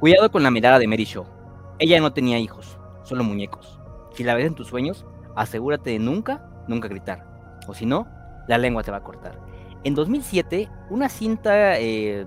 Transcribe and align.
Cuidado 0.00 0.30
con 0.30 0.44
la 0.44 0.52
mirada 0.52 0.78
de 0.78 0.86
Mary 0.86 1.02
Shaw. 1.02 1.26
Ella 1.80 2.00
no 2.00 2.12
tenía 2.12 2.38
hijos, 2.38 2.78
solo 3.02 3.24
muñecos. 3.24 3.80
Si 4.14 4.22
la 4.22 4.36
ves 4.36 4.46
en 4.46 4.54
tus 4.54 4.68
sueños, 4.68 5.04
asegúrate 5.34 5.90
de 5.90 5.98
nunca, 5.98 6.48
nunca 6.68 6.86
gritar. 6.86 7.26
O 7.66 7.74
si 7.74 7.84
no, 7.84 8.06
la 8.46 8.58
lengua 8.58 8.84
te 8.84 8.92
va 8.92 8.98
a 8.98 9.02
cortar. 9.02 9.40
En 9.82 9.96
2007, 9.96 10.68
una 10.90 11.08
cinta 11.08 11.80
eh, 11.80 12.26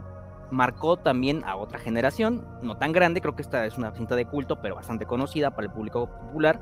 marcó 0.51 0.97
también 0.97 1.45
a 1.45 1.55
otra 1.55 1.79
generación, 1.79 2.45
no 2.61 2.75
tan 2.75 2.91
grande, 2.91 3.21
creo 3.21 3.37
que 3.37 3.41
esta 3.41 3.65
es 3.65 3.77
una 3.77 3.93
cinta 3.93 4.17
de 4.17 4.25
culto, 4.25 4.61
pero 4.61 4.75
bastante 4.75 5.05
conocida 5.05 5.51
para 5.51 5.67
el 5.67 5.73
público 5.73 6.09
popular, 6.09 6.59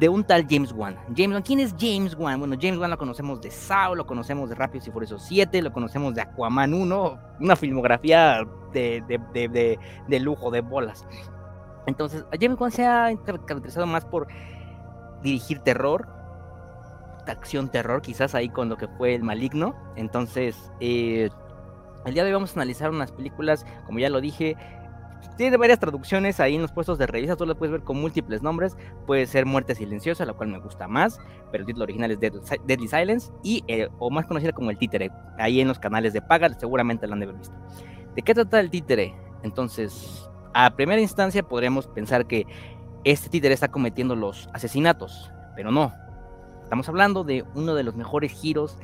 de 0.00 0.08
un 0.08 0.24
tal 0.24 0.46
James 0.48 0.72
Wan. 0.72 0.96
James 1.14 1.34
Wan, 1.34 1.42
¿quién 1.42 1.60
es 1.60 1.74
James 1.78 2.16
Wan? 2.18 2.38
Bueno, 2.40 2.56
James 2.58 2.78
Wan 2.78 2.90
lo 2.90 2.96
conocemos 2.96 3.40
de 3.42 3.50
Saw, 3.50 3.94
lo 3.94 4.06
conocemos 4.06 4.48
de 4.48 4.54
Rápidos 4.54 4.88
y 4.88 4.90
Furiosos 4.90 5.22
7, 5.28 5.60
lo 5.60 5.72
conocemos 5.72 6.14
de 6.14 6.22
Aquaman 6.22 6.72
1, 6.72 7.18
una 7.40 7.54
filmografía 7.54 8.42
de, 8.72 9.78
lujo, 10.08 10.50
de 10.50 10.62
bolas. 10.62 11.06
Entonces, 11.86 12.24
James 12.40 12.58
Wan 12.58 12.70
se 12.70 12.86
ha 12.86 13.14
caracterizado 13.24 13.86
más 13.86 14.06
por 14.06 14.26
dirigir 15.22 15.58
terror, 15.58 16.08
acción 17.26 17.68
terror, 17.68 18.00
quizás 18.00 18.34
ahí 18.34 18.48
con 18.48 18.70
lo 18.70 18.78
que 18.78 18.88
fue 18.88 19.14
el 19.14 19.22
maligno. 19.22 19.74
Entonces, 19.96 20.72
eh, 20.80 21.28
el 22.06 22.14
día 22.14 22.24
de 22.24 22.30
hoy 22.30 22.34
vamos 22.34 22.50
a 22.50 22.54
analizar 22.54 22.90
unas 22.90 23.12
películas, 23.12 23.66
como 23.84 23.98
ya 23.98 24.08
lo 24.08 24.22
dije, 24.22 24.56
tiene 25.36 25.56
varias 25.56 25.78
traducciones 25.78 26.40
ahí 26.40 26.56
en 26.56 26.62
los 26.62 26.72
puestos 26.72 26.98
de 26.98 27.06
revista, 27.06 27.36
tú 27.36 27.46
lo 27.46 27.56
puedes 27.56 27.72
ver 27.72 27.82
con 27.82 28.00
múltiples 28.00 28.42
nombres. 28.42 28.76
Puede 29.06 29.26
ser 29.26 29.46
Muerte 29.46 29.74
Silenciosa, 29.74 30.24
la 30.26 30.32
cual 30.32 30.50
me 30.50 30.58
gusta 30.58 30.88
más, 30.88 31.18
pero 31.50 31.62
el 31.62 31.66
título 31.66 31.84
original 31.84 32.10
es 32.10 32.20
Deadly 32.20 32.88
Silence, 32.88 33.32
y, 33.42 33.64
eh, 33.66 33.88
o 33.98 34.10
más 34.10 34.26
conocida 34.26 34.52
como 34.52 34.70
El 34.70 34.78
Títere, 34.78 35.10
ahí 35.38 35.60
en 35.60 35.68
los 35.68 35.78
canales 35.78 36.12
de 36.12 36.22
paga, 36.22 36.48
seguramente 36.58 37.06
la 37.06 37.14
han 37.14 37.20
de 37.20 37.26
haber 37.26 37.38
visto. 37.38 37.54
¿De 38.14 38.22
qué 38.22 38.34
trata 38.34 38.60
el 38.60 38.70
títere? 38.70 39.14
Entonces, 39.42 40.28
a 40.52 40.70
primera 40.70 41.00
instancia 41.00 41.42
podríamos 41.42 41.86
pensar 41.86 42.26
que 42.26 42.46
este 43.04 43.28
títere 43.28 43.54
está 43.54 43.68
cometiendo 43.68 44.16
los 44.16 44.48
asesinatos, 44.52 45.30
pero 45.56 45.70
no. 45.70 45.94
Estamos 46.62 46.88
hablando 46.88 47.24
de 47.24 47.44
uno 47.54 47.74
de 47.74 47.82
los 47.82 47.96
mejores 47.96 48.32
giros 48.32 48.76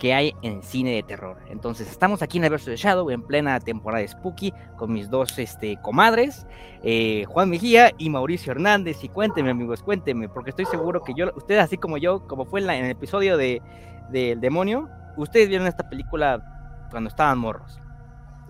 que 0.00 0.14
hay 0.14 0.34
en 0.42 0.62
cine 0.62 0.94
de 0.94 1.02
terror. 1.02 1.36
Entonces, 1.48 1.88
estamos 1.88 2.22
aquí 2.22 2.38
en 2.38 2.44
el 2.44 2.50
verso 2.50 2.70
de 2.70 2.76
Shadow, 2.76 3.10
en 3.10 3.22
plena 3.22 3.60
temporada 3.60 4.00
de 4.00 4.08
Spooky, 4.08 4.52
con 4.76 4.92
mis 4.92 5.10
dos 5.10 5.38
este, 5.38 5.76
comadres, 5.82 6.46
eh, 6.82 7.24
Juan 7.28 7.50
Mejía 7.50 7.92
y 7.98 8.10
Mauricio 8.10 8.50
Hernández. 8.50 9.04
Y 9.04 9.08
cuéntenme, 9.10 9.50
amigos, 9.50 9.82
cuéntenme, 9.82 10.28
porque 10.28 10.50
estoy 10.50 10.64
seguro 10.64 11.02
que 11.04 11.12
yo, 11.14 11.30
ustedes, 11.36 11.62
así 11.62 11.76
como 11.76 11.98
yo, 11.98 12.26
como 12.26 12.46
fue 12.46 12.60
en, 12.60 12.70
el 12.70 12.90
episodio 12.90 13.36
de 13.36 13.60
El 14.12 14.40
Demonio, 14.40 14.88
ustedes 15.16 15.48
vieron 15.48 15.66
esta 15.66 15.88
película 15.88 16.88
cuando 16.90 17.08
estaban 17.08 17.38
morros. 17.38 17.80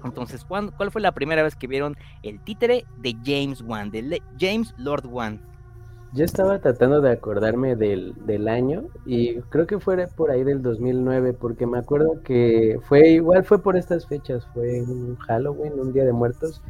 Entonces, 0.05 0.45
¿cuál 0.45 0.91
fue 0.91 1.01
la 1.01 1.13
primera 1.13 1.43
vez 1.43 1.57
que 1.57 1.67
vieron 1.67 1.97
el 2.23 2.41
títere 2.41 2.87
de 2.99 3.17
James 3.25 3.61
Wan, 3.61 3.91
de 3.91 4.23
James 4.39 4.75
Lord 4.79 5.07
Wan? 5.07 5.43
Yo 6.13 6.25
estaba 6.25 6.59
tratando 6.59 7.01
de 7.01 7.13
acordarme 7.13 7.77
del, 7.77 8.15
del, 8.27 8.49
año 8.49 8.85
y 9.07 9.37
creo 9.43 9.69
que 9.69 9.79
fue 9.79 10.09
por 10.09 10.33
ahí 10.33 10.43
del 10.43 10.61
2009 10.61 11.35
porque 11.35 11.67
me 11.69 11.79
acuerdo 11.79 12.21
que 12.25 12.81
fue 12.83 13.11
igual 13.11 13.45
fue 13.45 13.63
por 13.63 13.77
estas 13.77 14.09
fechas, 14.09 14.45
fue 14.53 14.83
un 14.83 15.15
Halloween, 15.17 15.79
un 15.79 15.93
Día 15.93 16.05
de 16.05 16.13
Muertos 16.13 16.63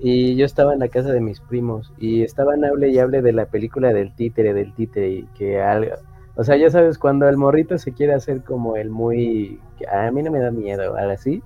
y 0.00 0.36
yo 0.36 0.46
estaba 0.46 0.72
en 0.72 0.78
la 0.78 0.88
casa 0.88 1.12
de 1.12 1.20
mis 1.20 1.38
primos 1.40 1.92
y 1.98 2.22
estaban 2.22 2.64
hable 2.64 2.88
y 2.88 2.98
hable 2.98 3.20
de 3.20 3.32
la 3.32 3.44
película 3.44 3.92
del 3.92 4.14
títere, 4.14 4.54
del 4.54 4.74
títere 4.74 5.10
y 5.10 5.22
que 5.36 5.60
algo, 5.60 5.92
o 6.36 6.44
sea, 6.44 6.56
ya 6.56 6.70
sabes, 6.70 6.96
cuando 6.96 7.28
el 7.28 7.36
morrito 7.36 7.76
se 7.76 7.92
quiere 7.92 8.14
hacer 8.14 8.42
como 8.42 8.76
el 8.76 8.88
muy, 8.88 9.60
a 9.92 10.10
mí 10.12 10.22
no 10.22 10.30
me 10.30 10.40
da 10.40 10.50
miedo, 10.50 10.96
algo 10.96 11.12
así, 11.12 11.42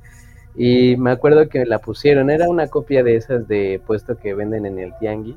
y 0.54 0.96
me 0.96 1.10
acuerdo 1.10 1.48
que 1.48 1.64
la 1.66 1.80
pusieron, 1.80 2.30
era 2.30 2.48
una 2.48 2.68
copia 2.68 3.02
de 3.02 3.16
esas 3.16 3.48
de 3.48 3.80
puesto 3.84 4.16
que 4.16 4.34
venden 4.34 4.66
en 4.66 4.78
el 4.78 4.92
tianguis 5.00 5.36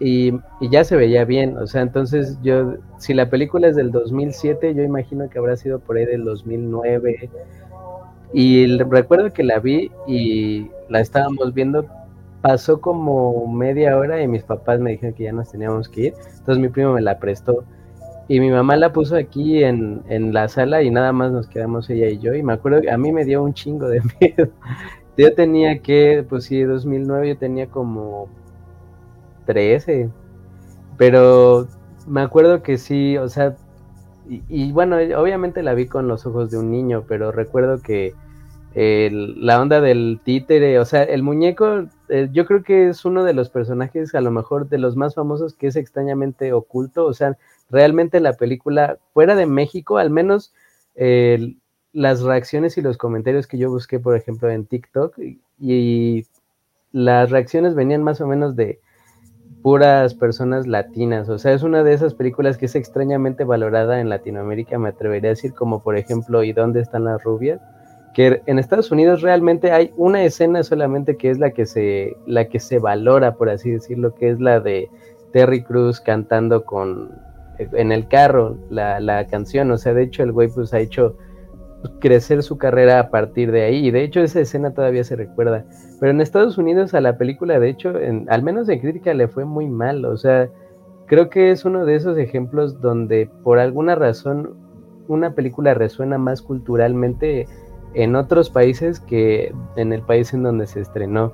y, 0.00 0.32
ya 0.60 0.84
se 0.84 0.96
veía 0.96 1.24
bien, 1.24 1.56
o 1.56 1.66
sea, 1.66 1.82
entonces 1.82 2.38
yo, 2.42 2.74
si 2.98 3.14
la 3.14 3.30
película 3.30 3.68
es 3.68 3.76
del 3.76 3.90
2007, 3.90 4.74
yo 4.74 4.82
imagino 4.82 5.28
que 5.28 5.38
habrá 5.38 5.56
sido 5.56 5.78
por 5.78 5.96
ahí 5.96 6.04
del 6.04 6.24
2009. 6.24 7.30
Y 8.32 8.66
recuerdo 8.78 9.32
que 9.32 9.44
la 9.44 9.60
vi 9.60 9.92
y 10.06 10.68
la 10.88 11.00
estábamos 11.00 11.54
viendo, 11.54 11.86
pasó 12.40 12.80
como 12.80 13.46
media 13.46 13.96
hora 13.96 14.20
y 14.20 14.26
mis 14.26 14.42
papás 14.42 14.80
me 14.80 14.92
dijeron 14.92 15.14
que 15.14 15.24
ya 15.24 15.32
nos 15.32 15.52
teníamos 15.52 15.88
que 15.88 16.00
ir, 16.06 16.14
entonces 16.38 16.58
mi 16.58 16.68
primo 16.68 16.94
me 16.94 17.02
la 17.02 17.18
prestó. 17.18 17.64
Y 18.26 18.40
mi 18.40 18.50
mamá 18.50 18.76
la 18.76 18.92
puso 18.92 19.16
aquí 19.16 19.62
en, 19.62 20.02
en 20.08 20.32
la 20.32 20.48
sala 20.48 20.82
y 20.82 20.90
nada 20.90 21.12
más 21.12 21.30
nos 21.30 21.46
quedamos 21.46 21.90
ella 21.90 22.08
y 22.08 22.18
yo. 22.18 22.34
Y 22.34 22.42
me 22.42 22.54
acuerdo 22.54 22.80
que 22.80 22.90
a 22.90 22.96
mí 22.96 23.12
me 23.12 23.24
dio 23.24 23.42
un 23.42 23.52
chingo 23.52 23.86
de 23.88 24.00
miedo. 24.20 24.48
Yo 25.18 25.34
tenía 25.34 25.80
que, 25.80 26.24
pues 26.26 26.44
sí, 26.44 26.62
2009 26.62 27.28
yo 27.28 27.36
tenía 27.36 27.66
como 27.66 28.28
13. 29.46 30.10
Pero 30.96 31.68
me 32.06 32.20
acuerdo 32.20 32.62
que 32.62 32.78
sí, 32.78 33.16
o 33.18 33.28
sea, 33.28 33.56
y, 34.26 34.72
bueno, 34.72 34.96
obviamente 35.16 35.62
la 35.62 35.74
vi 35.74 35.86
con 35.86 36.08
los 36.08 36.24
ojos 36.26 36.50
de 36.50 36.58
un 36.58 36.70
niño, 36.70 37.04
pero 37.06 37.30
recuerdo 37.32 37.82
que 37.82 38.14
la 38.74 39.60
onda 39.60 39.80
del 39.80 40.20
títere, 40.24 40.80
o 40.80 40.84
sea, 40.84 41.04
el 41.04 41.22
muñeco, 41.22 41.86
eh, 42.08 42.28
yo 42.32 42.44
creo 42.44 42.64
que 42.64 42.88
es 42.88 43.04
uno 43.04 43.22
de 43.22 43.32
los 43.32 43.48
personajes 43.48 44.14
a 44.14 44.20
lo 44.20 44.32
mejor 44.32 44.68
de 44.68 44.78
los 44.78 44.96
más 44.96 45.14
famosos 45.14 45.54
que 45.54 45.68
es 45.68 45.76
extrañamente 45.76 46.52
oculto, 46.52 47.04
o 47.04 47.14
sea, 47.14 47.36
realmente 47.70 48.18
la 48.18 48.32
película, 48.32 48.98
fuera 49.12 49.36
de 49.36 49.46
México, 49.46 49.98
al 49.98 50.10
menos 50.10 50.52
las 51.92 52.22
reacciones 52.22 52.76
y 52.78 52.82
los 52.82 52.96
comentarios 52.98 53.46
que 53.46 53.58
yo 53.58 53.70
busqué, 53.70 54.00
por 54.00 54.16
ejemplo, 54.16 54.50
en 54.50 54.66
TikTok, 54.66 55.18
y 55.60 56.26
las 56.92 57.30
reacciones 57.30 57.74
venían 57.74 58.02
más 58.02 58.20
o 58.20 58.26
menos 58.26 58.56
de 58.56 58.80
puras 59.64 60.12
personas 60.12 60.66
latinas. 60.66 61.30
O 61.30 61.38
sea, 61.38 61.54
es 61.54 61.62
una 61.62 61.82
de 61.82 61.94
esas 61.94 62.12
películas 62.12 62.58
que 62.58 62.66
es 62.66 62.74
extrañamente 62.74 63.44
valorada 63.44 63.98
en 63.98 64.10
Latinoamérica, 64.10 64.78
me 64.78 64.90
atrevería 64.90 65.30
a 65.30 65.32
decir, 65.32 65.54
como 65.54 65.82
por 65.82 65.96
ejemplo, 65.96 66.44
¿Y 66.44 66.52
dónde 66.52 66.82
están 66.82 67.04
las 67.04 67.24
rubias? 67.24 67.62
Que 68.12 68.42
en 68.44 68.58
Estados 68.58 68.90
Unidos 68.90 69.22
realmente 69.22 69.72
hay 69.72 69.90
una 69.96 70.22
escena 70.22 70.62
solamente 70.64 71.16
que 71.16 71.30
es 71.30 71.38
la 71.38 71.52
que 71.52 71.64
se, 71.64 72.14
la 72.26 72.44
que 72.44 72.60
se 72.60 72.78
valora, 72.78 73.36
por 73.36 73.48
así 73.48 73.70
decirlo, 73.70 74.14
que 74.14 74.28
es 74.28 74.38
la 74.38 74.60
de 74.60 74.90
Terry 75.32 75.62
Cruz 75.62 75.98
cantando 75.98 76.66
con 76.66 77.12
en 77.56 77.90
el 77.90 78.06
carro 78.06 78.58
la, 78.68 79.00
la 79.00 79.26
canción. 79.28 79.70
O 79.70 79.78
sea, 79.78 79.94
de 79.94 80.02
hecho, 80.02 80.24
el 80.24 80.32
güey 80.32 80.48
pues 80.48 80.74
ha 80.74 80.78
hecho 80.80 81.16
crecer 82.00 82.42
su 82.42 82.58
carrera 82.58 83.00
a 83.00 83.10
partir 83.10 83.52
de 83.52 83.62
ahí. 83.62 83.86
Y 83.86 83.90
de 83.90 84.04
hecho 84.04 84.20
esa 84.20 84.40
escena 84.40 84.72
todavía 84.72 85.04
se 85.04 85.16
recuerda. 85.16 85.64
Pero 86.00 86.12
en 86.12 86.20
Estados 86.20 86.58
Unidos 86.58 86.94
a 86.94 87.00
la 87.00 87.16
película, 87.18 87.58
de 87.58 87.70
hecho, 87.70 87.98
en, 87.98 88.26
al 88.30 88.42
menos 88.42 88.68
en 88.68 88.80
crítica 88.80 89.14
le 89.14 89.28
fue 89.28 89.44
muy 89.44 89.68
mal. 89.68 90.04
O 90.04 90.16
sea, 90.16 90.48
creo 91.06 91.30
que 91.30 91.50
es 91.50 91.64
uno 91.64 91.84
de 91.84 91.96
esos 91.96 92.18
ejemplos 92.18 92.80
donde 92.80 93.28
por 93.42 93.58
alguna 93.58 93.94
razón 93.94 94.56
una 95.08 95.34
película 95.34 95.74
resuena 95.74 96.18
más 96.18 96.42
culturalmente 96.42 97.46
en 97.94 98.16
otros 98.16 98.50
países 98.50 99.00
que 99.00 99.54
en 99.76 99.92
el 99.92 100.02
país 100.02 100.32
en 100.34 100.42
donde 100.42 100.66
se 100.66 100.80
estrenó. 100.80 101.32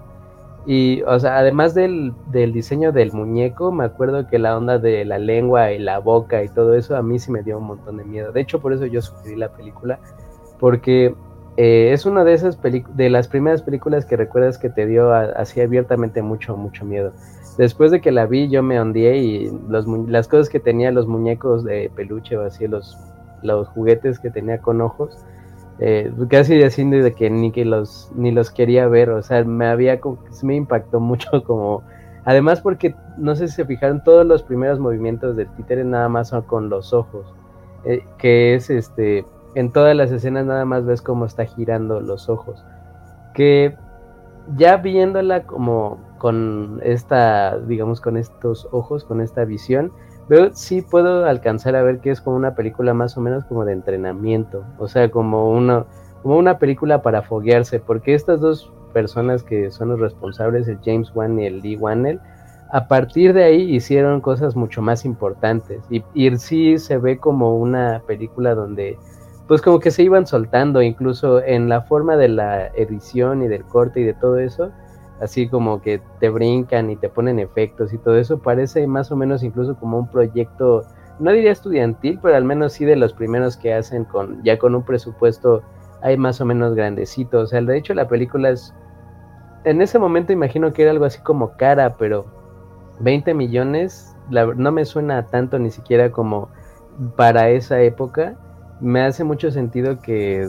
Y, 0.66 1.02
o 1.02 1.18
sea, 1.18 1.38
además 1.38 1.74
del, 1.74 2.12
del, 2.30 2.52
diseño 2.52 2.92
del 2.92 3.12
muñeco, 3.12 3.72
me 3.72 3.84
acuerdo 3.84 4.26
que 4.26 4.38
la 4.38 4.56
onda 4.56 4.78
de 4.78 5.06
la 5.06 5.18
lengua 5.18 5.72
y 5.72 5.78
la 5.78 5.98
boca 5.98 6.42
y 6.44 6.48
todo 6.48 6.74
eso 6.74 6.96
a 6.96 7.02
mí 7.02 7.18
sí 7.18 7.30
me 7.32 7.42
dio 7.42 7.58
un 7.58 7.64
montón 7.64 7.96
de 7.96 8.04
miedo. 8.04 8.30
De 8.30 8.42
hecho, 8.42 8.60
por 8.60 8.74
eso 8.74 8.84
yo 8.84 9.00
sugerí 9.00 9.36
la 9.36 9.48
película, 9.48 9.98
porque 10.60 11.14
eh, 11.56 11.90
es 11.92 12.06
una 12.06 12.22
de 12.22 12.34
esas 12.34 12.58
de 12.62 13.10
las 13.10 13.26
primeras 13.26 13.62
películas 13.62 14.04
que 14.04 14.16
recuerdas 14.16 14.58
que 14.58 14.70
te 14.70 14.86
dio 14.86 15.12
así 15.12 15.60
abiertamente 15.60 16.22
mucho, 16.22 16.56
mucho 16.56 16.84
miedo. 16.84 17.12
Después 17.58 17.90
de 17.90 18.00
que 18.00 18.12
la 18.12 18.26
vi, 18.26 18.48
yo 18.48 18.62
me 18.62 18.80
hundí 18.80 19.06
y 19.06 19.50
las 19.68 20.28
cosas 20.28 20.48
que 20.48 20.60
tenía, 20.60 20.92
los 20.92 21.06
muñecos 21.08 21.64
de 21.64 21.90
peluche 21.94 22.36
o 22.36 22.42
así, 22.42 22.68
los, 22.68 22.96
los 23.42 23.66
juguetes 23.68 24.18
que 24.20 24.30
tenía 24.30 24.58
con 24.58 24.80
ojos, 24.80 25.18
eh, 25.80 26.12
casi 26.28 26.56
diciendo 26.56 26.98
de 26.98 27.14
que 27.14 27.30
ni 27.30 27.50
que 27.52 27.64
los 27.64 28.12
ni 28.14 28.30
los 28.30 28.50
quería 28.50 28.86
ver, 28.86 29.10
o 29.10 29.22
sea, 29.22 29.42
me 29.44 29.66
había 29.66 29.98
me 30.42 30.54
impactó 30.54 31.00
mucho 31.00 31.42
como 31.44 31.82
además 32.24 32.60
porque 32.60 32.94
no 33.16 33.34
sé 33.34 33.48
si 33.48 33.56
se 33.56 33.64
fijaron 33.64 34.04
todos 34.04 34.26
los 34.26 34.42
primeros 34.42 34.78
movimientos 34.78 35.36
del 35.36 35.48
títere 35.56 35.84
nada 35.84 36.08
más 36.10 36.28
son 36.28 36.42
con 36.42 36.68
los 36.68 36.92
ojos, 36.92 37.26
eh, 37.84 38.04
que 38.18 38.54
es 38.54 38.68
este 38.68 39.24
en 39.54 39.72
todas 39.72 39.96
las 39.96 40.12
escenas 40.12 40.46
nada 40.46 40.64
más 40.64 40.84
ves 40.84 41.02
cómo 41.02 41.24
está 41.24 41.44
girando 41.44 42.00
los 42.00 42.28
ojos. 42.28 42.64
Que 43.34 43.76
ya 44.56 44.76
viéndola 44.76 45.44
como 45.44 45.98
con 46.18 46.80
esta, 46.82 47.58
digamos, 47.58 48.00
con 48.00 48.16
estos 48.16 48.68
ojos, 48.72 49.04
con 49.04 49.20
esta 49.20 49.44
visión, 49.44 49.92
veo, 50.28 50.50
sí 50.52 50.82
puedo 50.82 51.24
alcanzar 51.24 51.76
a 51.76 51.82
ver 51.82 52.00
que 52.00 52.10
es 52.10 52.20
como 52.20 52.36
una 52.36 52.54
película 52.54 52.94
más 52.94 53.16
o 53.16 53.20
menos 53.20 53.44
como 53.44 53.64
de 53.64 53.72
entrenamiento, 53.72 54.64
o 54.78 54.86
sea, 54.86 55.10
como 55.10 55.50
una, 55.50 55.86
como 56.22 56.36
una 56.36 56.58
película 56.58 57.02
para 57.02 57.22
foguearse, 57.22 57.80
porque 57.80 58.14
estas 58.14 58.40
dos 58.40 58.70
personas 58.92 59.42
que 59.42 59.70
son 59.70 59.88
los 59.88 60.00
responsables, 60.00 60.68
el 60.68 60.78
James 60.84 61.10
Wan 61.14 61.38
y 61.38 61.46
el 61.46 61.60
Lee 61.60 61.76
Wannell, 61.76 62.20
a 62.72 62.86
partir 62.86 63.32
de 63.32 63.44
ahí 63.44 63.74
hicieron 63.74 64.20
cosas 64.20 64.54
mucho 64.54 64.82
más 64.82 65.04
importantes 65.04 65.82
y, 65.90 66.04
y 66.14 66.36
sí 66.36 66.78
se 66.78 66.98
ve 66.98 67.18
como 67.18 67.56
una 67.56 68.02
película 68.06 68.54
donde 68.54 68.96
pues 69.50 69.62
como 69.62 69.80
que 69.80 69.90
se 69.90 70.04
iban 70.04 70.28
soltando, 70.28 70.80
incluso 70.80 71.42
en 71.42 71.68
la 71.68 71.82
forma 71.82 72.16
de 72.16 72.28
la 72.28 72.68
edición 72.68 73.42
y 73.42 73.48
del 73.48 73.64
corte 73.64 73.98
y 73.98 74.04
de 74.04 74.14
todo 74.14 74.38
eso, 74.38 74.70
así 75.20 75.48
como 75.48 75.82
que 75.82 76.00
te 76.20 76.28
brincan 76.28 76.88
y 76.88 76.94
te 76.94 77.08
ponen 77.08 77.40
efectos 77.40 77.92
y 77.92 77.98
todo 77.98 78.16
eso, 78.16 78.38
parece 78.38 78.86
más 78.86 79.10
o 79.10 79.16
menos 79.16 79.42
incluso 79.42 79.74
como 79.74 79.98
un 79.98 80.08
proyecto, 80.08 80.84
no 81.18 81.32
diría 81.32 81.50
estudiantil, 81.50 82.20
pero 82.22 82.36
al 82.36 82.44
menos 82.44 82.74
sí 82.74 82.84
de 82.84 82.94
los 82.94 83.12
primeros 83.12 83.56
que 83.56 83.74
hacen 83.74 84.04
con 84.04 84.40
ya 84.44 84.56
con 84.56 84.76
un 84.76 84.84
presupuesto 84.84 85.62
hay 86.00 86.16
más 86.16 86.40
o 86.40 86.44
menos 86.44 86.76
grandecito. 86.76 87.40
O 87.40 87.46
sea, 87.48 87.60
de 87.60 87.76
hecho 87.76 87.92
la 87.92 88.06
película 88.06 88.50
es, 88.50 88.72
en 89.64 89.82
ese 89.82 89.98
momento 89.98 90.32
imagino 90.32 90.72
que 90.72 90.82
era 90.82 90.92
algo 90.92 91.06
así 91.06 91.20
como 91.22 91.56
cara, 91.56 91.96
pero 91.98 92.24
20 93.00 93.34
millones 93.34 94.14
no 94.30 94.70
me 94.70 94.84
suena 94.84 95.26
tanto 95.26 95.58
ni 95.58 95.72
siquiera 95.72 96.12
como 96.12 96.50
para 97.16 97.50
esa 97.50 97.80
época. 97.80 98.36
Me 98.80 99.02
hace 99.02 99.24
mucho 99.24 99.50
sentido 99.50 100.00
que 100.00 100.48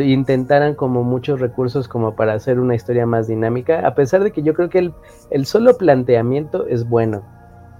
intentaran 0.00 0.74
como 0.74 1.04
muchos 1.04 1.40
recursos 1.40 1.88
como 1.88 2.16
para 2.16 2.34
hacer 2.34 2.58
una 2.58 2.74
historia 2.74 3.06
más 3.06 3.28
dinámica, 3.28 3.86
a 3.86 3.94
pesar 3.94 4.24
de 4.24 4.32
que 4.32 4.42
yo 4.42 4.54
creo 4.54 4.68
que 4.68 4.78
el, 4.78 4.94
el 5.30 5.46
solo 5.46 5.76
planteamiento 5.76 6.66
es 6.66 6.88
bueno, 6.88 7.22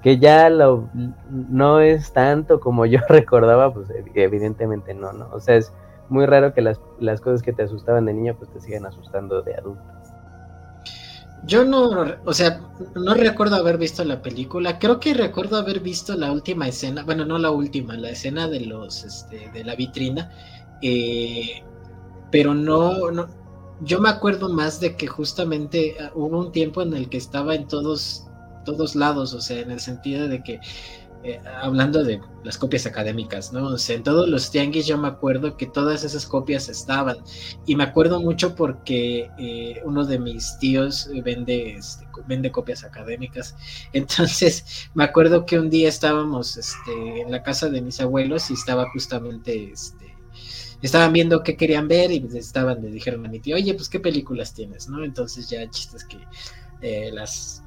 que 0.03 0.19
ya 0.19 0.49
lo, 0.51 0.89
no 1.31 1.81
es 1.81 2.13
tanto 2.13 2.61
como 2.61 2.87
yo 2.87 3.01
recordaba, 3.09 3.73
pues 3.73 3.89
evidentemente 4.15 4.95
no, 4.95 5.13
¿no? 5.13 5.29
O 5.33 5.41
sea, 5.41 5.57
es 5.57 5.73
muy 6.09 6.27
raro 6.27 6.53
que 6.53 6.63
las, 6.63 6.81
las 6.99 7.21
cosas 7.21 7.43
que 7.43 7.53
te 7.53 7.63
asustaban 7.63 8.07
de 8.07 8.15
niño 8.15 8.35
pues 8.37 8.51
te 8.51 8.61
sigan 8.61 8.87
asustando 8.87 9.43
de 9.43 9.55
adulto. 9.55 10.00
Yo 11.45 11.65
no, 11.65 12.07
o 12.25 12.35
sea, 12.35 12.61
no 12.95 13.15
recuerdo 13.15 13.57
haber 13.57 13.79
visto 13.79 14.05
la 14.05 14.21
película. 14.21 14.79
Creo 14.79 15.01
que 15.01 15.15
recuerdo 15.15 15.57
haber 15.57 15.81
visto 15.81 16.15
la 16.15 16.33
última 16.33 16.69
escena, 16.69 17.03
bueno, 17.03 17.25
no 17.25 17.39
la 17.39 17.51
última, 17.51 17.97
la 17.97 18.11
escena 18.11 18.47
de 18.49 18.61
los, 18.61 19.05
este, 19.05 19.51
de 19.51 19.65
la 19.65 19.75
vitrina. 19.75 20.31
Eh, 20.83 21.63
pero 22.31 22.55
no, 22.55 23.11
no, 23.11 23.29
yo 23.81 24.01
me 24.01 24.09
acuerdo 24.11 24.49
más 24.51 24.81
de 24.81 24.97
que 24.97 25.07
justamente 25.07 25.97
ah, 26.01 26.11
hubo 26.15 26.39
un 26.39 26.53
tiempo 26.53 26.83
en 26.83 26.95
el 26.95 27.09
que 27.09 27.17
estaba 27.17 27.55
en 27.55 27.67
todos, 27.67 28.27
todos 28.65 28.95
lados, 28.95 29.35
o 29.35 29.41
sea, 29.41 29.61
en 29.61 29.71
el 29.71 29.81
sentido 29.81 30.29
de 30.29 30.43
que, 30.43 30.61
eh, 31.23 31.39
hablando 31.61 32.03
de 32.03 32.19
las 32.45 32.57
copias 32.57 32.87
académicas, 32.87 33.53
¿no? 33.53 33.67
O 33.67 33.79
sea, 33.79 33.97
en 33.97 34.03
todos 34.03 34.27
los 34.29 34.51
tianguis 34.51 34.87
yo 34.87 34.97
me 34.97 35.09
acuerdo 35.09 35.57
que 35.59 35.67
todas 35.67 36.03
esas 36.03 36.25
copias 36.25 36.69
estaban. 36.69 37.19
Y 37.67 37.77
me 37.77 37.85
acuerdo 37.85 38.21
mucho 38.21 38.55
porque 38.55 39.31
eh, 39.39 39.83
uno 39.85 40.07
de 40.07 40.19
mis 40.19 40.59
tíos 40.59 41.11
vende, 41.23 41.75
este, 41.75 42.07
vende 42.27 42.51
copias 42.51 42.85
académicas. 42.85 43.55
Entonces, 43.93 44.89
me 44.95 45.05
acuerdo 45.05 45.45
que 45.45 45.59
un 45.59 45.69
día 45.69 45.89
estábamos 45.89 46.57
este, 46.57 47.21
en 47.21 47.31
la 47.31 47.43
casa 47.43 47.69
de 47.69 47.83
mis 47.83 48.01
abuelos 48.01 48.51
y 48.51 48.55
estaba 48.55 48.89
justamente 48.91 49.73
este, 49.73 50.17
estaban 50.83 51.13
viendo 51.13 51.43
qué 51.43 51.57
querían 51.57 51.89
ver 51.89 52.11
y 52.11 52.27
estaban, 52.35 52.81
le 52.83 52.91
dijeron 52.91 53.27
a 53.27 53.29
mi 53.29 53.41
tío, 53.41 53.57
oye, 53.57 53.75
pues 53.75 53.89
qué 53.89 54.01
películas 54.01 54.55
tienes, 54.55 54.89
¿no? 54.89 55.05
Entonces 55.05 55.49
ya 55.51 55.69
chistes 55.69 56.05
que 56.05 56.19
eh, 56.81 57.11
las, 57.13 57.63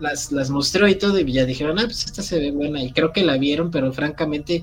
las, 0.00 0.32
las 0.32 0.50
mostró 0.50 0.88
y 0.88 0.94
todo, 0.96 1.18
y 1.18 1.32
ya 1.32 1.44
dijeron, 1.44 1.78
ah, 1.78 1.84
pues 1.84 2.04
esta 2.04 2.22
se 2.22 2.38
ve 2.38 2.50
buena, 2.50 2.82
y 2.82 2.92
creo 2.92 3.12
que 3.12 3.24
la 3.24 3.36
vieron, 3.38 3.70
pero 3.70 3.92
francamente 3.92 4.62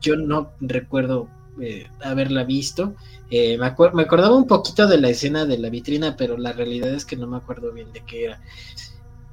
yo 0.00 0.16
no 0.16 0.52
recuerdo 0.60 1.28
eh, 1.60 1.86
haberla 2.02 2.44
visto. 2.44 2.94
Eh, 3.30 3.58
me, 3.58 3.74
me, 3.94 4.02
acordaba 4.02 4.36
un 4.36 4.46
poquito 4.46 4.86
de 4.86 5.00
la 5.00 5.08
escena 5.08 5.46
de 5.46 5.58
la 5.58 5.70
vitrina, 5.70 6.16
pero 6.16 6.36
la 6.36 6.52
realidad 6.52 6.92
es 6.92 7.04
que 7.04 7.16
no 7.16 7.26
me 7.26 7.36
acuerdo 7.36 7.72
bien 7.72 7.92
de 7.92 8.02
qué 8.04 8.24
era. 8.26 8.40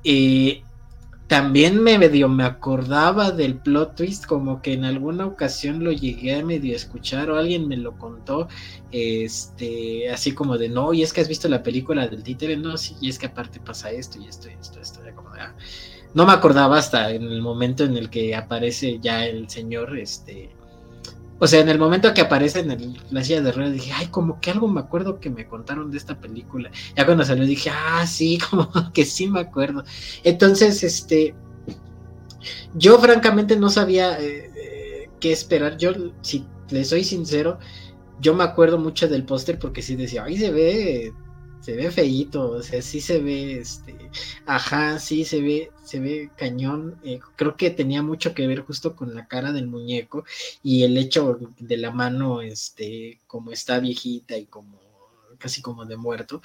Eh, 0.04 0.64
también 1.32 1.82
me 1.82 1.98
medio 1.98 2.28
me 2.28 2.44
acordaba 2.44 3.32
del 3.32 3.58
plot 3.58 3.96
twist, 3.96 4.26
como 4.26 4.62
que 4.62 4.74
en 4.74 4.84
alguna 4.84 5.26
ocasión 5.26 5.82
lo 5.82 5.94
llegué 5.94 6.36
a 6.36 6.44
medio 6.44 6.76
escuchar 6.76 7.32
o 7.32 7.38
alguien 7.38 7.70
me 7.70 7.78
lo 7.78 7.98
contó, 7.98 8.50
este, 8.92 10.10
así 10.12 10.34
como 10.34 10.58
de 10.58 10.68
no, 10.68 10.92
y 10.92 11.04
es 11.04 11.14
que 11.14 11.22
has 11.22 11.30
visto 11.30 11.48
la 11.48 11.64
película 11.64 12.06
del 12.06 12.22
títere, 12.22 12.58
no, 12.58 12.76
sí, 12.76 12.98
y 13.00 13.08
es 13.08 13.18
que 13.18 13.28
aparte 13.28 13.62
pasa 13.62 13.92
esto 13.92 14.20
y 14.20 14.28
esto 14.28 14.50
y 14.50 14.56
esto, 14.60 14.82
esto, 14.82 15.01
como 15.42 15.54
ah". 15.54 15.64
no 16.14 16.26
me 16.26 16.34
acordaba 16.34 16.78
hasta 16.78 17.12
en 17.12 17.24
el 17.24 17.42
momento 17.42 17.84
en 17.84 17.98
el 17.98 18.10
que 18.10 18.36
aparece 18.36 19.00
ya 19.02 19.26
el 19.26 19.50
señor, 19.50 19.98
este, 19.98 20.50
o 21.44 21.48
sea, 21.48 21.60
en 21.60 21.70
el 21.70 21.80
momento 21.80 22.14
que 22.14 22.22
aparece 22.22 22.60
en 22.60 22.70
el, 22.70 23.02
la 23.10 23.24
silla 23.24 23.42
de 23.42 23.52
ruedas, 23.52 23.74
dije, 23.74 23.92
ay, 23.96 24.08
como 24.08 24.40
que 24.40 24.52
algo 24.52 24.68
me 24.68 24.80
acuerdo 24.80 25.20
que 25.20 25.32
me 25.32 25.48
contaron 25.48 25.90
de 25.90 25.98
esta 25.98 26.20
película. 26.20 26.70
Ya 26.96 27.04
cuando 27.04 27.26
salió 27.26 27.48
dije, 27.48 27.72
ah, 27.74 28.06
sí, 28.06 28.38
como 28.50 28.70
que 28.94 29.06
sí 29.06 29.28
me 29.28 29.40
acuerdo. 29.40 29.84
Entonces, 30.24 30.84
este, 30.84 31.34
yo 32.76 33.00
francamente 33.00 33.58
no 33.58 33.72
sabía 33.72 34.20
eh, 34.20 34.52
eh, 34.56 35.10
qué 35.20 35.32
esperar. 35.32 35.78
Yo, 35.78 35.94
si 36.22 36.46
le 36.70 36.86
soy 36.86 37.04
sincero, 37.04 37.58
yo 38.20 38.36
me 38.36 38.44
acuerdo 38.44 38.78
mucho 38.78 39.08
del 39.08 39.26
póster 39.26 39.58
porque 39.58 39.82
sí 39.82 39.96
decía, 39.96 40.26
ay, 40.26 40.38
se 40.38 40.52
ve 40.52 41.12
se 41.62 41.76
ve 41.76 41.92
feíto, 41.92 42.52
o 42.52 42.64
sea, 42.64 42.82
sí 42.82 43.02
se 43.02 43.20
ve, 43.20 43.60
este, 43.60 43.96
ajá, 44.46 45.00
sí 45.00 45.24
se 45.26 45.42
ve, 45.42 45.72
se 45.86 46.00
ve 46.00 46.30
cañón. 46.36 47.00
Eh, 47.04 47.20
creo 47.36 47.56
que 47.56 47.70
tenía 47.70 48.02
mucho 48.02 48.34
que 48.34 48.48
ver 48.48 48.62
justo 48.62 48.96
con 48.96 49.14
la 49.16 49.28
cara 49.28 49.52
del 49.52 49.68
muñeco 49.68 50.26
y 50.64 50.84
el 50.84 50.98
hecho 50.98 51.40
de 51.60 51.78
la 51.78 51.92
mano, 51.92 52.42
este, 52.42 53.20
como 53.28 53.52
está 53.52 53.80
viejita 53.80 54.38
y 54.38 54.46
como 54.46 54.80
casi 55.38 55.62
como 55.62 55.86
de 55.86 55.98
muerto, 55.98 56.42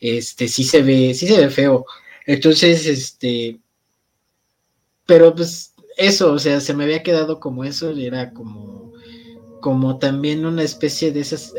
este, 0.00 0.48
sí 0.48 0.64
se 0.64 0.82
ve, 0.82 1.14
sí 1.14 1.26
se 1.26 1.38
ve 1.38 1.50
feo. 1.50 1.86
Entonces, 2.26 2.86
este, 2.86 3.60
pero 5.06 5.34
pues 5.34 5.74
eso, 5.96 6.32
o 6.32 6.38
sea, 6.38 6.60
se 6.60 6.74
me 6.74 6.84
había 6.84 7.02
quedado 7.02 7.40
como 7.40 7.64
eso, 7.64 7.90
era 7.90 8.32
como 8.32 8.92
como 9.60 9.98
también 9.98 10.46
una 10.46 10.62
especie 10.62 11.12
de 11.12 11.20
esas, 11.20 11.54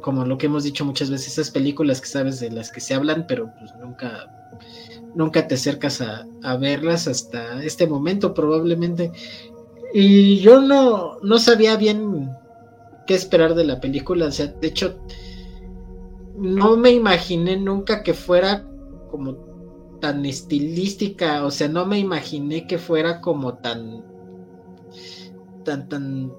como 0.00 0.24
lo 0.24 0.38
que 0.38 0.46
hemos 0.46 0.64
dicho 0.64 0.84
muchas 0.84 1.10
veces, 1.10 1.34
esas 1.34 1.50
películas 1.50 2.00
que 2.00 2.08
sabes 2.08 2.40
de 2.40 2.50
las 2.50 2.70
que 2.70 2.80
se 2.80 2.94
hablan, 2.94 3.26
pero 3.28 3.52
pues 3.58 3.72
nunca, 3.76 4.28
nunca 5.14 5.46
te 5.46 5.54
acercas 5.54 6.00
a, 6.00 6.26
verlas 6.56 7.06
hasta 7.06 7.62
este 7.62 7.86
momento 7.86 8.34
probablemente. 8.34 9.12
Y 9.92 10.38
yo 10.38 10.60
no, 10.60 11.20
no 11.22 11.38
sabía 11.38 11.76
bien 11.76 12.30
qué 13.06 13.14
esperar 13.14 13.54
de 13.54 13.64
la 13.64 13.80
película, 13.80 14.26
o 14.26 14.32
sea, 14.32 14.46
de 14.46 14.66
hecho, 14.66 14.98
no 16.36 16.76
me 16.76 16.90
imaginé 16.90 17.56
nunca 17.56 18.02
que 18.02 18.14
fuera 18.14 18.66
como 19.10 19.36
tan 20.00 20.26
estilística, 20.26 21.44
o 21.44 21.50
sea, 21.52 21.68
no 21.68 21.86
me 21.86 21.98
imaginé 21.98 22.66
que 22.66 22.78
fuera 22.78 23.20
como 23.20 23.54
tan, 23.58 24.04
tan, 25.64 25.88
tan 25.88 26.32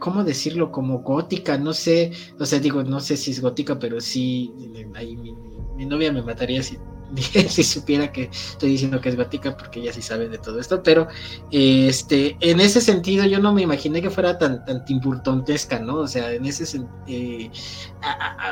¿cómo 0.00 0.24
decirlo? 0.24 0.72
Como 0.72 0.98
gótica, 0.98 1.56
no 1.56 1.72
sé, 1.72 2.10
o 2.40 2.44
sea, 2.44 2.58
digo, 2.58 2.82
no 2.82 2.98
sé 2.98 3.16
si 3.16 3.30
es 3.30 3.40
gótica, 3.40 3.78
pero 3.78 4.00
sí, 4.00 4.52
ahí 4.96 5.16
mi, 5.16 5.86
novia 5.86 6.12
me 6.12 6.22
mataría 6.22 6.62
si, 6.62 6.76
si 7.48 7.62
supiera 7.62 8.10
que 8.10 8.24
estoy 8.32 8.70
diciendo 8.70 9.00
que 9.00 9.10
es 9.10 9.16
gótica, 9.16 9.56
porque 9.56 9.80
ella 9.80 9.92
sí 9.92 10.02
sabe 10.02 10.28
de 10.28 10.38
todo 10.38 10.58
esto, 10.58 10.82
pero 10.82 11.06
este, 11.52 12.36
en 12.40 12.58
ese 12.58 12.80
sentido 12.80 13.24
yo 13.26 13.38
no 13.38 13.52
me 13.52 13.62
imaginé 13.62 14.02
que 14.02 14.10
fuera 14.10 14.36
tan, 14.36 14.64
tan 14.64 14.84
timburtontesca, 14.84 15.78
¿no? 15.78 15.96
O 15.98 16.08
sea, 16.08 16.32
en 16.32 16.44
ese 16.46 16.80
eh, 17.06 17.50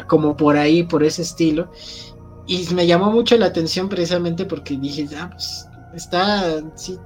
como 0.07 0.37
por 0.37 0.57
ahí, 0.57 0.85
por 0.85 1.03
ese 1.03 1.23
estilo. 1.23 1.73
Y 2.47 2.67
me 2.75 2.87
llamó 2.87 3.11
mucho 3.11 3.37
la 3.37 3.47
atención 3.47 3.91
precisamente 3.91 4.47
porque 4.47 4.79
dije, 4.79 5.07
ah, 5.17 5.29
pues 5.31 5.67
está, 5.93 6.63
sí, 6.77 6.99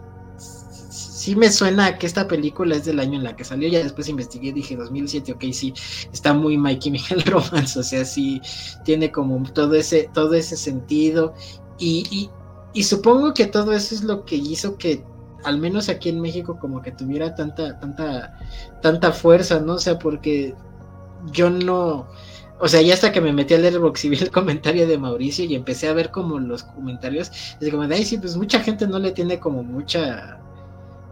sí 1.22 1.36
me 1.36 1.52
suena 1.52 1.98
que 1.98 2.06
esta 2.06 2.26
película 2.26 2.74
es 2.74 2.84
del 2.84 2.98
año 2.98 3.16
en 3.16 3.22
la 3.22 3.36
que 3.36 3.44
salió. 3.44 3.68
Ya 3.68 3.78
después 3.78 4.08
investigué 4.08 4.52
dije 4.52 4.74
2007, 4.74 5.32
ok, 5.32 5.44
sí, 5.52 5.72
está 6.12 6.34
muy 6.34 6.58
Mikey 6.58 6.90
Miguel 6.96 7.22
Romance, 7.22 7.78
o 7.78 7.82
sea, 7.84 8.04
sí 8.04 8.42
tiene 8.84 9.12
como 9.12 9.40
todo 9.52 9.74
ese, 9.76 10.10
todo 10.12 10.34
ese 10.34 10.56
sentido. 10.56 11.34
Y, 11.78 12.28
y, 12.74 12.82
supongo 12.82 13.34
que 13.34 13.46
todo 13.46 13.72
eso 13.72 13.94
es 13.94 14.02
lo 14.02 14.24
que 14.24 14.34
hizo 14.34 14.76
que, 14.78 15.04
al 15.44 15.58
menos 15.58 15.88
aquí 15.88 16.08
en 16.08 16.20
México, 16.20 16.58
como 16.60 16.82
que 16.82 16.90
tuviera 16.90 17.36
tanta, 17.36 17.78
tanta, 17.78 18.36
tanta 18.80 19.12
fuerza, 19.12 19.60
¿no? 19.60 19.74
O 19.74 19.78
sea, 19.78 19.98
porque 20.00 20.56
yo 21.32 21.50
no. 21.50 22.08
O 22.58 22.68
sea, 22.68 22.82
ya 22.82 22.94
hasta 22.94 23.12
que 23.12 23.20
me 23.20 23.32
metí 23.32 23.54
a 23.54 23.58
leer 23.58 23.74
y 23.74 24.08
vi 24.08 24.16
el 24.18 24.30
comentario 24.32 24.88
de 24.88 24.98
Mauricio 24.98 25.44
y 25.44 25.54
empecé 25.54 25.88
a 25.88 25.92
ver 25.92 26.10
como 26.10 26.40
los 26.40 26.64
comentarios, 26.64 27.30
es 27.60 27.70
como 27.70 27.86
de, 27.86 27.94
ay, 27.94 28.04
sí, 28.04 28.18
pues 28.18 28.36
mucha 28.36 28.60
gente 28.60 28.86
no 28.88 28.98
le 28.98 29.12
tiene 29.12 29.38
como 29.40 29.62
mucha, 29.64 30.40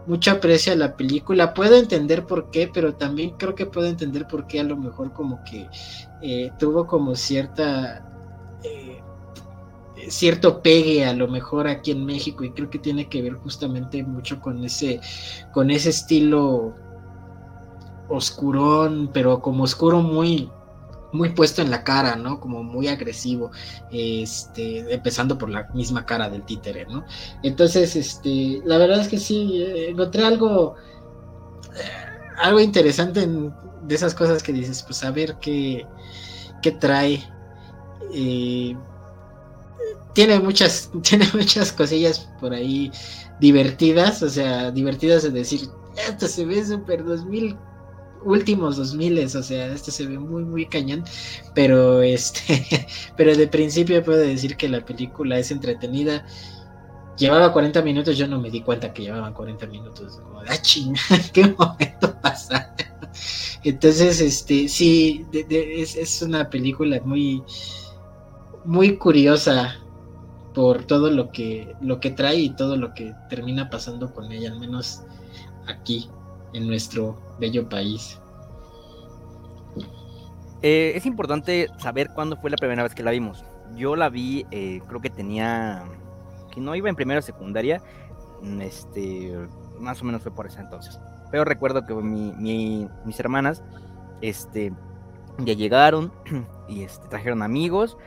mucho 0.05 0.31
aprecio 0.31 0.73
a 0.73 0.75
la 0.75 0.95
película. 0.95 1.53
Puedo 1.53 1.77
entender 1.77 2.25
por 2.25 2.49
qué, 2.51 2.69
pero 2.73 2.95
también 2.95 3.31
creo 3.37 3.55
que 3.55 3.65
puedo 3.65 3.87
entender 3.87 4.27
por 4.27 4.47
qué 4.47 4.59
a 4.59 4.63
lo 4.63 4.77
mejor 4.77 5.13
como 5.13 5.43
que 5.43 5.67
eh, 6.21 6.51
tuvo 6.59 6.87
como 6.87 7.15
cierta... 7.15 8.07
Eh, 8.63 9.01
cierto 10.09 10.63
pegue 10.63 11.05
a 11.05 11.13
lo 11.13 11.27
mejor 11.27 11.67
aquí 11.67 11.91
en 11.91 12.05
México 12.05 12.43
y 12.43 12.51
creo 12.51 12.69
que 12.69 12.79
tiene 12.79 13.07
que 13.07 13.21
ver 13.21 13.33
justamente 13.33 14.03
mucho 14.03 14.41
con 14.41 14.63
ese 14.63 14.99
con 15.53 15.69
ese 15.69 15.91
estilo 15.91 16.73
oscurón 18.09 19.11
pero 19.13 19.41
como 19.41 19.63
oscuro 19.63 20.01
muy 20.01 20.49
muy 21.13 21.29
puesto 21.29 21.61
en 21.61 21.71
la 21.71 21.83
cara, 21.83 22.15
¿no? 22.15 22.39
Como 22.39 22.63
muy 22.63 22.87
agresivo, 22.87 23.51
este, 23.91 24.93
empezando 24.93 25.37
por 25.37 25.49
la 25.49 25.67
misma 25.73 26.05
cara 26.05 26.29
del 26.29 26.43
títere, 26.43 26.85
¿no? 26.85 27.03
Entonces, 27.43 27.95
este, 27.95 28.61
la 28.65 28.77
verdad 28.77 29.01
es 29.01 29.07
que 29.07 29.19
sí, 29.19 29.61
eh, 29.61 29.89
encontré 29.89 30.25
algo, 30.25 30.75
eh, 31.75 32.35
algo 32.37 32.59
interesante 32.59 33.27
de 33.27 33.95
esas 33.95 34.13
cosas 34.13 34.41
que 34.43 34.53
dices, 34.53 34.83
pues 34.83 35.03
a 35.03 35.11
ver 35.11 35.37
qué, 35.41 35.85
qué 36.61 36.71
trae. 36.71 37.23
Eh, 38.13 38.75
tiene 40.13 40.39
muchas, 40.39 40.89
tiene 41.03 41.27
muchas 41.33 41.71
cosillas 41.71 42.29
por 42.39 42.53
ahí 42.53 42.91
divertidas, 43.39 44.21
o 44.23 44.29
sea, 44.29 44.71
divertidas 44.71 45.23
de 45.23 45.31
decir, 45.31 45.61
esto 46.07 46.27
se 46.27 46.45
ve 46.45 46.63
super 46.63 47.03
2000, 47.03 47.57
últimos 48.23 48.77
2000, 48.77 49.25
o 49.25 49.43
sea, 49.43 49.67
esto 49.73 49.91
se 49.91 50.05
ve 50.05 50.17
muy, 50.17 50.43
muy 50.43 50.65
cañón, 50.65 51.03
pero 51.53 52.01
este, 52.01 52.87
pero 53.17 53.35
de 53.35 53.47
principio 53.47 54.03
puedo 54.03 54.19
decir 54.19 54.57
que 54.57 54.69
la 54.69 54.83
película 54.85 55.37
es 55.37 55.51
entretenida. 55.51 56.25
Llevaba 57.17 57.53
40 57.53 57.81
minutos, 57.81 58.17
yo 58.17 58.27
no 58.27 58.39
me 58.39 58.49
di 58.49 58.61
cuenta 58.61 58.93
que 58.93 59.03
llevaban 59.03 59.33
40 59.33 59.67
minutos, 59.67 60.19
como 60.23 60.41
de, 60.41 60.49
ah, 60.49 60.57
¿qué 61.33 61.55
momento 61.57 62.15
pasa? 62.21 62.73
Entonces, 63.63 64.21
este, 64.21 64.67
sí, 64.67 65.25
es, 65.31 65.95
es 65.95 66.21
una 66.21 66.49
película 66.49 66.99
muy, 67.03 67.43
muy 68.65 68.97
curiosa 68.97 69.75
por 70.53 70.83
todo 70.83 71.11
lo 71.11 71.31
que, 71.31 71.75
lo 71.81 71.99
que 71.99 72.11
trae 72.11 72.39
y 72.39 72.49
todo 72.49 72.75
lo 72.75 72.93
que 72.93 73.13
termina 73.29 73.69
pasando 73.69 74.13
con 74.13 74.31
ella, 74.31 74.51
al 74.51 74.59
menos 74.59 75.03
aquí, 75.67 76.09
en 76.53 76.67
nuestro 76.67 77.17
bello 77.39 77.67
país. 77.67 78.19
Eh, 80.61 80.93
es 80.95 81.05
importante 81.05 81.67
saber 81.77 82.09
cuándo 82.13 82.37
fue 82.37 82.51
la 82.51 82.57
primera 82.57 82.83
vez 82.83 82.93
que 82.93 83.03
la 83.03 83.11
vimos. 83.11 83.43
Yo 83.75 83.95
la 83.95 84.09
vi, 84.09 84.45
eh, 84.51 84.81
creo 84.87 85.01
que 85.01 85.09
tenía, 85.09 85.83
que 86.51 86.61
no 86.61 86.75
iba 86.75 86.89
en 86.89 86.95
primera 86.95 87.19
o 87.19 87.23
secundaria, 87.23 87.81
mm, 88.41 88.61
este, 88.61 89.35
más 89.79 90.01
o 90.01 90.05
menos 90.05 90.21
fue 90.21 90.33
por 90.33 90.45
ese 90.45 90.59
entonces. 90.59 90.99
Pero 91.31 91.45
recuerdo 91.45 91.85
que 91.85 91.93
mis 91.95 93.19
hermanas, 93.19 93.63
este, 94.21 94.73
ya 95.39 95.53
llegaron 95.53 96.11
y 96.67 96.83
este, 96.83 97.07
trajeron 97.07 97.41
amigos 97.41 97.97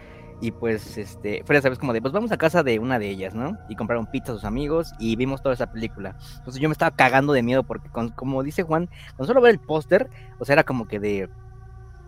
y 0.40 0.50
pues, 0.50 0.98
este, 0.98 1.42
fuera, 1.44 1.62
sabes, 1.62 1.78
como 1.78 1.92
de, 1.92 2.02
pues 2.02 2.12
vamos 2.12 2.32
a 2.32 2.36
casa 2.36 2.62
de 2.62 2.78
una 2.78 2.98
de 2.98 3.08
ellas, 3.08 3.34
¿no? 3.34 3.56
Y 3.68 3.76
compraron 3.76 4.06
pizza 4.06 4.32
a 4.32 4.34
sus 4.34 4.44
amigos 4.44 4.92
y 4.98 5.16
vimos 5.16 5.42
toda 5.42 5.54
esa 5.54 5.70
película. 5.70 6.16
Entonces 6.38 6.60
yo 6.60 6.68
me 6.68 6.72
estaba 6.72 6.94
cagando 6.94 7.32
de 7.32 7.42
miedo 7.42 7.62
porque, 7.62 7.88
como 8.14 8.42
dice 8.42 8.62
Juan, 8.62 8.88
con 9.16 9.26
solo 9.26 9.40
ver 9.40 9.52
el 9.52 9.60
póster, 9.60 10.10
o 10.38 10.44
sea, 10.44 10.54
era 10.54 10.64
como 10.64 10.86
que 10.86 11.00
de 11.00 11.28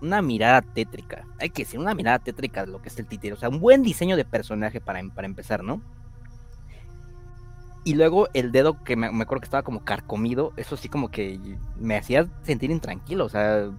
una 0.02 0.22
mirada 0.22 0.62
tétrica. 0.62 1.24
Hay 1.38 1.50
que 1.50 1.62
decir, 1.62 1.80
una 1.80 1.94
mirada 1.94 2.18
tétrica 2.18 2.66
de 2.66 2.72
lo 2.72 2.82
que 2.82 2.88
es 2.88 2.98
el 2.98 3.06
títere. 3.06 3.34
O 3.34 3.36
sea, 3.36 3.48
un 3.48 3.60
buen 3.60 3.82
diseño 3.82 4.16
de 4.16 4.24
personaje 4.24 4.80
para, 4.80 5.00
para 5.14 5.26
empezar, 5.26 5.62
¿no? 5.62 5.80
Y 7.84 7.94
luego 7.94 8.28
el 8.34 8.50
dedo 8.50 8.82
que 8.82 8.96
me, 8.96 9.10
me, 9.12 9.22
acuerdo 9.22 9.40
que 9.42 9.46
estaba 9.46 9.62
como 9.62 9.84
carcomido, 9.84 10.52
eso 10.56 10.76
sí 10.76 10.88
como 10.88 11.08
que 11.08 11.38
me 11.78 11.96
hacía 11.96 12.26
sentir 12.42 12.72
intranquilo, 12.72 13.24
o 13.24 13.28
sea, 13.28 13.70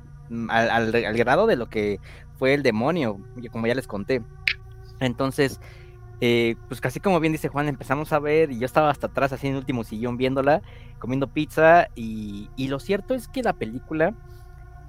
al, 0.50 0.70
al 0.70 1.18
grado 1.18 1.48
de 1.48 1.56
lo 1.56 1.70
que 1.70 2.00
fue 2.38 2.54
el 2.54 2.64
demonio, 2.64 3.20
como 3.52 3.68
ya 3.68 3.76
les 3.76 3.88
conté. 3.88 4.22
Entonces, 5.00 5.60
eh, 6.20 6.56
pues 6.68 6.82
casi 6.82 7.00
como 7.00 7.20
bien 7.20 7.34
dice 7.34 7.48
Juan, 7.48 7.68
empezamos 7.68 8.12
a 8.12 8.20
ver 8.20 8.52
y 8.52 8.60
yo 8.60 8.66
estaba 8.66 8.90
hasta 8.90 9.08
atrás 9.08 9.34
así 9.34 9.48
en 9.48 9.54
el 9.54 9.60
último 9.60 9.84
sillón 9.84 10.18
viéndola, 10.18 10.62
comiendo 11.00 11.28
pizza 11.28 11.88
y, 11.96 12.50
lo 12.58 12.80
cierto 12.80 13.14
es 13.14 13.28
que 13.28 13.44
la 13.44 13.54
película, 13.54 14.16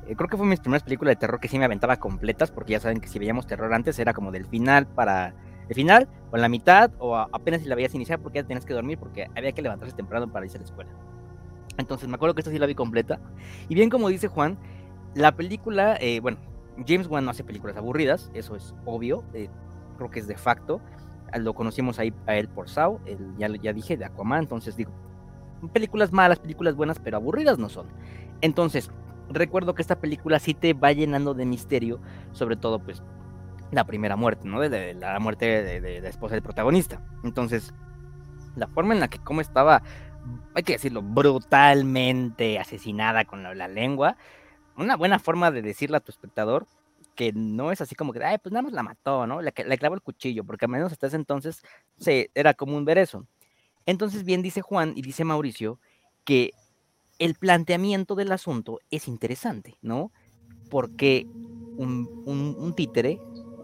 eh, 0.06 0.14
creo 0.16 0.28
que 0.28 0.36
fue 0.36 0.46
mi 0.46 0.56
primera 0.56 0.82
película 0.82 1.10
de 1.10 1.16
terror 1.16 1.40
que 1.40 1.48
sí 1.48 1.58
me 1.58 1.66
aventaba 1.66 1.98
completas, 1.98 2.50
porque 2.50 2.72
ya 2.72 2.80
saben 2.80 3.00
que 3.00 3.08
si 3.08 3.18
veíamos 3.18 3.46
terror 3.46 3.72
antes 3.74 3.98
era 3.98 4.14
como 4.14 4.30
del 4.32 4.46
final 4.46 4.86
para 4.86 5.34
el 5.68 5.74
final 5.74 6.08
o 6.30 6.36
en 6.36 6.42
la 6.42 6.48
mitad 6.48 6.90
o 6.98 7.14
apenas 7.14 7.60
si 7.60 7.68
la 7.68 7.74
veías 7.74 7.94
iniciar 7.94 8.20
porque 8.20 8.38
ya 8.38 8.46
tenías 8.46 8.64
que 8.64 8.72
dormir 8.72 8.98
porque 8.98 9.28
había 9.36 9.52
que 9.52 9.60
levantarse 9.60 9.94
temprano 9.94 10.32
para 10.32 10.46
irse 10.46 10.56
a 10.56 10.60
la 10.60 10.66
escuela. 10.66 10.90
Entonces 11.76 12.08
me 12.08 12.14
acuerdo 12.14 12.34
que 12.34 12.40
esta 12.40 12.50
sí 12.50 12.58
la 12.58 12.64
vi 12.64 12.74
completa 12.74 13.20
y 13.68 13.74
bien 13.74 13.90
como 13.90 14.08
dice 14.08 14.28
Juan, 14.28 14.58
la 15.18 15.32
película, 15.32 15.96
eh, 16.00 16.20
bueno, 16.20 16.38
James 16.86 17.08
Wan 17.08 17.24
no 17.24 17.32
hace 17.32 17.44
películas 17.44 17.76
aburridas, 17.76 18.30
eso 18.34 18.54
es 18.54 18.74
obvio, 18.84 19.24
eh, 19.34 19.48
creo 19.96 20.10
que 20.10 20.20
es 20.20 20.26
de 20.26 20.36
facto. 20.36 20.80
Lo 21.36 21.52
conocimos 21.54 21.98
ahí 21.98 22.14
a 22.26 22.36
él 22.36 22.48
por 22.48 22.70
Sao, 22.70 23.00
ya, 23.36 23.48
ya 23.48 23.72
dije, 23.74 23.98
de 23.98 24.06
Aquaman, 24.06 24.40
entonces 24.40 24.76
digo, 24.76 24.92
películas 25.72 26.12
malas, 26.12 26.38
películas 26.38 26.74
buenas, 26.74 26.98
pero 26.98 27.16
aburridas 27.16 27.58
no 27.58 27.68
son. 27.68 27.86
Entonces, 28.40 28.90
recuerdo 29.28 29.74
que 29.74 29.82
esta 29.82 30.00
película 30.00 30.38
sí 30.38 30.54
te 30.54 30.72
va 30.72 30.92
llenando 30.92 31.34
de 31.34 31.44
misterio, 31.44 32.00
sobre 32.32 32.56
todo 32.56 32.78
pues 32.78 33.02
la 33.72 33.84
primera 33.84 34.16
muerte, 34.16 34.48
¿no? 34.48 34.60
De, 34.60 34.94
la 34.94 35.18
muerte 35.18 35.62
de, 35.62 36.00
la 36.00 36.08
esposa 36.08 36.34
del 36.34 36.42
protagonista. 36.42 37.02
Entonces, 37.24 37.74
la 38.56 38.68
forma 38.68 38.94
en 38.94 39.00
la 39.00 39.08
que 39.08 39.18
como 39.18 39.40
estaba, 39.40 39.82
hay 40.54 40.62
que 40.62 40.74
decirlo, 40.74 41.02
brutalmente 41.02 42.58
asesinada 42.58 43.24
con 43.24 43.42
la 43.42 43.68
lengua, 43.68 44.16
una 44.78 44.96
buena 44.96 45.18
forma 45.18 45.50
de 45.50 45.62
decirle 45.62 45.96
a 45.96 46.00
tu 46.00 46.10
espectador 46.10 46.66
que 47.14 47.32
no 47.32 47.72
es 47.72 47.80
así 47.80 47.96
como 47.96 48.12
que, 48.12 48.24
ay, 48.24 48.38
pues 48.38 48.52
nada 48.52 48.62
más 48.62 48.72
la 48.72 48.84
mató, 48.84 49.26
¿no? 49.26 49.42
Le, 49.42 49.52
le 49.66 49.78
clavó 49.78 49.96
el 49.96 50.02
cuchillo, 50.02 50.44
porque 50.44 50.66
al 50.66 50.70
menos 50.70 50.92
hasta 50.92 51.08
ese 51.08 51.16
entonces 51.16 51.62
se, 51.98 52.30
era 52.34 52.54
común 52.54 52.84
ver 52.84 52.96
eso. 52.96 53.26
Entonces, 53.86 54.24
bien 54.24 54.40
dice 54.40 54.62
Juan 54.62 54.92
y 54.94 55.02
dice 55.02 55.24
Mauricio 55.24 55.80
que 56.24 56.52
el 57.18 57.34
planteamiento 57.34 58.14
del 58.14 58.30
asunto 58.30 58.78
es 58.90 59.08
interesante, 59.08 59.76
¿no? 59.82 60.12
Porque 60.70 61.26
un, 61.76 62.22
un, 62.26 62.54
un 62.56 62.74
títere 62.74 63.18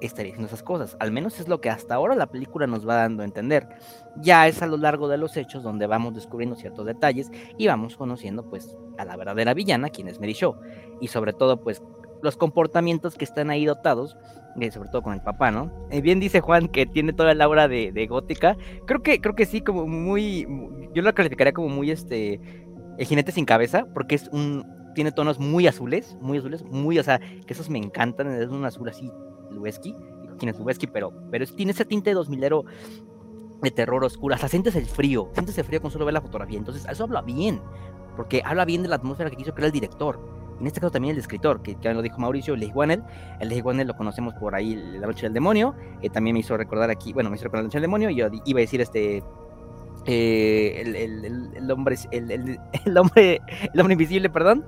estaría 0.06 0.32
haciendo 0.32 0.49
esas 0.49 0.62
cosas. 0.62 0.96
Al 1.00 1.12
menos 1.12 1.40
es 1.40 1.49
lo 1.49 1.61
que 1.61 1.70
hasta 1.70 1.94
ahora 1.94 2.14
la 2.14 2.26
película 2.26 2.66
nos 2.66 2.87
va 2.87 2.96
dando 2.96 3.23
a 3.23 3.26
entender. 3.26 3.68
Ya 4.16 4.46
es 4.46 4.62
a 4.62 4.66
lo 4.66 4.76
largo 4.76 5.08
de 5.08 5.18
los 5.18 5.37
hechos 5.37 5.62
donde 5.62 5.87
vamos 5.87 6.14
descubriendo 6.14 6.56
ciertos 6.56 6.87
detalles 6.87 7.30
y 7.58 7.66
vamos 7.66 7.96
conociendo 7.96 8.49
pues 8.49 8.76
a 8.99 9.04
la 9.04 9.16
verdadera 9.16 9.54
villana, 9.54 9.90
quien 9.90 10.08
es 10.08 10.20
Mary 10.20 10.32
Shaw. 10.32 10.56
Y 11.00 11.08
sobre 11.08 11.32
todo 11.32 11.62
pues 11.62 11.82
los 12.23 12.37
comportamientos 12.37 13.16
que 13.16 13.25
están 13.25 13.50
ahí 13.50 13.66
dotados, 13.66 14.16
eh, 14.61 14.70
sobre 14.70 14.88
todo 14.88 15.02
con 15.02 15.14
el 15.14 15.20
papá, 15.20 15.50
¿no? 15.50 15.70
Eh, 15.90 16.00
bien 16.00 16.20
dice 16.20 16.40
Juan 16.40 16.68
que 16.68 16.87
tiene 16.87 17.12
toda 17.12 17.34
la 17.34 17.44
aura 17.44 17.68
de, 17.68 18.06
gótica. 18.08 18.56
Creo 18.87 19.02
que, 19.02 19.20
creo 19.20 19.34
que 19.34 19.46
sí, 19.46 19.61
como 19.61 19.87
muy, 19.87 20.46
yo 20.94 21.02
lo 21.02 21.14
calificaría 21.14 21.52
como 21.52 21.68
muy 21.68 21.90
este, 21.90 22.40
el 22.99 23.06
jinete 23.06 23.32
sin 23.32 23.44
cabeza, 23.44 23.87
porque 23.92 24.14
es 24.14 24.28
un, 24.28 24.64
tiene 24.94 25.12
tonos 25.12 25.38
muy 25.38 25.66
azules, 25.66 26.16
muy 26.20 26.38
azules, 26.38 26.64
muy, 26.64 26.99
o 26.99 27.02
sea, 27.02 27.18
que 27.18 27.52
esos 27.52 27.68
me 27.68 27.78
encantan, 27.78 28.30
es 28.40 28.49
un 28.49 28.64
azul 28.64 28.88
así 28.88 29.11
Lubeski, 29.54 29.94
quién 30.38 30.50
es 30.50 30.58
Lubeski, 30.58 30.87
pero, 30.87 31.12
pero 31.30 31.46
tiene 31.46 31.73
ese 31.73 31.84
tinte 31.84 32.11
de 32.11 32.16
2000ero 32.16 32.64
de 33.62 33.70
terror 33.70 34.04
oscuro, 34.04 34.34
hasta 34.34 34.49
sientes 34.49 34.76
el 34.76 34.87
frío, 34.87 35.30
sientes 35.32 35.56
el 35.56 35.64
frío 35.64 35.80
con 35.80 35.90
solo 35.90 36.04
ver 36.04 36.14
la 36.14 36.20
fotografía, 36.20 36.58
entonces 36.58 36.87
eso 36.90 37.04
habla 37.04 37.23
bien, 37.23 37.61
porque 38.16 38.42
habla 38.44 38.64
bien 38.64 38.82
de 38.82 38.88
la 38.88 38.96
atmósfera 38.96 39.30
que 39.30 39.37
quiso 39.37 39.54
crear 39.54 39.66
el 39.66 39.73
director, 39.73 40.20
en 40.61 40.66
este 40.66 40.80
caso 40.80 40.92
también 40.92 41.14
el 41.14 41.20
escritor, 41.20 41.62
que 41.62 41.76
ya 41.80 41.92
lo 41.92 42.02
dijo 42.02 42.18
Mauricio, 42.18 42.56
Leigh 42.56 42.73
el 43.40 43.49
Leigh 43.49 43.84
lo 43.84 43.96
conocemos 43.96 44.34
por 44.34 44.54
ahí, 44.54 44.76
La 44.76 45.06
Noche 45.06 45.23
del 45.23 45.32
Demonio, 45.32 45.75
también 46.12 46.34
me 46.34 46.40
hizo 46.40 46.56
recordar 46.56 46.90
aquí, 46.90 47.12
bueno, 47.12 47.30
me 47.30 47.37
hizo 47.37 47.44
recordar 47.44 47.62
La 47.64 47.68
Noche 47.68 47.78
del 47.78 47.82
Demonio, 47.82 48.11
y 48.11 48.16
yo 48.16 48.28
iba 48.44 48.58
a 48.58 48.61
decir 48.61 48.80
este, 48.80 49.23
eh, 50.06 50.82
el, 50.84 50.96
el, 50.96 51.50
el, 51.54 51.70
hombre, 51.70 51.96
el, 52.11 52.30
el, 52.30 52.99
hombre, 52.99 53.40
el 53.73 53.80
hombre 53.80 53.94
invisible, 53.94 54.28
perdón, 54.28 54.64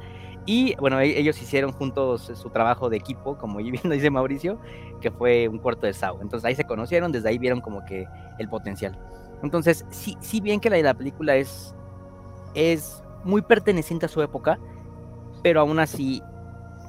y 0.47 0.76
bueno, 0.76 1.00
e-, 1.00 1.19
ellos 1.19 1.41
hicieron 1.43 1.73
juntos 1.73 2.33
su 2.35 2.50
trabajo 2.50 2.88
de 2.88 2.97
equipo, 2.97 3.37
como 3.37 3.59
bien 3.59 3.81
lo 3.85 3.91
dice 3.91 4.11
Mauricio, 4.11 4.59
que 5.00 5.11
fue 5.11 5.49
un 5.49 5.59
cuarto 5.59 5.87
de 5.87 5.93
Sao. 5.93 6.21
Entonces 6.23 6.47
ahí 6.47 6.55
se 6.55 6.65
conocieron, 6.65 7.12
desde 7.12 7.29
ahí 7.29 7.38
vieron 7.38 7.61
como 7.61 7.85
que 7.85 8.07
el 8.38 8.49
potencial. 8.49 8.99
Entonces, 9.43 9.85
sí, 9.91 10.17
sí 10.21 10.41
bien 10.41 10.61
que 10.61 10.71
la, 10.71 10.79
la 10.79 10.95
película 10.95 11.37
es, 11.37 11.75
es 12.55 13.03
muy 13.25 13.43
perteneciente 13.43 14.07
a 14.07 14.09
su 14.09 14.23
época, 14.23 14.59
pero 15.43 15.61
aún 15.61 15.79
así 15.79 16.23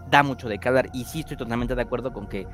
da 0.09 0.23
mucho 0.23 0.47
de 0.47 0.59
qué 0.59 0.67
hablar. 0.69 0.89
Y 0.93 1.03
sí 1.03 1.19
estoy 1.19 1.35
totalmente 1.35 1.75
de 1.75 1.81
acuerdo 1.81 2.13
con 2.13 2.27
que 2.27 2.47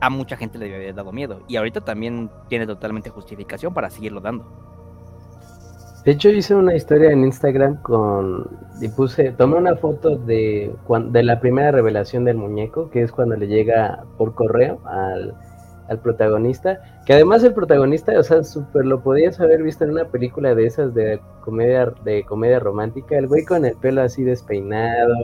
a 0.00 0.10
mucha 0.10 0.36
gente 0.36 0.58
le 0.58 0.74
había 0.74 0.92
dado 0.92 1.12
miedo. 1.12 1.42
Y 1.48 1.56
ahorita 1.56 1.82
también 1.82 2.30
tiene 2.48 2.66
totalmente 2.66 3.10
justificación 3.10 3.74
para 3.74 3.90
seguirlo 3.90 4.20
dando. 4.20 4.73
De 6.04 6.12
hecho, 6.12 6.28
hice 6.28 6.54
una 6.54 6.74
historia 6.74 7.10
en 7.10 7.24
Instagram 7.24 7.76
con. 7.80 8.46
Y 8.80 8.88
puse. 8.88 9.32
Tomé 9.32 9.56
una 9.56 9.76
foto 9.76 10.16
de, 10.16 10.74
de 11.10 11.22
la 11.22 11.40
primera 11.40 11.70
revelación 11.70 12.24
del 12.24 12.36
muñeco, 12.36 12.90
que 12.90 13.02
es 13.02 13.10
cuando 13.10 13.36
le 13.36 13.46
llega 13.46 14.04
por 14.18 14.34
correo 14.34 14.80
al, 14.84 15.34
protagonista. 16.02 16.80
Que 17.06 17.14
además 17.14 17.42
el 17.42 17.54
protagonista, 17.54 18.18
o 18.18 18.22
sea, 18.22 18.42
súper 18.44 18.84
lo 18.84 19.02
podías 19.02 19.40
haber 19.40 19.62
visto 19.62 19.84
en 19.84 19.92
una 19.92 20.06
película 20.06 20.54
de 20.54 20.66
esas 20.66 20.92
de 20.92 21.20
comedia, 21.42 21.92
de 22.04 22.24
comedia 22.24 22.58
romántica. 22.58 23.16
El 23.16 23.26
güey 23.26 23.44
con 23.44 23.64
el 23.64 23.76
pelo 23.76 24.02
así 24.02 24.24
despeinado, 24.24 25.14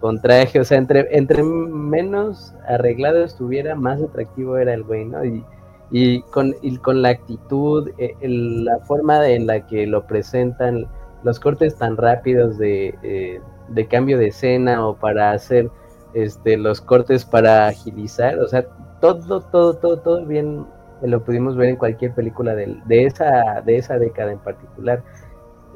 con 0.00 0.20
traje, 0.20 0.60
o 0.60 0.64
sea, 0.64 0.78
entre, 0.78 1.08
entre 1.16 1.42
menos 1.42 2.54
arreglado 2.68 3.24
estuviera, 3.24 3.74
más 3.74 4.00
atractivo 4.00 4.56
era 4.56 4.74
el 4.74 4.84
güey, 4.84 5.04
¿no? 5.04 5.24
Y 5.24 5.44
y 5.90 6.22
con, 6.22 6.54
con 6.82 7.02
la 7.02 7.10
actitud, 7.10 7.90
eh, 7.98 8.14
la 8.22 8.78
forma 8.80 9.28
en 9.28 9.46
la 9.46 9.66
que 9.66 9.86
lo 9.86 10.06
presentan, 10.06 10.86
los 11.24 11.40
cortes 11.40 11.76
tan 11.76 11.96
rápidos 11.96 12.58
de, 12.58 12.94
eh, 13.02 13.40
de, 13.68 13.88
cambio 13.88 14.16
de 14.16 14.28
escena 14.28 14.86
o 14.86 14.96
para 14.96 15.32
hacer 15.32 15.70
este, 16.14 16.56
los 16.56 16.80
cortes 16.80 17.24
para 17.24 17.66
agilizar, 17.66 18.38
o 18.38 18.48
sea, 18.48 18.64
todo, 19.00 19.40
todo, 19.40 19.74
todo, 19.74 19.98
todo 19.98 20.26
bien 20.26 20.66
lo 21.02 21.24
pudimos 21.24 21.56
ver 21.56 21.70
en 21.70 21.76
cualquier 21.76 22.14
película 22.14 22.54
de, 22.54 22.76
de, 22.86 23.04
esa, 23.06 23.62
de 23.64 23.76
esa 23.76 23.98
década 23.98 24.32
en 24.32 24.38
particular. 24.38 25.02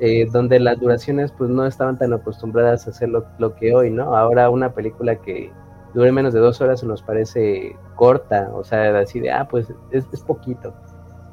Eh, 0.00 0.26
donde 0.32 0.58
las 0.58 0.80
duraciones 0.80 1.30
pues 1.30 1.48
no 1.50 1.64
estaban 1.64 1.96
tan 1.96 2.12
acostumbradas 2.12 2.84
a 2.84 2.90
hacer 2.90 3.08
lo, 3.08 3.26
lo, 3.38 3.54
que 3.54 3.72
hoy, 3.72 3.92
¿no? 3.92 4.16
Ahora 4.16 4.50
una 4.50 4.74
película 4.74 5.14
que 5.14 5.52
dure 5.94 6.12
menos 6.12 6.34
de 6.34 6.40
dos 6.40 6.60
horas 6.60 6.82
nos 6.84 7.02
parece 7.02 7.76
corta, 7.96 8.50
o 8.54 8.64
sea, 8.64 8.98
así 8.98 9.20
de, 9.20 9.30
ah, 9.30 9.46
pues 9.48 9.72
es, 9.90 10.04
poquito. 10.26 10.74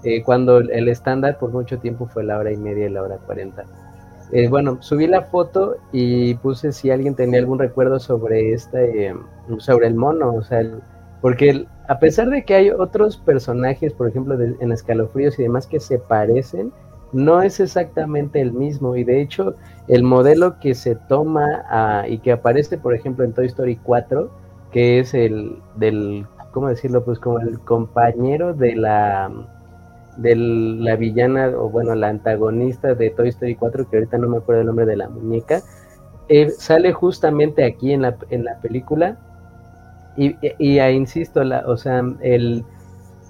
eh, 0.04 0.24
cuando 0.24 0.60
el 0.60 0.88
estándar 0.88 1.38
por 1.40 1.52
mucho 1.52 1.80
tiempo 1.80 2.08
fue 2.08 2.24
la 2.24 2.38
hora 2.38 2.52
y 2.52 2.58
media 2.58 2.88
y 2.88 2.90
la 2.90 3.04
hora 3.04 3.18
cuarenta. 3.18 3.66
Eh, 4.32 4.48
bueno, 4.48 4.78
subí 4.82 5.08
la 5.08 5.24
foto 5.24 5.76
y 5.92 6.36
puse 6.36 6.72
si 6.72 6.90
alguien 6.90 7.16
tenía 7.16 7.40
algún 7.40 7.60
recuerdo 7.60 8.00
sobre 8.00 8.54
este, 8.54 9.14
sobre 9.58 9.88
el 9.88 9.96
mono, 9.96 10.34
o 10.34 10.42
sea, 10.42 10.64
porque 11.22 11.66
a 11.90 12.00
pesar 12.00 12.30
de 12.30 12.46
que 12.46 12.56
hay 12.56 12.70
otros 12.70 13.18
personajes, 13.18 13.94
por 13.94 14.08
ejemplo, 14.08 14.40
en 14.42 14.72
escalofríos 14.72 15.38
y 15.38 15.44
demás 15.44 15.68
que 15.68 15.82
se 15.82 16.00
parecen, 16.00 16.72
no 17.12 17.42
es 17.42 17.60
exactamente 17.60 18.40
el 18.40 18.54
mismo 18.54 18.96
y 18.96 19.04
de 19.04 19.22
hecho 19.22 19.56
el 19.90 20.04
modelo 20.04 20.60
que 20.60 20.76
se 20.76 20.96
toma 20.96 21.64
ah, 21.70 22.06
y 22.08 22.20
que 22.20 22.32
aparece, 22.32 22.78
por 22.78 22.94
ejemplo, 22.96 23.26
en 23.26 23.34
Toy 23.34 23.48
Story 23.48 23.76
4, 23.84 24.32
que 24.72 25.00
es 25.00 25.14
el 25.14 25.62
del, 25.76 26.26
¿cómo 26.52 26.68
decirlo? 26.68 27.04
Pues 27.04 27.20
como 27.20 27.40
el 27.40 27.60
compañero 27.60 28.54
de 28.54 28.76
la 28.76 29.32
de 30.18 30.36
la 30.36 30.96
villana, 30.96 31.48
o 31.58 31.70
bueno, 31.70 31.96
la 31.96 32.10
antagonista 32.10 32.94
de 32.94 33.10
Toy 33.12 33.30
Story 33.30 33.56
4, 33.56 33.90
que 33.90 33.98
ahorita 33.98 34.18
no 34.18 34.28
me 34.28 34.38
acuerdo 34.38 34.62
el 34.62 34.68
nombre 34.68 34.86
de 34.86 34.98
la 34.98 35.10
muñeca, 35.10 35.62
sale 36.58 36.94
justamente 36.94 37.64
aquí 37.66 37.94
en 37.94 38.04
la, 38.04 38.18
en 38.30 38.44
la 38.46 38.60
película. 38.60 39.18
Y, 40.18 40.36
y, 40.60 40.80
insisto, 40.80 41.44
la, 41.44 41.64
o 41.68 41.78
sea, 41.78 42.04
el, 42.22 42.64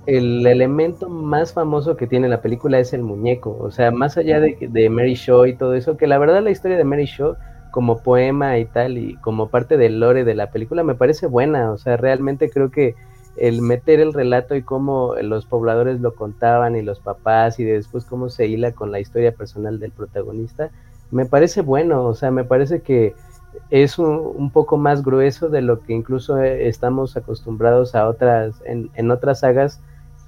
el 0.08 0.46
elemento 0.46 1.10
más 1.10 1.54
famoso 1.54 1.96
que 1.96 2.08
tiene 2.08 2.28
la 2.28 2.42
película 2.42 2.80
es 2.80 2.94
el 2.94 3.04
muñeco. 3.04 3.56
O 3.60 3.72
sea, 3.72 3.92
más 3.92 4.18
allá 4.18 4.40
de, 4.40 4.58
de 4.60 4.90
Mary 4.90 5.14
Shaw 5.14 5.46
y 5.46 5.56
todo 5.56 5.76
eso, 5.76 5.98
que 5.98 6.08
la 6.08 6.18
verdad 6.18 6.42
la 6.42 6.52
historia 6.52 6.78
de 6.78 6.84
Mary 6.84 7.06
Shaw 7.06 7.36
como 7.72 8.04
poema 8.04 8.58
y 8.58 8.66
tal, 8.66 8.98
y 8.98 9.16
como 9.16 9.48
parte 9.48 9.78
del 9.78 10.00
lore 10.00 10.24
de 10.24 10.36
la 10.36 10.52
película, 10.52 10.84
me 10.84 10.96
parece 10.96 11.28
buena. 11.28 11.72
O 11.72 11.78
sea, 11.78 11.98
realmente 11.98 12.50
creo 12.50 12.70
que 12.70 12.96
el 13.38 13.62
meter 13.62 14.00
el 14.00 14.14
relato 14.14 14.56
y 14.56 14.62
cómo 14.62 15.16
los 15.22 15.46
pobladores 15.46 16.02
lo 16.02 16.16
contaban 16.16 16.76
y 16.76 16.82
los 16.82 17.00
papás 17.00 17.60
y 17.60 17.64
después 17.64 18.06
cómo 18.06 18.30
se 18.30 18.48
hila 18.48 18.74
con 18.74 18.92
la 18.92 19.00
historia 19.00 19.32
personal 19.32 19.80
del 19.80 19.92
protagonista, 19.92 20.70
me 21.12 21.26
parece 21.26 21.62
bueno, 21.62 22.06
o 22.06 22.14
sea, 22.14 22.32
me 22.32 22.44
parece 22.44 22.82
que 22.82 23.16
es 23.70 24.00
un, 24.00 24.50
poco 24.52 24.78
más 24.78 25.04
grueso 25.04 25.50
de 25.50 25.62
lo 25.62 25.82
que 25.82 25.94
incluso 25.94 26.42
eh, 26.42 26.68
estamos 26.68 27.18
acostumbrados 27.18 27.96
a 27.96 28.08
otras, 28.08 28.62
en, 28.66 28.90
en 28.96 29.12
otras 29.12 29.40
sagas 29.42 29.82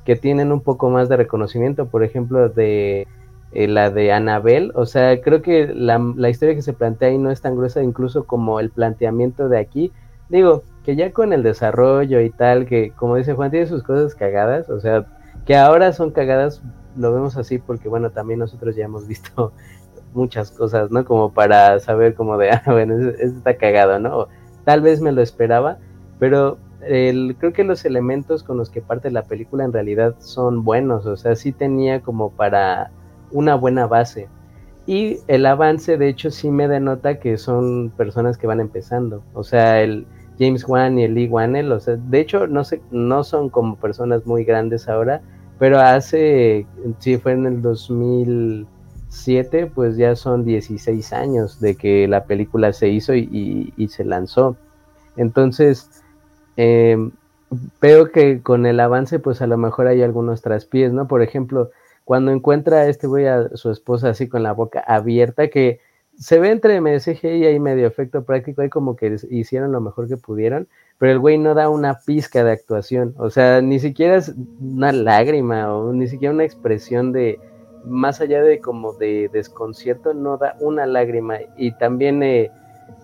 que 0.05 0.15
tienen 0.15 0.51
un 0.51 0.61
poco 0.61 0.89
más 0.89 1.07
de 1.07 1.17
reconocimiento, 1.17 1.87
por 1.87 2.03
ejemplo, 2.03 2.49
de 2.49 3.07
eh, 3.53 3.67
la 3.67 3.89
de 3.89 4.11
Anabel, 4.11 4.71
o 4.75 4.85
sea, 4.85 5.21
creo 5.21 5.41
que 5.41 5.67
la, 5.73 5.99
la 6.15 6.29
historia 6.29 6.55
que 6.55 6.61
se 6.61 6.73
plantea 6.73 7.09
ahí 7.09 7.17
no 7.17 7.31
es 7.31 7.41
tan 7.41 7.55
gruesa 7.55 7.83
incluso 7.83 8.25
como 8.25 8.59
el 8.59 8.71
planteamiento 8.71 9.49
de 9.49 9.59
aquí, 9.59 9.91
digo, 10.29 10.63
que 10.83 10.95
ya 10.95 11.11
con 11.11 11.33
el 11.33 11.43
desarrollo 11.43 12.19
y 12.21 12.29
tal, 12.29 12.65
que 12.65 12.91
como 12.91 13.15
dice 13.15 13.33
Juan, 13.33 13.51
tiene 13.51 13.67
sus 13.67 13.83
cosas 13.83 14.15
cagadas, 14.15 14.69
o 14.69 14.79
sea, 14.79 15.05
que 15.45 15.55
ahora 15.55 15.93
son 15.93 16.11
cagadas, 16.11 16.61
lo 16.97 17.13
vemos 17.13 17.37
así 17.37 17.57
porque, 17.57 17.89
bueno, 17.89 18.11
también 18.11 18.39
nosotros 18.39 18.75
ya 18.75 18.85
hemos 18.85 19.07
visto 19.07 19.53
muchas 20.13 20.51
cosas, 20.51 20.91
¿no? 20.91 21.05
Como 21.05 21.33
para 21.33 21.79
saber 21.79 22.15
como 22.15 22.37
de, 22.37 22.51
ah, 22.51 22.63
bueno, 22.67 22.97
eso, 22.97 23.09
está 23.19 23.55
cagado, 23.57 23.99
¿no? 23.99 24.27
tal 24.65 24.81
vez 24.81 25.01
me 25.01 25.11
lo 25.11 25.21
esperaba, 25.21 25.77
pero 26.19 26.57
el, 26.81 27.35
creo 27.37 27.53
que 27.53 27.63
los 27.63 27.85
elementos 27.85 28.43
con 28.43 28.57
los 28.57 28.69
que 28.69 28.81
parte 28.81 29.11
la 29.11 29.23
película 29.23 29.65
en 29.65 29.73
realidad 29.73 30.15
son 30.19 30.63
buenos, 30.63 31.05
o 31.05 31.17
sea, 31.17 31.35
sí 31.35 31.51
tenía 31.51 32.01
como 32.01 32.31
para 32.31 32.91
una 33.33 33.55
buena 33.55 33.87
base. 33.87 34.29
Y 34.85 35.19
el 35.27 35.45
avance, 35.45 35.97
de 35.97 36.09
hecho, 36.09 36.31
sí 36.31 36.49
me 36.49 36.67
denota 36.67 37.19
que 37.19 37.37
son 37.37 37.91
personas 37.97 38.37
que 38.37 38.47
van 38.47 38.59
empezando. 38.59 39.23
O 39.33 39.43
sea, 39.43 39.81
el, 39.81 40.05
James 40.39 40.67
Wan 40.67 40.99
y 40.99 41.03
el 41.03 41.13
Lee 41.13 41.27
Wanell, 41.27 41.71
o 41.71 41.79
sea, 41.79 41.95
de 41.95 42.19
hecho 42.19 42.47
no 42.47 42.63
sé, 42.63 42.81
no 42.91 43.23
son 43.23 43.49
como 43.49 43.75
personas 43.75 44.25
muy 44.25 44.43
grandes 44.43 44.89
ahora, 44.89 45.21
pero 45.59 45.79
hace, 45.79 46.65
si 46.99 47.17
fue 47.17 47.33
en 47.33 47.45
el 47.45 47.61
2007, 47.61 49.71
pues 49.73 49.97
ya 49.97 50.15
son 50.15 50.43
16 50.43 51.13
años 51.13 51.59
de 51.59 51.75
que 51.75 52.07
la 52.07 52.25
película 52.25 52.73
se 52.73 52.89
hizo 52.89 53.13
y, 53.13 53.71
se 53.89 54.03
lanzó. 54.03 54.57
Entonces, 55.15 56.03
em, 56.57 57.11
veo 57.79 58.11
que 58.11 58.41
con 58.41 58.65
el 58.65 58.79
avance, 58.79 59.19
pues 59.19 59.41
a 59.41 59.47
lo 59.47 59.57
mejor 59.57 59.87
hay 59.87 60.01
algunos 60.01 60.41
traspiés, 60.41 60.91
¿no? 60.91 61.07
Por 61.07 61.21
ejemplo, 61.21 61.69
cuando 62.05 62.31
encuentra 62.31 62.81
a 62.81 62.87
este 62.87 63.07
güey 63.07 63.27
a 63.27 63.49
su 63.55 63.71
esposa 63.71 64.09
así 64.09 64.27
con 64.27 64.43
la 64.43 64.53
boca 64.53 64.79
abierta, 64.79 65.47
que 65.47 65.79
se 66.17 66.39
ve 66.39 66.51
entre 66.51 66.79
CGI 66.99 67.47
y 67.47 67.59
medio 67.59 67.87
efecto 67.87 68.23
práctico, 68.23 68.61
hay 68.61 68.69
como 68.69 68.95
que 68.95 69.15
hicieron 69.29 69.71
lo 69.71 69.81
mejor 69.81 70.07
que 70.07 70.17
pudieron, 70.17 70.67
pero 70.97 71.11
el 71.11 71.19
güey 71.19 71.37
no 71.37 71.53
da 71.53 71.69
una 71.69 71.99
pizca 72.05 72.43
de 72.43 72.51
actuación, 72.51 73.15
o 73.17 73.29
sea, 73.29 73.61
ni 73.61 73.79
siquiera 73.79 74.15
es 74.15 74.33
una 74.61 74.91
lágrima 74.91 75.73
o 75.73 75.91
ni 75.91 76.07
siquiera 76.07 76.33
una 76.33 76.43
expresión 76.43 77.11
de, 77.11 77.39
más 77.85 78.21
allá 78.21 78.41
de 78.43 78.59
como 78.59 78.93
de 78.93 79.29
desconcierto, 79.31 80.13
no 80.13 80.37
da 80.37 80.55
una 80.59 80.85
lágrima. 80.85 81.37
Y 81.57 81.71
también 81.77 82.21
eh, 82.23 82.51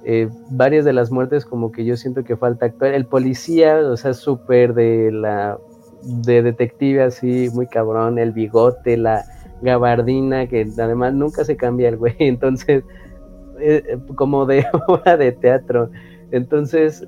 eh, 0.05 0.29
varias 0.51 0.85
de 0.85 0.93
las 0.93 1.11
muertes 1.11 1.45
como 1.45 1.71
que 1.71 1.85
yo 1.85 1.97
siento 1.97 2.23
que 2.23 2.37
falta 2.37 2.67
actuar, 2.67 2.93
el 2.93 3.05
policía, 3.05 3.77
o 3.79 3.97
sea, 3.97 4.13
súper 4.13 4.73
de 4.73 5.11
la, 5.11 5.57
de 6.03 6.41
detective 6.41 7.03
así, 7.03 7.49
muy 7.53 7.67
cabrón, 7.67 8.19
el 8.19 8.31
bigote, 8.31 8.97
la 8.97 9.25
gabardina, 9.61 10.47
que 10.47 10.67
además 10.77 11.13
nunca 11.13 11.43
se 11.43 11.57
cambia 11.57 11.89
el 11.89 11.97
güey, 11.97 12.15
entonces, 12.19 12.83
eh, 13.59 13.97
como 14.15 14.45
de 14.45 14.65
obra 14.87 15.17
de 15.17 15.31
teatro. 15.31 15.89
Entonces, 16.31 17.07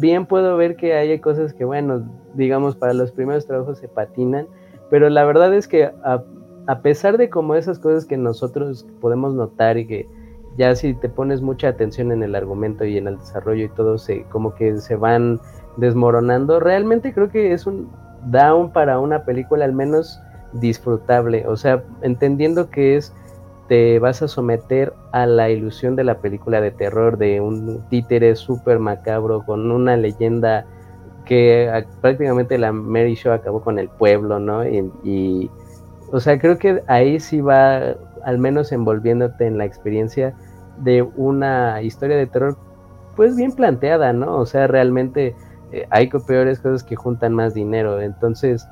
bien 0.00 0.26
puedo 0.26 0.56
ver 0.56 0.76
que 0.76 0.94
hay 0.94 1.18
cosas 1.18 1.52
que, 1.52 1.64
bueno, 1.64 2.08
digamos, 2.34 2.76
para 2.76 2.94
los 2.94 3.12
primeros 3.12 3.46
trabajos 3.46 3.78
se 3.78 3.88
patinan, 3.88 4.46
pero 4.90 5.10
la 5.10 5.24
verdad 5.24 5.52
es 5.54 5.68
que 5.68 5.84
a, 5.84 6.22
a 6.66 6.82
pesar 6.82 7.18
de 7.18 7.28
como 7.28 7.54
esas 7.54 7.78
cosas 7.78 8.06
que 8.06 8.16
nosotros 8.16 8.86
podemos 9.00 9.34
notar 9.34 9.76
y 9.78 9.86
que 9.86 10.08
ya 10.58 10.74
si 10.74 10.92
te 10.92 11.08
pones 11.08 11.40
mucha 11.40 11.68
atención 11.68 12.10
en 12.10 12.22
el 12.22 12.34
argumento 12.34 12.84
y 12.84 12.98
en 12.98 13.06
el 13.06 13.18
desarrollo 13.18 13.64
y 13.64 13.68
todo, 13.70 13.96
se, 13.96 14.24
como 14.24 14.54
que 14.54 14.78
se 14.78 14.96
van 14.96 15.40
desmoronando, 15.78 16.60
realmente 16.60 17.14
creo 17.14 17.30
que 17.30 17.52
es 17.52 17.66
un 17.66 17.90
down 18.26 18.72
para 18.72 18.98
una 18.98 19.24
película, 19.24 19.64
al 19.64 19.72
menos 19.72 20.20
disfrutable, 20.52 21.46
o 21.46 21.56
sea, 21.56 21.82
entendiendo 22.02 22.70
que 22.70 22.96
es 22.96 23.14
te 23.68 23.98
vas 23.98 24.22
a 24.22 24.28
someter 24.28 24.94
a 25.12 25.26
la 25.26 25.50
ilusión 25.50 25.94
de 25.94 26.02
la 26.02 26.18
película 26.18 26.60
de 26.60 26.70
terror 26.70 27.18
de 27.18 27.40
un 27.40 27.84
títere 27.90 28.34
súper 28.34 28.78
macabro 28.78 29.44
con 29.44 29.70
una 29.70 29.96
leyenda 29.96 30.64
que 31.26 31.70
prácticamente 32.00 32.56
la 32.56 32.72
Mary 32.72 33.14
Show 33.14 33.34
acabó 33.34 33.60
con 33.60 33.78
el 33.78 33.90
pueblo, 33.90 34.38
¿no? 34.38 34.66
Y, 34.66 35.50
o 36.10 36.18
sea, 36.18 36.38
creo 36.40 36.56
que 36.56 36.82
ahí 36.86 37.20
sí 37.20 37.42
va 37.42 37.94
al 38.24 38.38
menos 38.38 38.72
envolviéndote 38.72 39.46
en 39.46 39.58
la 39.58 39.66
experiencia 39.66 40.34
de 40.78 41.02
una 41.02 41.82
historia 41.82 42.16
de 42.16 42.26
terror 42.26 42.56
pues 43.14 43.36
bien 43.36 43.52
planteada, 43.52 44.14
¿no? 44.14 44.36
O 44.38 44.46
sea, 44.46 44.66
realmente 44.66 45.36
eh, 45.72 45.86
hay 45.90 46.08
peores 46.08 46.60
cosas 46.60 46.82
que 46.82 46.96
juntan 46.96 47.32
más 47.34 47.54
dinero, 47.54 48.00
entonces 48.00 48.66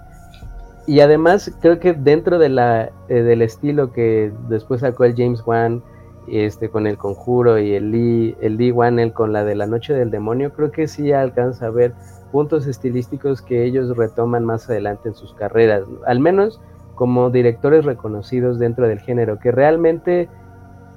y 0.86 1.00
además 1.00 1.52
creo 1.60 1.80
que 1.80 1.94
dentro 1.94 2.38
de 2.38 2.48
la, 2.48 2.90
eh, 3.08 3.22
del 3.22 3.42
estilo 3.42 3.92
que 3.92 4.32
después 4.48 4.82
sacó 4.82 5.04
el 5.04 5.16
James 5.16 5.42
Wan 5.44 5.82
este, 6.28 6.68
con 6.68 6.86
el 6.86 6.96
conjuro 6.96 7.58
y 7.58 7.74
el 7.74 7.90
Lee, 7.90 8.36
el 8.40 8.56
Lee 8.56 8.70
Wanel 8.70 9.12
con 9.12 9.32
la 9.32 9.44
de 9.44 9.56
la 9.56 9.66
noche 9.66 9.94
del 9.94 10.10
demonio, 10.10 10.52
creo 10.52 10.70
que 10.70 10.86
sí 10.86 11.12
alcanza 11.12 11.66
a 11.66 11.70
ver 11.70 11.92
puntos 12.30 12.66
estilísticos 12.66 13.42
que 13.42 13.64
ellos 13.64 13.96
retoman 13.96 14.44
más 14.44 14.68
adelante 14.70 15.08
en 15.08 15.14
sus 15.14 15.34
carreras, 15.34 15.84
al 16.06 16.20
menos 16.20 16.60
como 16.94 17.30
directores 17.30 17.84
reconocidos 17.84 18.58
dentro 18.58 18.88
del 18.88 19.00
género, 19.00 19.38
que 19.38 19.52
realmente 19.52 20.28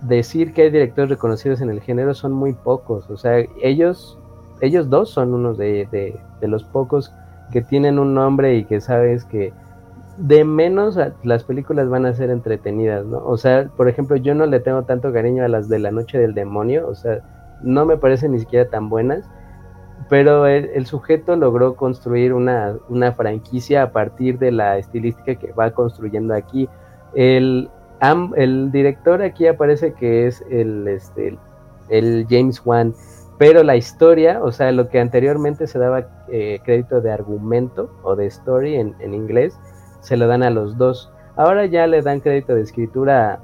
decir 0.01 0.53
que 0.53 0.63
hay 0.63 0.69
directores 0.69 1.09
reconocidos 1.09 1.62
en 1.62 1.69
el 1.69 1.81
género 1.81 2.13
son 2.13 2.31
muy 2.31 2.53
pocos, 2.53 3.09
o 3.09 3.17
sea, 3.17 3.43
ellos, 3.62 4.18
ellos 4.61 4.89
dos 4.89 5.09
son 5.09 5.33
unos 5.33 5.57
de, 5.57 6.19
los 6.41 6.63
pocos 6.63 7.13
que 7.51 7.61
tienen 7.61 7.99
un 7.99 8.13
nombre 8.13 8.55
y 8.55 8.65
que 8.65 8.81
sabes 8.81 9.25
que 9.25 9.53
de 10.17 10.43
menos 10.43 10.99
las 11.23 11.43
películas 11.43 11.89
van 11.89 12.05
a 12.05 12.13
ser 12.13 12.29
entretenidas, 12.29 13.05
¿no? 13.05 13.19
O 13.19 13.37
sea, 13.37 13.69
por 13.77 13.87
ejemplo, 13.87 14.17
yo 14.17 14.35
no 14.35 14.45
le 14.45 14.59
tengo 14.59 14.83
tanto 14.83 15.13
cariño 15.13 15.43
a 15.45 15.47
las 15.47 15.69
de 15.69 15.79
la 15.79 15.91
noche 15.91 16.19
del 16.19 16.33
demonio, 16.33 16.87
o 16.87 16.95
sea, 16.95 17.19
no 17.61 17.85
me 17.85 17.97
parecen 17.97 18.33
ni 18.33 18.39
siquiera 18.39 18.69
tan 18.69 18.89
buenas, 18.89 19.29
pero 20.09 20.45
el, 20.47 20.85
sujeto 20.85 21.35
logró 21.35 21.75
construir 21.75 22.33
una, 22.33 22.75
una, 22.89 23.11
franquicia 23.11 23.83
a 23.83 23.91
partir 23.91 24.39
de 24.39 24.51
la 24.51 24.77
estilística 24.77 25.35
que 25.35 25.51
va 25.51 25.71
construyendo 25.71 26.33
aquí. 26.33 26.67
El, 27.13 27.69
el 28.35 28.71
director 28.71 29.21
aquí 29.21 29.47
aparece 29.47 29.93
que 29.93 30.27
es 30.27 30.43
el, 30.49 30.87
este, 30.87 31.37
el 31.89 32.25
James 32.29 32.61
Wan, 32.65 32.93
pero 33.39 33.63
la 33.63 33.75
historia, 33.75 34.43
o 34.43 34.52
sea, 34.52 34.71
lo 34.71 34.89
que 34.89 34.99
anteriormente 34.99 35.65
se 35.65 35.80
daba 35.80 36.06
eh, 36.28 36.60
crédito 36.63 37.02
de 37.02 37.12
argumento 37.12 37.89
o 38.04 38.15
de 38.15 38.28
story 38.28 38.75
en, 38.75 38.95
en 38.99 39.15
inglés, 39.15 39.58
se 40.02 40.17
lo 40.17 40.28
dan 40.28 40.43
a 40.43 40.52
los 40.52 40.78
dos. 40.78 41.12
Ahora 41.36 41.65
ya 41.65 41.88
le 41.88 42.04
dan 42.04 42.19
crédito 42.19 42.54
de 42.54 42.62
escritura 42.62 43.39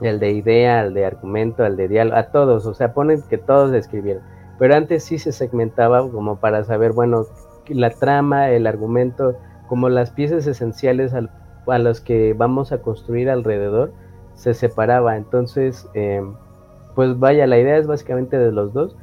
el 0.00 0.20
de 0.20 0.32
idea, 0.32 0.80
al 0.80 0.94
de 0.94 1.06
argumento, 1.06 1.64
al 1.64 1.76
de 1.76 1.88
diálogo, 1.88 2.16
a 2.16 2.24
todos, 2.24 2.66
o 2.66 2.74
sea, 2.74 2.92
ponen 2.92 3.22
que 3.28 3.38
todos 3.38 3.72
escribieron. 3.72 4.22
Pero 4.58 4.76
antes 4.76 5.04
sí 5.04 5.18
se 5.18 5.32
segmentaba 5.32 6.08
como 6.08 6.38
para 6.38 6.62
saber, 6.64 6.92
bueno, 6.92 7.24
la 7.68 7.90
trama, 7.90 8.50
el 8.50 8.66
argumento, 8.66 9.36
como 9.68 9.88
las 9.88 10.10
piezas 10.10 10.46
esenciales 10.46 11.14
a 11.14 11.78
los 11.78 12.00
que 12.00 12.34
vamos 12.34 12.72
a 12.72 12.82
construir 12.82 13.30
alrededor 13.30 13.92
se 14.34 14.54
separaba. 14.54 15.16
Entonces, 15.16 15.88
em, 15.94 16.34
pues 16.94 17.18
vaya, 17.18 17.46
la 17.46 17.58
idea 17.58 17.78
es 17.78 17.86
básicamente 17.86 18.38
de 18.38 18.52
los 18.52 18.72
dos. 18.72 18.96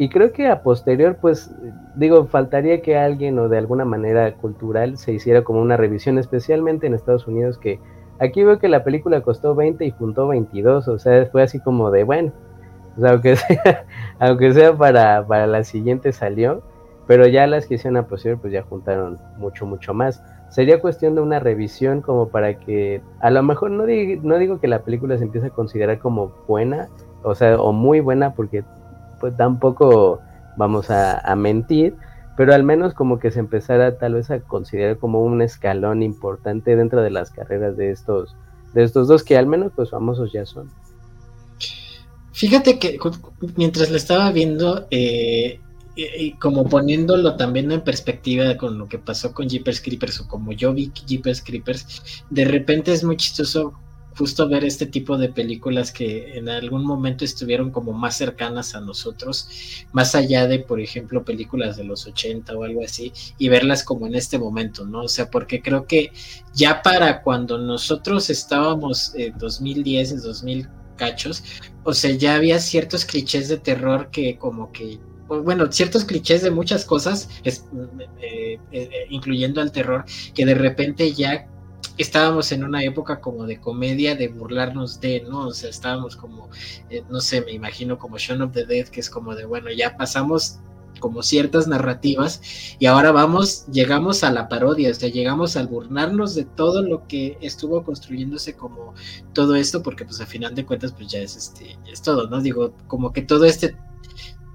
Y 0.00 0.08
creo 0.08 0.32
que 0.32 0.48
a 0.48 0.62
posterior, 0.62 1.18
pues 1.20 1.54
digo, 1.94 2.24
faltaría 2.24 2.80
que 2.80 2.96
alguien 2.96 3.38
o 3.38 3.50
de 3.50 3.58
alguna 3.58 3.84
manera 3.84 4.32
cultural 4.32 4.96
se 4.96 5.12
hiciera 5.12 5.44
como 5.44 5.60
una 5.60 5.76
revisión, 5.76 6.16
especialmente 6.16 6.86
en 6.86 6.94
Estados 6.94 7.26
Unidos, 7.26 7.58
que 7.58 7.78
aquí 8.18 8.42
veo 8.42 8.58
que 8.58 8.70
la 8.70 8.82
película 8.82 9.20
costó 9.20 9.54
20 9.54 9.84
y 9.84 9.90
juntó 9.90 10.26
22, 10.26 10.88
o 10.88 10.98
sea, 10.98 11.26
fue 11.26 11.42
así 11.42 11.60
como 11.60 11.90
de, 11.90 12.04
bueno, 12.04 12.32
aunque 13.06 13.36
sea, 13.36 13.84
aunque 14.18 14.54
sea 14.54 14.74
para, 14.74 15.26
para 15.26 15.46
la 15.46 15.64
siguiente 15.64 16.12
salió, 16.12 16.62
pero 17.06 17.26
ya 17.26 17.46
las 17.46 17.66
que 17.66 17.74
hicieron 17.74 17.98
a 17.98 18.06
posterior, 18.06 18.40
pues 18.40 18.54
ya 18.54 18.62
juntaron 18.62 19.18
mucho, 19.36 19.66
mucho 19.66 19.92
más. 19.92 20.22
Sería 20.48 20.80
cuestión 20.80 21.14
de 21.14 21.20
una 21.20 21.40
revisión 21.40 22.00
como 22.00 22.30
para 22.30 22.58
que 22.58 23.02
a 23.20 23.30
lo 23.30 23.42
mejor 23.42 23.70
no, 23.70 23.84
no 23.84 24.38
digo 24.38 24.60
que 24.60 24.66
la 24.66 24.82
película 24.82 25.18
se 25.18 25.24
empiece 25.24 25.48
a 25.48 25.50
considerar 25.50 25.98
como 25.98 26.32
buena, 26.48 26.88
o 27.22 27.34
sea, 27.34 27.60
o 27.60 27.74
muy 27.74 28.00
buena 28.00 28.32
porque 28.32 28.64
pues 29.20 29.36
tampoco 29.36 30.20
vamos 30.56 30.90
a, 30.90 31.34
mentir, 31.36 31.94
pero 32.36 32.54
al 32.54 32.64
menos 32.64 32.94
como 32.94 33.18
que 33.18 33.30
se 33.30 33.38
empezara 33.38 33.98
tal 33.98 34.14
vez 34.14 34.30
a 34.30 34.40
considerar 34.40 34.98
como 34.98 35.22
un 35.22 35.42
escalón 35.42 36.02
importante 36.02 36.74
dentro 36.74 37.02
de 37.02 37.10
las 37.10 37.30
carreras 37.30 37.76
de 37.76 37.90
estos 37.90 38.36
de 38.74 38.84
estos 38.84 39.08
dos 39.08 39.24
que 39.24 39.36
al 39.36 39.46
menos 39.46 39.72
pues 39.74 39.90
famosos 39.90 40.32
ya 40.32 40.46
son. 40.46 40.70
Fíjate 42.32 42.78
que 42.78 42.98
mientras 43.56 43.90
lo 43.90 43.96
estaba 43.96 44.30
viendo, 44.30 44.86
eh, 44.90 45.60
y 45.96 46.32
como 46.32 46.64
poniéndolo 46.68 47.36
también 47.36 47.70
en 47.72 47.82
perspectiva 47.82 48.56
con 48.56 48.78
lo 48.78 48.88
que 48.88 48.98
pasó 48.98 49.34
con 49.34 49.48
Jeepers 49.48 49.80
Creepers 49.80 50.20
o 50.20 50.28
como 50.28 50.52
yo 50.52 50.72
vi 50.72 50.92
Jeepers 51.06 51.42
Creepers, 51.42 52.24
de 52.30 52.44
repente 52.44 52.92
es 52.92 53.04
muy 53.04 53.16
chistoso 53.16 53.74
justo 54.16 54.48
ver 54.48 54.64
este 54.64 54.86
tipo 54.86 55.16
de 55.18 55.28
películas 55.28 55.92
que 55.92 56.36
en 56.36 56.48
algún 56.48 56.84
momento 56.84 57.24
estuvieron 57.24 57.70
como 57.70 57.92
más 57.92 58.16
cercanas 58.16 58.74
a 58.74 58.80
nosotros, 58.80 59.48
más 59.92 60.14
allá 60.14 60.46
de, 60.46 60.58
por 60.58 60.80
ejemplo, 60.80 61.24
películas 61.24 61.76
de 61.76 61.84
los 61.84 62.06
80 62.06 62.56
o 62.56 62.64
algo 62.64 62.84
así, 62.84 63.12
y 63.38 63.48
verlas 63.48 63.84
como 63.84 64.06
en 64.06 64.14
este 64.14 64.38
momento, 64.38 64.84
¿no? 64.84 65.02
O 65.02 65.08
sea, 65.08 65.30
porque 65.30 65.62
creo 65.62 65.86
que 65.86 66.12
ya 66.54 66.82
para 66.82 67.22
cuando 67.22 67.58
nosotros 67.58 68.30
estábamos 68.30 69.14
en 69.14 69.36
2010, 69.38 70.12
en 70.12 70.20
2000 70.22 70.68
cachos, 70.96 71.42
o 71.84 71.94
sea, 71.94 72.10
ya 72.12 72.34
había 72.34 72.58
ciertos 72.60 73.04
clichés 73.04 73.48
de 73.48 73.56
terror 73.56 74.10
que 74.10 74.36
como 74.36 74.70
que 74.72 74.98
bueno, 75.38 75.70
ciertos 75.70 76.04
clichés 76.04 76.42
de 76.42 76.50
muchas 76.50 76.84
cosas, 76.84 77.28
es, 77.44 77.64
eh, 78.20 78.58
eh, 78.72 78.88
eh, 78.92 79.06
incluyendo 79.10 79.60
al 79.60 79.70
terror, 79.70 80.04
que 80.34 80.44
de 80.44 80.54
repente 80.54 81.12
ya 81.12 81.46
estábamos 81.98 82.52
en 82.52 82.64
una 82.64 82.82
época 82.82 83.20
como 83.20 83.46
de 83.46 83.60
comedia, 83.60 84.14
de 84.14 84.28
burlarnos 84.28 85.00
de, 85.00 85.22
¿no? 85.22 85.48
O 85.48 85.52
sea, 85.52 85.70
estábamos 85.70 86.16
como, 86.16 86.48
no 87.08 87.20
sé, 87.20 87.40
me 87.42 87.52
imagino 87.52 87.98
como 87.98 88.18
Shaun 88.18 88.42
of 88.42 88.52
the 88.52 88.64
Dead, 88.64 88.88
que 88.88 89.00
es 89.00 89.10
como 89.10 89.34
de, 89.34 89.44
bueno, 89.44 89.70
ya 89.70 89.96
pasamos 89.96 90.60
como 91.00 91.22
ciertas 91.22 91.66
narrativas 91.66 92.40
y 92.78 92.86
ahora 92.86 93.10
vamos, 93.10 93.66
llegamos 93.72 94.22
a 94.22 94.30
la 94.30 94.48
parodia, 94.48 94.90
o 94.90 94.94
sea, 94.94 95.08
llegamos 95.08 95.56
al 95.56 95.66
burlarnos 95.66 96.34
de 96.34 96.44
todo 96.44 96.82
lo 96.82 97.06
que 97.08 97.38
estuvo 97.40 97.82
construyéndose 97.82 98.54
como 98.54 98.94
todo 99.32 99.56
esto, 99.56 99.82
porque 99.82 100.04
pues 100.04 100.20
a 100.20 100.26
final 100.26 100.54
de 100.54 100.66
cuentas 100.66 100.92
pues 100.92 101.08
ya 101.08 101.20
es 101.20 101.36
este, 101.36 101.78
es 101.90 102.02
todo, 102.02 102.28
¿no? 102.28 102.40
Digo, 102.40 102.74
como 102.86 103.12
que 103.12 103.22
todo 103.22 103.44
este, 103.46 103.76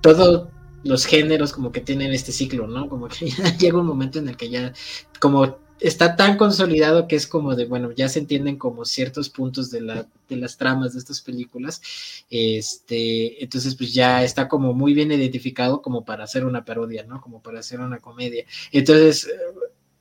todo 0.01 0.51
los 0.83 1.05
géneros 1.05 1.51
como 1.51 1.71
que 1.71 1.81
tienen 1.81 2.13
este 2.13 2.31
ciclo, 2.31 2.67
¿no? 2.67 2.87
Como 2.87 3.07
que 3.07 3.29
ya 3.29 3.57
llega 3.57 3.79
un 3.79 3.87
momento 3.87 4.19
en 4.19 4.29
el 4.29 4.37
que 4.37 4.49
ya 4.49 4.71
como 5.19 5.57
está 5.79 6.15
tan 6.15 6.37
consolidado 6.37 7.07
que 7.07 7.15
es 7.15 7.27
como 7.27 7.55
de, 7.55 7.65
bueno, 7.65 7.91
ya 7.91 8.09
se 8.09 8.19
entienden 8.19 8.57
como 8.57 8.85
ciertos 8.85 9.29
puntos 9.29 9.71
de, 9.71 9.81
la, 9.81 10.07
de 10.29 10.35
las 10.37 10.57
tramas 10.57 10.93
de 10.93 10.99
estas 10.99 11.21
películas, 11.21 11.81
este, 12.29 13.43
entonces 13.43 13.75
pues 13.75 13.93
ya 13.93 14.23
está 14.23 14.47
como 14.47 14.73
muy 14.73 14.93
bien 14.93 15.11
identificado 15.11 15.81
como 15.81 16.05
para 16.05 16.23
hacer 16.23 16.45
una 16.45 16.65
parodia, 16.65 17.03
¿no? 17.03 17.21
Como 17.21 17.41
para 17.41 17.59
hacer 17.59 17.79
una 17.79 17.99
comedia. 17.99 18.45
Entonces, 18.71 19.27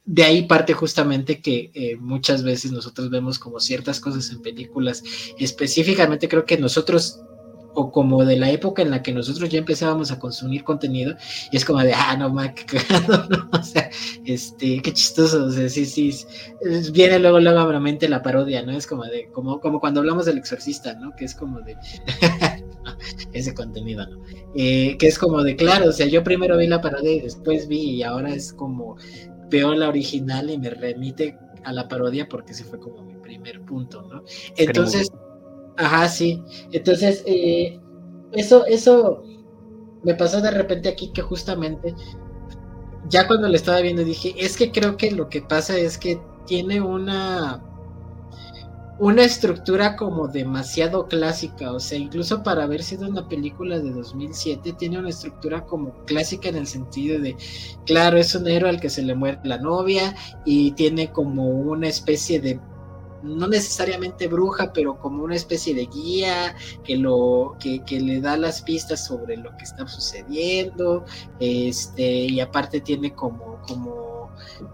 de 0.04 0.24
ahí 0.24 0.42
parte 0.46 0.74
justamente 0.74 1.40
que 1.40 1.70
eh, 1.74 1.96
muchas 1.96 2.42
veces 2.42 2.72
nosotros 2.72 3.10
vemos 3.10 3.38
como 3.38 3.58
ciertas 3.58 4.00
cosas 4.00 4.30
en 4.30 4.42
películas, 4.42 5.02
específicamente 5.38 6.28
creo 6.28 6.44
que 6.44 6.58
nosotros 6.58 7.20
o 7.74 7.90
como 7.90 8.24
de 8.24 8.36
la 8.36 8.50
época 8.50 8.82
en 8.82 8.90
la 8.90 9.02
que 9.02 9.12
nosotros 9.12 9.50
ya 9.50 9.58
empezábamos 9.58 10.10
a 10.10 10.18
consumir 10.18 10.64
contenido, 10.64 11.16
y 11.50 11.56
es 11.56 11.64
como 11.64 11.80
de, 11.80 11.92
ah, 11.92 12.16
no, 12.16 12.30
ma, 12.30 12.54
qué 12.54 12.64
cagado, 12.64 13.26
¿no? 13.30 13.48
O 13.52 13.62
sea, 13.62 13.90
este, 14.24 14.80
qué 14.80 14.92
chistoso, 14.92 15.46
o 15.46 15.50
sea, 15.50 15.68
sí, 15.68 15.84
sí, 15.86 16.14
viene 16.92 17.18
luego, 17.18 17.40
luego 17.40 17.60
a 17.60 17.72
la 17.72 17.80
mente 17.80 18.08
la 18.08 18.22
parodia, 18.22 18.62
¿no? 18.62 18.72
Es 18.72 18.86
como 18.86 19.04
de, 19.04 19.28
como, 19.32 19.60
como 19.60 19.80
cuando 19.80 20.00
hablamos 20.00 20.26
del 20.26 20.38
exorcista, 20.38 20.94
¿no? 20.94 21.14
Que 21.16 21.24
es 21.24 21.34
como 21.34 21.60
de, 21.60 21.76
ese 23.32 23.54
contenido, 23.54 24.06
¿no? 24.06 24.22
Eh, 24.54 24.96
que 24.98 25.08
es 25.08 25.18
como 25.18 25.42
de, 25.42 25.56
claro, 25.56 25.88
o 25.88 25.92
sea, 25.92 26.06
yo 26.06 26.22
primero 26.22 26.56
vi 26.56 26.66
la 26.66 26.80
parodia 26.80 27.12
y 27.12 27.20
después 27.20 27.68
vi, 27.68 27.90
y 27.90 28.02
ahora 28.02 28.34
es 28.34 28.52
como, 28.52 28.96
veo 29.50 29.74
la 29.74 29.88
original 29.88 30.50
y 30.50 30.58
me 30.58 30.70
remite 30.70 31.38
a 31.64 31.72
la 31.72 31.88
parodia 31.88 32.28
porque 32.28 32.52
ese 32.52 32.64
fue 32.64 32.78
como 32.78 33.02
mi 33.02 33.16
primer 33.16 33.60
punto, 33.62 34.02
¿no? 34.02 34.22
Entonces... 34.56 35.10
Ajá, 35.76 36.08
sí. 36.08 36.42
Entonces, 36.72 37.22
eh, 37.26 37.80
eso, 38.32 38.64
eso 38.66 39.22
me 40.02 40.14
pasó 40.14 40.40
de 40.40 40.50
repente 40.50 40.88
aquí 40.88 41.10
que 41.12 41.22
justamente, 41.22 41.94
ya 43.08 43.26
cuando 43.26 43.48
le 43.48 43.56
estaba 43.56 43.80
viendo 43.80 44.04
dije, 44.04 44.34
es 44.38 44.56
que 44.56 44.70
creo 44.72 44.96
que 44.96 45.10
lo 45.10 45.28
que 45.28 45.42
pasa 45.42 45.76
es 45.76 45.98
que 45.98 46.20
tiene 46.46 46.80
una 46.80 47.62
una 48.98 49.24
estructura 49.24 49.96
como 49.96 50.28
demasiado 50.28 51.08
clásica, 51.08 51.72
o 51.72 51.80
sea, 51.80 51.98
incluso 51.98 52.42
para 52.44 52.62
haber 52.62 52.82
sido 52.82 53.08
una 53.08 53.28
película 53.28 53.80
de 53.80 53.90
2007 53.90 54.72
tiene 54.74 54.98
una 54.98 55.08
estructura 55.08 55.66
como 55.66 55.92
clásica 56.04 56.48
en 56.48 56.56
el 56.56 56.66
sentido 56.68 57.20
de, 57.20 57.36
claro, 57.86 58.18
es 58.18 58.34
un 58.36 58.46
héroe 58.46 58.70
al 58.70 58.80
que 58.80 58.90
se 58.90 59.02
le 59.02 59.16
muere 59.16 59.40
la 59.42 59.58
novia 59.58 60.14
y 60.44 60.72
tiene 60.72 61.10
como 61.10 61.48
una 61.48 61.88
especie 61.88 62.40
de 62.40 62.60
no 63.24 63.48
necesariamente 63.48 64.28
bruja, 64.28 64.72
pero 64.72 64.98
como 64.98 65.24
una 65.24 65.34
especie 65.34 65.74
de 65.74 65.86
guía 65.86 66.54
que 66.84 66.96
lo 66.96 67.56
que, 67.58 67.82
le 68.00 68.20
da 68.20 68.36
las 68.36 68.62
pistas 68.62 69.06
sobre 69.06 69.36
lo 69.36 69.56
que 69.56 69.64
está 69.64 69.86
sucediendo, 69.88 71.04
este 71.40 72.04
y 72.04 72.40
aparte 72.40 72.80
tiene 72.80 73.14
como 73.14 73.60
como 73.66 74.14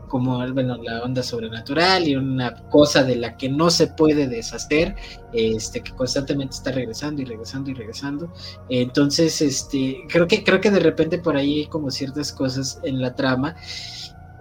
como 0.09 0.39
bueno, 0.53 0.77
la 0.79 1.03
onda 1.03 1.23
sobrenatural 1.23 2.09
y 2.09 2.17
una 2.17 2.55
cosa 2.69 3.05
de 3.05 3.17
la 3.17 3.37
que 3.37 3.49
no 3.49 3.71
se 3.71 3.89
puede 3.89 4.27
deshacer, 4.27 4.97
este 5.33 5.83
que 5.83 5.93
constantemente 5.93 6.57
está 6.57 6.73
regresando 6.73 7.23
y 7.23 7.25
regresando 7.27 7.71
y 7.71 7.75
regresando. 7.75 8.33
Entonces, 8.69 9.41
este 9.41 10.05
creo 10.09 10.27
que 10.27 10.43
creo 10.43 10.61
que 10.61 10.71
de 10.71 10.81
repente 10.81 11.19
por 11.19 11.37
ahí 11.37 11.61
hay 11.61 11.67
como 11.67 11.91
ciertas 11.91 12.33
cosas 12.33 12.81
en 12.83 13.01
la 13.01 13.15
trama 13.15 13.55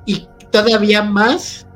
y 0.06 0.28
todavía 0.52 1.04
más 1.04 1.68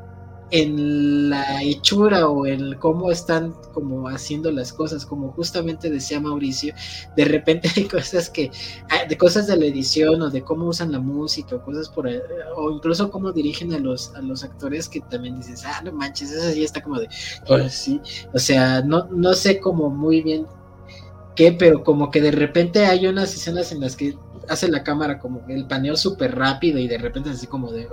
en 0.54 1.32
la 1.32 1.63
hechura 1.63 2.30
o 2.30 2.46
en 2.46 2.76
cómo 2.76 3.10
están 3.10 3.56
como 3.74 4.08
haciendo 4.08 4.52
las 4.52 4.72
cosas, 4.72 5.04
como 5.04 5.32
justamente 5.32 5.89
decía 5.89 6.20
Mauricio, 6.20 6.76
de 7.18 7.26
repente 7.26 7.72
hay 7.76 7.86
cosas 7.86 8.30
que, 8.30 8.52
ah, 8.92 9.06
de 9.10 9.18
cosas 9.18 9.48
de 9.48 9.58
la 9.58 9.66
edición 9.66 10.22
o 10.22 10.30
de 10.30 10.44
cómo 10.44 10.68
usan 10.68 10.92
la 10.92 11.00
música 11.00 11.56
o 11.56 11.63
cosas 11.63 11.89
por, 11.89 12.08
o 12.56 12.72
incluso 12.72 13.10
cómo 13.10 13.32
dirigen 13.32 13.74
a 13.74 13.80
los, 13.80 14.13
a 14.13 14.22
los 14.22 14.44
actores 14.44 14.88
que 14.88 15.00
también 15.02 15.38
dices, 15.38 15.63
ah, 15.66 15.82
no 15.84 15.92
manches, 15.92 16.30
eso 16.30 16.52
sí 16.52 16.63
está 16.63 16.84
como 16.84 17.00
de, 17.00 17.10
oh, 17.48 17.68
sí, 17.68 18.00
o 18.32 18.38
sea, 18.38 18.84
no, 18.84 19.06
no 19.06 19.34
sé 19.34 19.60
como 19.60 19.89
muy 19.89 20.22
bien 20.22 20.46
qué, 21.36 21.52
pero 21.52 21.84
como 21.84 22.12
que 22.12 22.22
de 22.22 22.32
repente 22.32 22.86
hay 22.86 23.08
unas 23.08 23.34
escenas 23.34 23.72
en 23.72 23.80
las 23.80 23.96
que 23.96 24.16
hace 24.49 24.67
la 24.69 24.84
cámara 24.84 25.19
como 25.19 25.43
el 25.47 25.65
paneo 25.65 25.95
súper 25.95 26.36
rápido 26.36 26.79
y 26.79 26.88
de 26.88 26.97
repente 26.97 27.29
así 27.29 27.47
como 27.47 27.71
de 27.71 27.88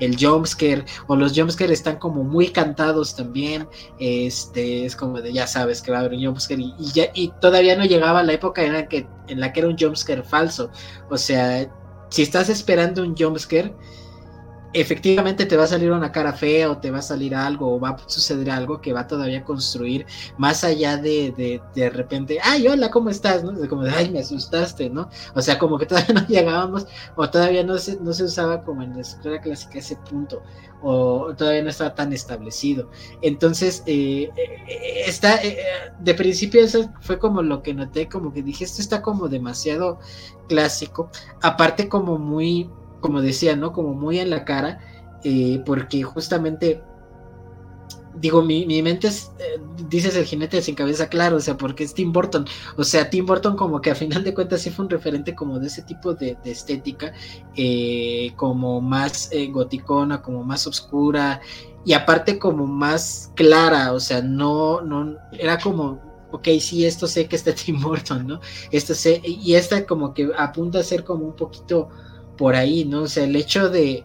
el 0.00 0.16
jumpscare 0.18 0.84
o 1.06 1.16
los 1.16 1.32
jumpscare 1.34 1.72
están 1.72 1.98
como 1.98 2.24
muy 2.24 2.48
cantados 2.48 3.16
también 3.16 3.68
este 3.98 4.84
es 4.84 4.96
como 4.96 5.20
de 5.20 5.32
ya 5.32 5.46
sabes 5.46 5.82
que 5.82 5.90
va 5.90 5.98
a 5.98 6.00
haber 6.00 6.14
un 6.14 6.24
jumpscare 6.24 6.60
y, 6.60 6.74
y 6.78 6.92
ya 6.92 7.04
y 7.14 7.32
todavía 7.40 7.76
no 7.76 7.84
llegaba 7.84 8.22
la 8.22 8.32
época 8.32 8.62
en 8.62 8.72
la 8.72 8.88
que 8.88 9.06
en 9.28 9.40
la 9.40 9.52
que 9.52 9.60
era 9.60 9.68
un 9.68 9.76
jumpscare 9.76 10.22
falso. 10.22 10.70
O 11.10 11.18
sea 11.18 11.68
si 12.08 12.22
estás 12.22 12.48
esperando 12.48 13.02
un 13.02 13.16
jumpscare 13.16 13.74
efectivamente 14.80 15.46
te 15.46 15.56
va 15.56 15.64
a 15.64 15.66
salir 15.66 15.90
una 15.90 16.12
cara 16.12 16.32
fea 16.32 16.70
o 16.70 16.78
te 16.78 16.90
va 16.90 16.98
a 16.98 17.02
salir 17.02 17.34
algo 17.34 17.74
o 17.74 17.80
va 17.80 17.90
a 17.90 17.98
suceder 18.06 18.50
algo 18.50 18.80
que 18.80 18.92
va 18.92 19.06
todavía 19.06 19.42
construir 19.42 20.06
más 20.36 20.64
allá 20.64 20.96
de, 20.98 21.32
de, 21.36 21.62
de 21.74 21.90
repente, 21.90 22.38
ay, 22.42 22.68
hola, 22.68 22.90
¿cómo 22.90 23.10
estás? 23.10 23.42
¿no? 23.42 23.54
Como 23.68 23.84
de, 23.84 23.90
ay, 23.90 24.10
me 24.10 24.20
asustaste, 24.20 24.90
¿no? 24.90 25.08
O 25.34 25.40
sea, 25.40 25.58
como 25.58 25.78
que 25.78 25.86
todavía 25.86 26.14
no 26.20 26.26
llegábamos 26.26 26.86
o 27.16 27.28
todavía 27.30 27.64
no 27.64 27.78
se, 27.78 27.98
no 28.00 28.12
se 28.12 28.24
usaba 28.24 28.62
como 28.62 28.82
en 28.82 28.94
la 28.94 29.00
escuela 29.00 29.40
clásica 29.40 29.78
ese 29.78 29.96
punto 29.96 30.42
o 30.82 31.34
todavía 31.34 31.62
no 31.62 31.70
estaba 31.70 31.94
tan 31.94 32.12
establecido. 32.12 32.90
Entonces, 33.22 33.82
eh, 33.86 34.30
eh 34.36 35.02
está, 35.06 35.42
eh, 35.42 35.58
de 36.00 36.14
principio 36.14 36.62
eso 36.62 36.92
fue 37.00 37.18
como 37.18 37.42
lo 37.42 37.62
que 37.62 37.74
noté, 37.74 38.08
como 38.08 38.32
que 38.32 38.42
dije, 38.42 38.64
esto 38.64 38.82
está 38.82 39.00
como 39.00 39.28
demasiado 39.28 39.98
clásico, 40.48 41.10
aparte 41.40 41.88
como 41.88 42.18
muy 42.18 42.70
como 43.00 43.20
decía, 43.22 43.56
¿no? 43.56 43.72
Como 43.72 43.94
muy 43.94 44.18
en 44.18 44.30
la 44.30 44.44
cara, 44.44 44.78
eh, 45.24 45.62
porque 45.64 46.02
justamente 46.02 46.82
digo, 48.20 48.42
mi, 48.42 48.66
mi 48.66 48.82
mente 48.82 49.08
es, 49.08 49.30
eh, 49.38 49.60
dices 49.88 50.16
el 50.16 50.24
jinete 50.24 50.60
sin 50.62 50.74
cabeza, 50.74 51.08
claro, 51.08 51.36
o 51.36 51.40
sea, 51.40 51.56
porque 51.56 51.84
es 51.84 51.94
Tim 51.94 52.12
Burton, 52.12 52.46
o 52.76 52.84
sea, 52.84 53.10
Tim 53.10 53.26
Burton 53.26 53.56
como 53.56 53.80
que 53.80 53.90
a 53.90 53.94
final 53.94 54.24
de 54.24 54.34
cuentas 54.34 54.62
sí 54.62 54.70
fue 54.70 54.84
un 54.84 54.90
referente 54.90 55.34
como 55.34 55.58
de 55.58 55.66
ese 55.66 55.82
tipo 55.82 56.14
de, 56.14 56.36
estética, 56.44 57.12
eh, 57.56 58.32
como 58.36 58.80
más 58.80 59.30
eh, 59.32 59.48
goticona, 59.48 60.22
como 60.22 60.44
más 60.44 60.66
oscura, 60.66 61.40
y 61.84 61.92
aparte 61.92 62.38
como 62.38 62.66
más 62.66 63.32
clara, 63.34 63.92
o 63.92 64.00
sea, 64.00 64.22
no, 64.22 64.80
no, 64.80 65.16
era 65.32 65.58
como, 65.58 66.00
ok, 66.32 66.48
sí, 66.60 66.84
esto 66.84 67.06
sé 67.06 67.28
que 67.28 67.36
está 67.36 67.54
Tim 67.54 67.80
Burton, 67.80 68.26
¿no? 68.26 68.40
Esto 68.70 68.94
sé, 68.94 69.20
y 69.24 69.54
esta 69.54 69.86
como 69.86 70.14
que 70.14 70.30
apunta 70.36 70.80
a 70.80 70.82
ser 70.82 71.04
como 71.04 71.26
un 71.26 71.36
poquito 71.36 71.88
por 72.36 72.54
ahí, 72.54 72.84
¿no? 72.84 73.02
O 73.02 73.08
sea, 73.08 73.24
el 73.24 73.36
hecho 73.36 73.68
de 73.68 74.04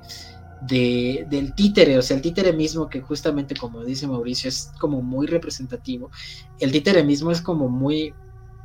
de, 0.62 1.26
del 1.30 1.54
títere, 1.56 1.98
o 1.98 2.02
sea, 2.02 2.15
el 2.15 2.22
títere 2.22 2.54
mismo, 2.54 2.88
que 2.88 3.02
justamente 3.02 3.56
como 3.56 3.84
dice 3.84 4.08
Mauricio, 4.08 4.48
es 4.48 4.72
como 4.80 5.02
muy 5.02 5.28
representativo, 5.28 6.12
el 6.60 6.72
títere 6.72 7.04
mismo 7.04 7.32
es 7.32 7.41
como 7.41 7.67
muy, 7.67 8.13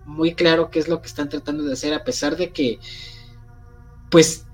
muy 0.05 0.35
claro 0.35 0.71
qué 0.71 0.79
es 0.79 0.89
lo 0.89 1.01
que 1.01 1.09
están 1.09 1.29
tratando 1.29 1.65
de 1.65 1.73
hacer, 1.73 1.95
a 1.95 2.05
pesar 2.05 2.37
de 2.37 2.53
que, 2.53 2.79
pues, 4.11 4.47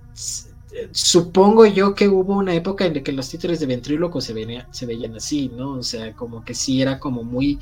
supongo 0.93 1.67
yo 1.67 1.95
que 1.95 2.09
hubo 2.09 2.35
una 2.35 2.55
época 2.55 2.87
en 2.87 2.95
la 2.95 3.03
que 3.03 3.13
los 3.13 3.29
títeres 3.29 3.61
de 3.61 3.67
ventríloco 3.67 4.21
se, 4.21 4.35
se 4.71 4.87
veían 4.87 5.17
así, 5.17 5.51
¿no? 5.55 5.73
O 5.73 5.83
sea, 5.83 6.15
como 6.15 6.45
que 6.45 6.55
sí 6.55 6.81
era 6.81 6.99
como 6.99 7.25
muy... 7.25 7.59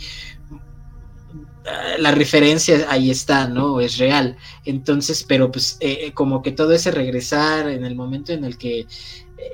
La 1.99 2.13
referencia 2.13 2.87
ahí 2.89 3.11
está, 3.11 3.47
¿no? 3.47 3.81
Es 3.81 3.99
real. 3.99 4.37
Entonces, 4.65 5.25
pero 5.27 5.53
pues 5.53 5.77
eh, 5.81 6.07
eh, 6.07 6.13
como 6.13 6.43
que 6.43 6.53
todo 6.53 6.73
ese 6.73 6.91
regresar 6.91 7.69
en 7.69 7.85
el 7.85 7.95
momento 7.95 8.33
en 8.33 8.45
el 8.45 8.57
que 8.57 8.87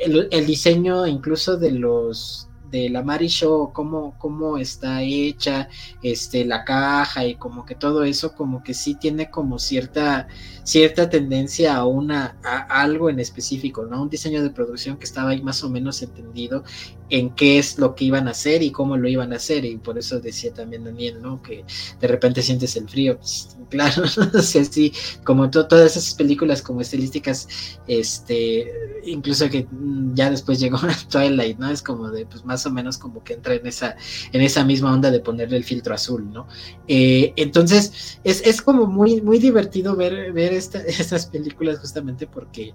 el, 0.00 0.46
diseño 0.46 1.06
incluso 1.06 1.56
de 1.56 1.72
los 1.72 2.45
de 2.70 2.90
la 2.90 3.02
Mari 3.02 3.28
Show, 3.28 3.72
cómo, 3.72 4.16
cómo 4.18 4.58
está 4.58 5.02
hecha, 5.02 5.68
este, 6.02 6.44
la 6.44 6.64
caja 6.64 7.26
y 7.26 7.36
como 7.36 7.64
que 7.64 7.74
todo 7.74 8.04
eso, 8.04 8.34
como 8.34 8.62
que 8.62 8.74
sí 8.74 8.94
tiene 8.94 9.30
como 9.30 9.58
cierta, 9.58 10.28
cierta 10.64 11.08
tendencia 11.08 11.76
a 11.76 11.86
una, 11.86 12.36
a 12.44 12.80
algo 12.80 13.10
en 13.10 13.20
específico, 13.20 13.86
¿no? 13.86 14.02
Un 14.02 14.10
diseño 14.10 14.42
de 14.42 14.50
producción 14.50 14.96
que 14.96 15.04
estaba 15.04 15.30
ahí 15.30 15.42
más 15.42 15.62
o 15.64 15.70
menos 15.70 16.02
entendido 16.02 16.64
en 17.08 17.30
qué 17.30 17.58
es 17.58 17.78
lo 17.78 17.94
que 17.94 18.04
iban 18.04 18.26
a 18.28 18.32
hacer 18.32 18.62
y 18.62 18.70
cómo 18.70 18.96
lo 18.96 19.08
iban 19.08 19.32
a 19.32 19.36
hacer, 19.36 19.64
y 19.64 19.76
por 19.76 19.98
eso 19.98 20.20
decía 20.20 20.52
también 20.52 20.84
Daniel, 20.84 21.22
¿no? 21.22 21.40
Que 21.42 21.64
de 22.00 22.08
repente 22.08 22.42
sientes 22.42 22.76
el 22.76 22.88
frío, 22.88 23.16
pues, 23.18 23.56
claro, 23.68 24.02
no 24.32 24.42
sé 24.42 24.64
si 24.64 24.92
como 25.24 25.50
todas 25.50 25.96
esas 25.96 26.14
películas 26.14 26.62
como 26.62 26.80
estilísticas, 26.80 27.48
este, 27.86 28.66
incluso 29.04 29.48
que 29.48 29.66
ya 30.14 30.30
después 30.30 30.58
llegó 30.58 30.78
a 30.78 30.96
Twilight, 31.10 31.58
¿no? 31.58 31.70
Es 31.70 31.82
como 31.82 32.10
de, 32.10 32.26
pues 32.26 32.44
más 32.44 32.55
o 32.64 32.70
menos 32.70 32.96
como 32.96 33.22
que 33.22 33.34
entra 33.34 33.54
en 33.54 33.66
esa, 33.66 33.96
en 34.32 34.40
esa 34.40 34.64
misma 34.64 34.92
onda 34.92 35.10
de 35.10 35.20
ponerle 35.20 35.56
el 35.56 35.64
filtro 35.64 35.94
azul, 35.94 36.30
¿no? 36.32 36.46
Eh, 36.88 37.34
entonces, 37.36 38.18
es, 38.24 38.40
es, 38.46 38.62
como 38.62 38.86
muy, 38.86 39.20
muy 39.20 39.38
divertido 39.38 39.96
ver, 39.96 40.32
ver 40.32 40.52
estas 40.54 41.26
películas 41.26 41.80
justamente 41.80 42.26
porque, 42.26 42.72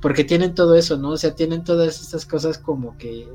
porque 0.00 0.24
tienen 0.24 0.54
todo 0.54 0.74
eso, 0.74 0.96
¿no? 0.96 1.10
O 1.10 1.16
sea, 1.16 1.34
tienen 1.34 1.62
todas 1.62 2.00
estas 2.00 2.26
cosas 2.26 2.58
como 2.58 2.96
que 2.98 3.28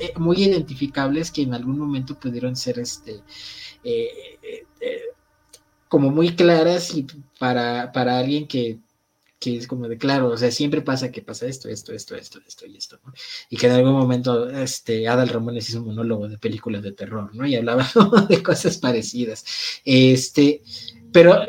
eh, 0.00 0.12
muy 0.18 0.44
identificables 0.44 1.30
que 1.30 1.42
en 1.42 1.54
algún 1.54 1.78
momento 1.78 2.18
pudieron 2.18 2.54
ser 2.54 2.78
este 2.78 3.22
eh, 3.82 4.08
como 5.94 6.10
muy 6.10 6.34
claras 6.34 6.92
y 6.94 7.06
para, 7.38 7.92
para 7.92 8.18
alguien 8.18 8.48
que, 8.48 8.80
que, 9.44 9.56
es 9.56 9.66
como 9.66 9.88
de 9.88 9.98
claro, 9.98 10.28
o 10.28 10.36
sea, 10.36 10.50
siempre 10.50 10.80
pasa 10.80 11.10
que 11.10 11.22
pasa 11.22 11.46
esto, 11.46 11.68
esto, 11.68 11.92
esto, 11.92 12.14
esto, 12.16 12.40
esto 12.46 12.66
y 12.66 12.76
esto, 12.76 12.98
¿no? 13.04 13.12
Y 13.50 13.56
que 13.56 13.66
en 13.66 13.72
algún 13.72 13.92
momento 13.92 14.48
este 14.48 15.06
Adal 15.08 15.28
Ramones 15.28 15.68
hizo 15.68 15.80
un 15.80 15.86
monólogo 15.86 16.28
de 16.28 16.38
películas 16.38 16.82
de 16.82 16.92
terror, 16.92 17.34
¿no? 17.34 17.46
Y 17.46 17.56
hablaba 17.56 17.86
de 18.28 18.42
cosas 18.42 18.78
parecidas. 18.78 19.44
Este, 19.84 20.62
pero 21.12 21.42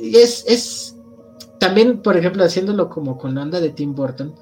es, 0.00 0.44
es 0.46 0.96
también, 1.58 2.02
por 2.02 2.16
ejemplo, 2.16 2.44
haciéndolo 2.44 2.88
como 2.88 3.18
con 3.18 3.36
onda 3.36 3.60
de 3.60 3.70
Tim 3.70 3.94
Burton, 3.94 4.34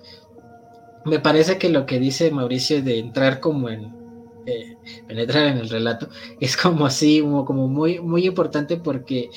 me 1.05 1.21
parece 1.21 1.59
que 1.59 1.69
lo 1.69 1.87
que 1.87 1.99
dice 1.99 2.31
Mauricio 2.31 2.83
de 2.83 2.99
entrar 2.99 3.41
como 3.41 3.69
en 3.69 4.05
eh, 4.47 4.77
penetrar 5.07 5.47
en 5.47 5.59
el 5.59 5.71
relato 5.71 6.09
es 6.39 6.57
como 6.57 6.85
así, 6.85 7.21
como, 7.21 7.69
muy, 7.69 8.01
muy 8.01 8.27
importante 8.27 8.77
porque 8.77 9.31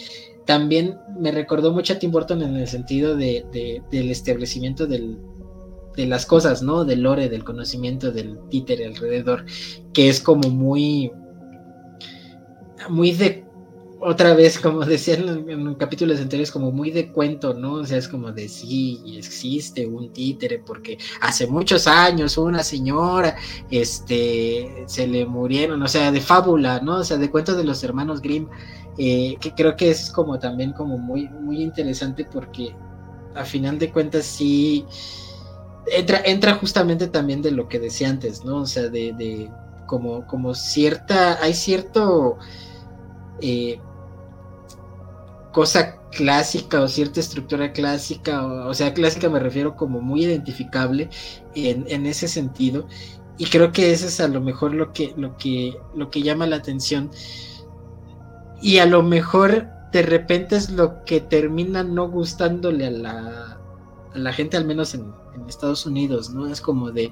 también 0.48 0.98
me 1.20 1.32
recordó 1.32 1.72
mucho 1.72 1.94
a 1.94 2.00
Tim 2.00 2.10
Burton 2.10 2.42
en 2.42 2.56
el 2.56 2.68
sentido 2.68 3.16
de, 3.16 3.46
del 3.92 4.10
establecimiento 4.10 4.88
de 4.88 5.18
las 5.98 6.26
cosas, 6.26 6.64
¿no? 6.64 6.86
Del 6.86 7.02
lore, 7.02 7.30
del 7.30 7.44
conocimiento 7.44 8.12
del 8.12 8.40
títere 8.50 8.86
alrededor, 8.88 9.46
que 9.94 10.10
es 10.10 10.22
como 10.22 10.50
muy, 10.50 11.12
muy 12.90 13.12
de 13.12 13.46
otra 14.00 14.34
vez, 14.36 14.60
como 14.60 14.80
decían 14.86 15.50
en, 15.50 15.76
capítulos 15.76 16.20
anteriores, 16.20 16.52
como 16.52 16.72
muy 16.72 16.92
de 16.92 17.12
cuento, 17.12 17.54
¿no? 17.54 17.74
O 17.74 17.86
sea, 17.86 17.98
es 17.98 18.08
como 18.08 18.32
de 18.32 18.48
sí, 18.48 19.02
existe 19.18 19.86
un 19.86 20.14
títere, 20.14 20.60
porque 20.60 20.98
hace 21.20 21.48
muchos 21.48 21.88
años 21.88 22.38
una 22.38 22.64
señora, 22.64 23.36
este, 23.70 24.86
se 24.88 25.08
le 25.08 25.26
murieron, 25.26 25.82
o 25.82 25.88
sea, 25.88 26.12
de 26.12 26.22
fábula, 26.22 26.80
¿no? 26.80 27.00
O 27.00 27.04
sea, 27.04 27.18
de 27.18 27.30
cuento 27.30 27.56
de 27.56 27.64
los 27.64 27.84
hermanos 27.84 28.22
Grimm, 28.22 28.48
eh, 28.98 29.38
que 29.40 29.54
creo 29.54 29.76
que 29.76 29.92
es 29.92 30.12
como 30.12 30.40
también 30.40 30.74
como 30.74 30.98
muy, 30.98 31.30
muy 31.30 31.62
interesante 31.62 32.26
porque 32.26 32.76
a 33.36 33.46
final 33.46 33.78
de 33.80 33.92
cuentas 33.92 34.26
sí 34.26 34.86
entra, 35.88 36.22
entra 36.26 36.56
justamente 36.56 37.08
también 37.08 37.42
de 37.42 37.52
lo 37.52 37.68
que 37.68 37.80
decía 37.80 38.10
antes, 38.10 38.44
¿no? 38.44 38.58
O 38.58 38.66
sea, 38.66 38.84
de, 38.84 39.14
de 39.14 39.52
como, 39.86 40.26
como 40.28 40.54
cierta, 40.54 41.42
hay 41.42 41.54
cierto... 41.54 42.38
Eh, 43.42 43.80
cosa 45.58 45.98
clásica 46.12 46.82
o 46.82 46.88
cierta 46.88 47.20
estructura 47.20 47.74
clásica, 47.74 48.46
o, 48.46 48.74
sea, 48.76 48.94
clásica 48.94 49.28
me 49.28 49.40
refiero 49.40 49.76
como 49.76 50.02
muy 50.02 50.24
identificable 50.24 51.10
en, 51.56 52.06
ese 52.06 52.28
sentido. 52.28 52.88
Y 53.40 53.46
creo 53.46 53.72
que 53.72 53.92
eso 53.92 54.06
es 54.06 54.20
a 54.20 54.28
lo 54.28 54.40
mejor 54.40 54.76
lo 54.76 54.94
que, 54.94 55.16
lo 55.18 55.36
que, 55.36 55.76
lo 55.96 56.12
que 56.12 56.22
llama 56.22 56.46
la 56.46 56.58
atención. 56.58 57.10
Y 58.62 58.80
a 58.80 58.86
lo 58.86 59.04
mejor 59.04 59.68
de 59.92 60.02
repente 60.02 60.56
es 60.56 60.70
lo 60.70 61.04
que 61.06 61.22
termina 61.22 61.84
no 61.84 62.10
gustándole 62.10 62.88
a 62.88 62.92
la, 62.92 63.58
a 64.14 64.18
la 64.18 64.34
gente, 64.34 64.58
al 64.58 64.66
menos 64.66 64.94
en, 64.94 65.14
Estados 65.48 65.86
Unidos, 65.86 66.32
¿no? 66.32 66.48
Es 66.48 66.60
como 66.60 66.92
de, 66.92 67.12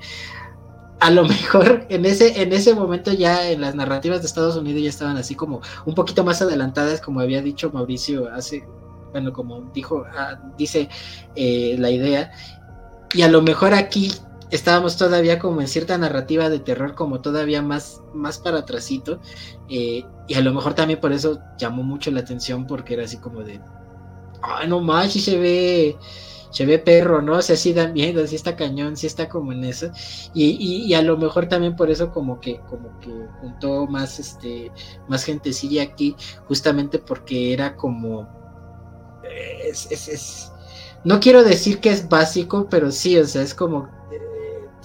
a 1.00 1.12
lo 1.12 1.24
mejor 1.28 1.86
en 1.90 2.06
ese, 2.06 2.42
en 2.42 2.52
ese 2.54 2.74
momento 2.74 3.14
ya 3.14 3.50
en 3.50 3.62
las 3.62 3.76
narrativas 3.76 4.22
de 4.22 4.26
Estados 4.26 4.56
Unidos 4.58 4.82
ya 4.82 4.90
estaban 4.90 5.16
así 5.16 5.36
como 5.36 5.62
un 5.86 5.94
poquito 5.94 6.24
más 6.24 6.42
adelantadas, 6.42 7.02
como 7.02 7.20
había 7.20 7.44
dicho 7.44 7.70
Mauricio 7.72 8.28
hace, 8.34 8.68
bueno, 9.12 9.32
como 9.32 9.62
dijo, 9.74 10.06
ah, 10.18 10.40
dice 10.58 10.90
eh, 11.36 11.76
la 11.78 11.92
idea, 11.92 12.32
y 13.14 13.22
a 13.22 13.30
lo 13.30 13.44
mejor 13.44 13.76
aquí 13.76 14.12
estábamos 14.52 14.98
todavía 14.98 15.40
como 15.40 15.62
en 15.62 15.68
cierta 15.68 15.98
narrativa 15.98 16.50
de 16.50 16.60
terror, 16.60 16.96
como 16.96 17.22
todavía 17.22 17.62
más, 17.62 18.02
más 18.14 18.38
para 18.40 18.60
atrasito, 18.60 19.20
eh, 19.70 20.06
y 20.28 20.34
a 20.34 20.42
lo 20.42 20.54
mejor 20.54 20.74
también 20.74 21.00
por 21.00 21.12
eso 21.12 21.40
llamó 21.58 21.84
mucho 21.84 22.12
la 22.12 22.22
atención, 22.22 22.68
porque 22.68 22.94
era 22.94 23.04
así 23.04 23.18
como 23.18 23.44
de, 23.44 23.60
ay, 24.42 24.68
no 24.68 24.82
más, 24.82 25.12
si 25.12 25.22
se 25.22 25.38
ve 25.38 25.98
se 26.56 26.66
ve 26.66 26.80
perro, 26.80 27.22
¿no? 27.22 27.34
O 27.34 27.42
sea, 27.42 27.58
sí 27.58 27.74
da 27.74 27.90
miedo, 27.90 28.26
sí 28.26 28.38
está 28.38 28.56
cañón, 28.56 28.96
sí 28.96 29.08
está 29.08 29.28
como 29.28 29.52
en 29.52 29.66
eso. 29.66 29.92
Y, 30.34 30.94
a 30.94 31.02
lo 31.02 31.18
mejor 31.18 31.48
también 31.48 31.76
por 31.76 31.92
eso 31.92 32.12
como 32.12 32.40
que, 32.40 32.62
como 32.70 32.98
que 33.02 33.12
juntó 33.42 33.88
más, 33.88 34.20
este, 34.20 34.72
más 35.10 35.26
gentecilla 35.26 35.84
aquí, 35.84 36.16
justamente 36.48 36.98
porque 36.98 37.52
era 37.52 37.76
como, 37.76 38.30
es, 39.66 39.92
es, 39.92 40.54
no 41.04 41.20
quiero 41.20 41.44
decir 41.44 41.80
que 41.82 41.90
es 41.90 42.08
básico, 42.08 42.68
pero 42.70 42.90
sí, 42.90 43.18
o 43.18 43.26
sea, 43.28 43.42
es 43.42 43.54
como, 43.54 43.90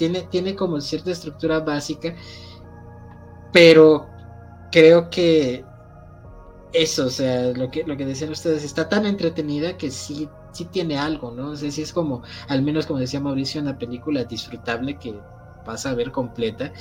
tiene, 0.01 0.23
tiene 0.23 0.57
como 0.57 0.81
cierta 0.81 1.11
estructura 1.11 1.61
básica, 1.61 2.15
pero 3.53 4.09
creo 4.73 5.11
que 5.11 5.63
eso, 6.73 7.05
o 7.05 7.11
sea, 7.11 7.53
lo 7.53 7.71
que, 7.71 7.85
lo 7.85 7.99
que 7.99 8.07
decían 8.07 8.31
ustedes, 8.31 8.65
está 8.65 8.89
tan 8.89 9.05
entretenida 9.05 9.77
que 9.77 9.91
sí 9.91 10.27
sí 10.53 10.65
tiene 10.65 10.99
algo, 10.99 11.31
¿no? 11.33 11.51
O 11.51 11.57
sea, 11.57 11.71
sí 11.71 11.83
es 11.83 11.93
como, 11.93 12.23
al 12.49 12.63
menos 12.63 12.87
como 12.87 12.99
decía 12.99 13.21
Mauricio, 13.21 13.61
una 13.61 13.79
película 13.79 14.25
disfrutable 14.25 14.99
que 14.99 15.15
vas 15.67 15.85
a 15.85 15.95
ver 15.95 16.11
completa 16.11 16.73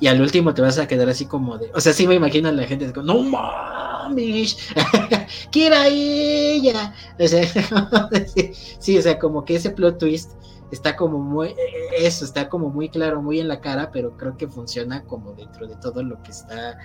y 0.00 0.06
al 0.06 0.20
último 0.22 0.54
te 0.54 0.62
vas 0.62 0.78
a 0.78 0.86
quedar 0.86 1.08
así 1.08 1.26
como 1.26 1.58
de, 1.58 1.72
o 1.74 1.80
sea, 1.80 1.92
sí 1.92 2.06
me 2.06 2.14
imagino 2.14 2.50
la 2.52 2.62
gente 2.62 2.92
como, 2.92 3.12
no 3.12 3.22
mames, 3.24 4.56
¿qué 5.50 5.66
era 5.66 5.88
ella? 5.88 6.94
O 7.18 7.26
sea, 7.26 7.42
sí, 8.78 8.96
o 8.96 9.02
sea, 9.02 9.18
como 9.18 9.44
que 9.44 9.56
ese 9.56 9.70
plot 9.70 9.98
twist 9.98 10.30
está 10.70 10.96
como 10.96 11.18
muy, 11.18 11.54
eso, 11.98 12.24
está 12.24 12.48
como 12.48 12.70
muy 12.70 12.88
claro, 12.88 13.22
muy 13.22 13.40
en 13.40 13.48
la 13.48 13.60
cara, 13.60 13.90
pero 13.92 14.16
creo 14.16 14.36
que 14.36 14.48
funciona 14.48 15.04
como 15.04 15.32
dentro 15.32 15.66
de 15.66 15.76
todo 15.76 16.02
lo 16.02 16.22
que 16.22 16.30
está 16.30 16.78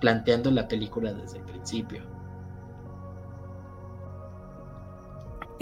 planteando 0.00 0.50
la 0.50 0.68
película 0.68 1.12
desde 1.12 1.38
el 1.38 1.44
principio. 1.44 2.02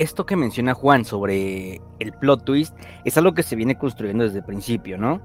esto 0.00 0.24
que 0.24 0.34
menciona 0.34 0.72
Juan 0.72 1.04
sobre 1.04 1.82
el 1.98 2.12
plot 2.14 2.44
twist 2.44 2.74
es 3.04 3.18
algo 3.18 3.34
que 3.34 3.42
se 3.42 3.54
viene 3.54 3.76
construyendo 3.76 4.24
desde 4.24 4.38
el 4.38 4.44
principio, 4.44 4.96
¿no? 4.96 5.20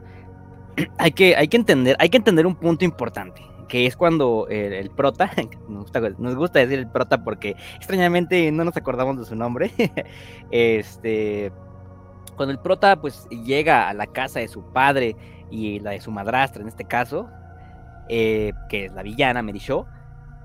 hay 0.98 1.14
que, 1.14 1.36
hay 1.38 1.48
que 1.48 1.56
entender, 1.56 1.96
hay 1.98 2.10
que 2.10 2.18
entender 2.18 2.46
un 2.46 2.56
punto 2.56 2.84
importante, 2.84 3.42
que 3.70 3.86
es 3.86 3.96
cuando 3.96 4.48
el, 4.50 4.90
prota, 4.92 5.32
nos 5.70 6.36
gusta, 6.36 6.60
decir 6.60 6.80
el 6.80 6.90
prota 6.90 7.24
porque 7.24 7.56
extrañamente 7.78 8.52
no 8.52 8.66
nos 8.66 8.76
acordamos 8.76 9.18
de 9.18 9.24
su 9.24 9.36
nombre, 9.38 9.72
este, 10.52 11.54
cuando 12.36 12.52
el 12.52 12.60
prota 12.60 13.00
pues 13.00 13.28
llega 13.30 13.90
a 13.90 13.94
la 13.94 14.08
casa 14.08 14.40
de 14.40 14.48
su 14.48 14.64
padre 14.72 15.16
y 15.52 15.80
la 15.80 15.92
de 15.92 16.02
su 16.02 16.12
madrastra 16.12 16.62
en 16.62 16.68
este 16.68 16.86
caso, 16.86 17.30
eh, 18.10 18.54
que 18.70 18.86
es 18.86 18.94
la 18.94 19.04
villana 19.04 19.42
Mary 19.42 19.62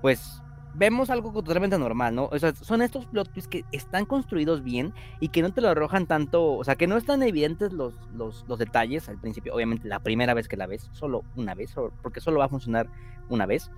pues 0.01 0.41
vemos 0.75 1.11
algo 1.11 1.33
totalmente 1.33 1.79
normal, 1.79 2.15
¿no? 2.15 2.29
O 2.31 2.39
sea, 2.39 2.55
son 2.55 2.83
estos 2.83 3.07
plot 3.07 3.31
twists 3.33 3.49
que 3.49 3.65
están 3.73 4.07
construidos 4.07 4.63
bien 4.63 4.95
y 5.19 5.29
que 5.29 5.43
no 5.43 5.53
te 5.53 5.61
lo 5.61 5.69
arrojan 5.69 6.07
tanto, 6.07 6.53
o 6.53 6.65
sea, 6.65 6.77
que 6.77 6.87
no 6.87 6.97
están 6.97 7.23
evidentes 7.23 7.73
los, 7.73 7.95
los, 8.15 8.59
detalles 8.59 9.09
al 9.09 9.19
principio, 9.19 9.55
obviamente 9.55 9.89
la 9.89 10.01
primera 10.01 10.35
vez 10.35 10.49
que 10.49 10.57
la 10.57 10.67
ves, 10.67 10.89
solo 10.93 11.25
una 11.37 11.55
vez, 11.55 11.75
porque 12.03 12.21
solo 12.21 12.39
va 12.39 12.47
a 12.47 12.49
funcionar 12.49 12.89
una 13.29 13.47
vez. 13.47 13.71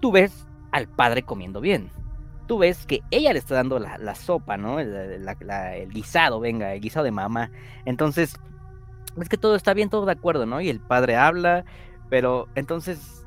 Tú 0.00 0.12
ves 0.12 0.46
al 0.72 0.88
padre 0.88 1.22
comiendo 1.22 1.60
bien. 1.60 1.90
Tú 2.46 2.58
ves 2.58 2.86
que 2.86 3.00
ella 3.10 3.32
le 3.32 3.38
está 3.38 3.54
dando 3.54 3.78
la, 3.78 4.14
sopa, 4.14 4.56
¿no? 4.56 4.78
El, 4.78 5.88
guisado, 5.90 6.40
venga, 6.40 6.74
el 6.74 6.80
guisado 6.80 7.04
de 7.04 7.10
mamá. 7.10 7.50
Entonces, 7.84 8.36
es 9.20 9.28
que 9.28 9.38
todo 9.38 9.54
está 9.56 9.72
bien, 9.74 9.88
todo 9.88 10.04
de 10.04 10.12
acuerdo, 10.12 10.44
¿no? 10.44 10.60
Y 10.60 10.68
el 10.68 10.80
padre 10.80 11.16
habla, 11.16 11.64
pero 12.10 12.48
entonces 12.54 13.24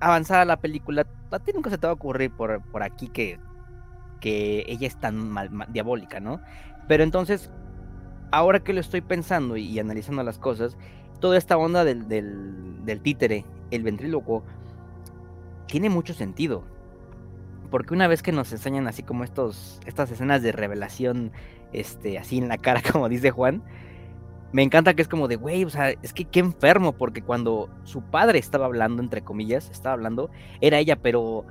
avanzada 0.00 0.44
la 0.44 0.56
película, 0.56 1.06
a 1.30 1.38
ti 1.38 1.52
nunca 1.52 1.70
se 1.70 1.78
te 1.78 1.86
va 1.86 1.92
a 1.92 1.94
ocurrir 1.94 2.30
por, 2.30 2.62
por 2.62 2.82
aquí 2.82 3.08
que, 3.08 3.38
que 4.20 4.64
ella 4.66 4.86
es 4.86 4.96
tan 4.96 5.30
mal, 5.30 5.50
diabólica, 5.68 6.20
¿no? 6.20 6.40
Pero 6.88 7.04
entonces, 7.04 7.50
ahora 8.32 8.60
que 8.60 8.72
lo 8.72 8.80
estoy 8.80 9.02
pensando 9.02 9.56
y, 9.56 9.78
analizando 9.78 10.22
las 10.22 10.38
cosas, 10.38 10.76
toda 11.20 11.36
esta 11.36 11.56
onda 11.56 11.84
del, 11.84 12.08
del, 12.08 13.00
títere, 13.02 13.44
el 13.70 13.82
ventríloco, 13.82 14.42
tiene 15.66 15.90
mucho 15.90 16.14
sentido. 16.14 16.64
Porque 17.70 17.94
una 17.94 18.08
vez 18.08 18.22
que 18.22 18.32
nos 18.32 18.52
enseñan 18.52 18.88
así 18.88 19.02
como 19.02 19.24
estos, 19.24 19.80
estas 19.86 20.10
escenas 20.10 20.42
de 20.42 20.52
revelación, 20.52 21.32
este, 21.72 22.18
así 22.18 22.38
en 22.38 22.48
la 22.48 22.58
cara, 22.58 22.82
como 22.92 23.08
dice 23.08 23.30
Juan, 23.30 23.62
me 24.52 24.62
encanta 24.62 24.94
que 24.94 25.02
es 25.02 25.08
como 25.08 25.28
de, 25.28 25.36
güey, 25.36 25.64
o 25.64 25.70
sea, 25.70 25.90
es 25.90 26.12
que 26.12 26.24
qué 26.24 26.40
enfermo, 26.40 26.92
porque 26.92 27.22
cuando 27.22 27.68
su 27.84 28.02
padre 28.02 28.38
estaba 28.38 28.66
hablando, 28.66 29.02
entre 29.02 29.22
comillas, 29.22 29.70
estaba 29.70 29.92
hablando, 29.92 30.30
era 30.60 30.78
ella, 30.78 30.96
pero, 30.96 31.44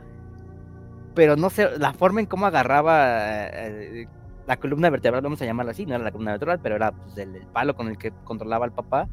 pero 1.16 1.38
no 1.38 1.50
sé, 1.50 1.78
la 1.78 1.94
forma 1.94 2.20
en 2.20 2.26
cómo 2.26 2.46
agarraba 2.46 3.48
eh, 3.48 4.08
la 4.48 4.58
columna 4.58 4.90
vertebral, 4.90 5.22
vamos 5.22 5.42
a 5.42 5.46
llamarla 5.46 5.72
así, 5.72 5.86
no 5.86 5.96
era 5.96 6.04
la 6.04 6.12
columna 6.12 6.32
vertebral, 6.32 6.60
pero 6.62 6.76
era 6.76 6.92
pues, 6.92 7.18
el, 7.18 7.42
palo 7.54 7.76
con 7.76 7.88
el 7.88 7.98
que 7.98 8.12
controlaba 8.26 8.66
al 8.66 8.74
papá, 8.74 9.08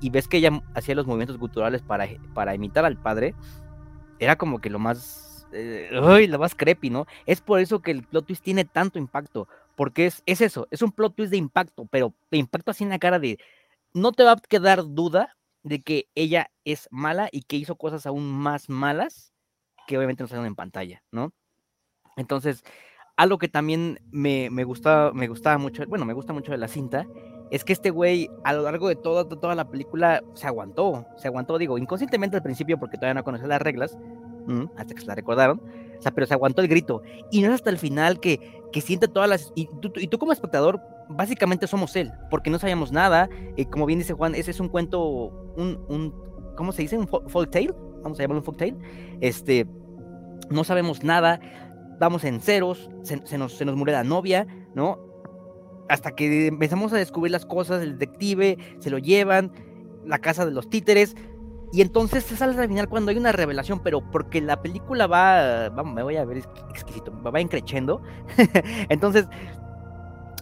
y 0.00 0.08
ves 0.08 0.26
que 0.26 0.38
ella 0.38 0.62
hacía 0.74 0.94
los 0.94 1.06
movimientos 1.06 1.36
guturales 1.36 1.82
para, 1.82 2.06
para 2.32 2.54
imitar 2.54 2.86
al 2.86 2.96
padre, 2.96 3.34
era 4.18 4.36
como 4.36 4.60
que 4.60 4.70
lo 4.70 4.78
más, 4.78 5.29
eh, 5.52 5.90
uy, 6.02 6.26
lo 6.26 6.38
más 6.38 6.54
creepy, 6.54 6.90
¿no? 6.90 7.06
Es 7.26 7.40
por 7.40 7.60
eso 7.60 7.80
que 7.80 7.90
el 7.90 8.02
plot 8.02 8.26
twist 8.26 8.42
tiene 8.42 8.64
tanto 8.64 8.98
impacto, 8.98 9.48
porque 9.76 10.06
es, 10.06 10.22
es 10.26 10.40
eso, 10.40 10.68
es 10.70 10.82
un 10.82 10.92
plot 10.92 11.14
twist 11.14 11.30
de 11.30 11.36
impacto, 11.36 11.86
pero 11.90 12.14
de 12.30 12.38
impacto 12.38 12.70
así 12.70 12.84
en 12.84 12.90
la 12.90 12.98
cara 12.98 13.18
de, 13.18 13.38
no 13.92 14.12
te 14.12 14.24
va 14.24 14.32
a 14.32 14.36
quedar 14.36 14.84
duda 14.84 15.36
de 15.62 15.80
que 15.80 16.08
ella 16.14 16.50
es 16.64 16.88
mala 16.90 17.28
y 17.32 17.42
que 17.42 17.56
hizo 17.56 17.76
cosas 17.76 18.06
aún 18.06 18.30
más 18.30 18.68
malas 18.68 19.32
que 19.86 19.96
obviamente 19.96 20.22
no 20.22 20.28
salen 20.28 20.46
en 20.46 20.54
pantalla, 20.54 21.02
¿no? 21.10 21.32
Entonces, 22.16 22.62
algo 23.16 23.38
que 23.38 23.48
también 23.48 24.00
me, 24.10 24.48
me, 24.50 24.64
gustaba, 24.64 25.12
me 25.12 25.28
gustaba 25.28 25.58
mucho, 25.58 25.84
bueno, 25.86 26.04
me 26.04 26.14
gusta 26.14 26.32
mucho 26.32 26.52
de 26.52 26.58
la 26.58 26.68
cinta, 26.68 27.06
es 27.50 27.64
que 27.64 27.72
este 27.72 27.90
güey 27.90 28.30
a 28.44 28.52
lo 28.52 28.62
largo 28.62 28.88
de 28.88 28.96
toda, 28.96 29.28
toda 29.28 29.54
la 29.54 29.68
película 29.68 30.22
se 30.34 30.46
aguantó, 30.46 31.06
se 31.16 31.28
aguantó, 31.28 31.58
digo, 31.58 31.76
inconscientemente 31.76 32.36
al 32.36 32.42
principio 32.42 32.78
porque 32.78 32.96
todavía 32.96 33.14
no 33.14 33.24
conocía 33.24 33.48
las 33.48 33.60
reglas, 33.60 33.98
hasta 34.76 34.94
que 34.94 35.00
se 35.00 35.06
la 35.06 35.14
recordaron, 35.14 35.60
o 35.98 36.02
sea, 36.02 36.12
pero 36.12 36.26
se 36.26 36.34
aguantó 36.34 36.62
el 36.62 36.68
grito. 36.68 37.02
Y 37.30 37.42
no 37.42 37.48
es 37.48 37.54
hasta 37.54 37.70
el 37.70 37.78
final 37.78 38.20
que, 38.20 38.62
que 38.72 38.80
siente 38.80 39.08
todas 39.08 39.28
las... 39.28 39.52
Y 39.54 39.68
tú, 39.80 39.92
y 39.96 40.08
tú 40.08 40.18
como 40.18 40.32
espectador, 40.32 40.80
básicamente 41.08 41.66
somos 41.66 41.94
él, 41.96 42.12
porque 42.30 42.50
no 42.50 42.58
sabíamos 42.58 42.92
nada. 42.92 43.28
y 43.56 43.66
como 43.66 43.86
bien 43.86 43.98
dice 43.98 44.14
Juan, 44.14 44.34
ese 44.34 44.50
es 44.50 44.60
un 44.60 44.68
cuento, 44.68 45.02
un, 45.56 45.84
un 45.88 46.14
¿cómo 46.56 46.72
se 46.72 46.82
dice? 46.82 46.96
Un 46.96 47.08
folk 47.08 47.50
tale, 47.50 47.74
vamos 48.02 48.18
a 48.18 48.22
llamarlo 48.22 48.40
un 48.40 48.44
folk 48.44 48.58
tale. 48.58 48.76
Este, 49.20 49.66
no 50.50 50.64
sabemos 50.64 51.04
nada, 51.04 51.40
vamos 51.98 52.24
en 52.24 52.40
ceros, 52.40 52.90
se, 53.02 53.24
se, 53.26 53.38
nos, 53.38 53.56
se 53.56 53.64
nos 53.64 53.76
muere 53.76 53.92
la 53.92 54.04
novia, 54.04 54.46
¿no? 54.74 54.98
Hasta 55.88 56.12
que 56.12 56.46
empezamos 56.46 56.92
a 56.92 56.96
descubrir 56.96 57.32
las 57.32 57.44
cosas, 57.44 57.82
el 57.82 57.98
detective, 57.98 58.56
se 58.78 58.90
lo 58.90 58.98
llevan, 58.98 59.52
la 60.06 60.18
casa 60.18 60.46
de 60.46 60.52
los 60.52 60.70
títeres, 60.70 61.16
y 61.72 61.82
entonces 61.82 62.24
sale 62.24 62.58
al 62.60 62.68
final 62.68 62.88
cuando 62.88 63.10
hay 63.10 63.18
una 63.18 63.32
revelación, 63.32 63.80
pero 63.80 64.00
porque 64.00 64.40
la 64.40 64.60
película 64.60 65.06
va, 65.06 65.68
vamos, 65.68 65.94
me 65.94 66.02
voy 66.02 66.16
a 66.16 66.24
ver 66.24 66.42
exquisito, 66.70 67.12
va 67.22 67.40
encrechendo. 67.40 68.02
entonces, 68.88 69.26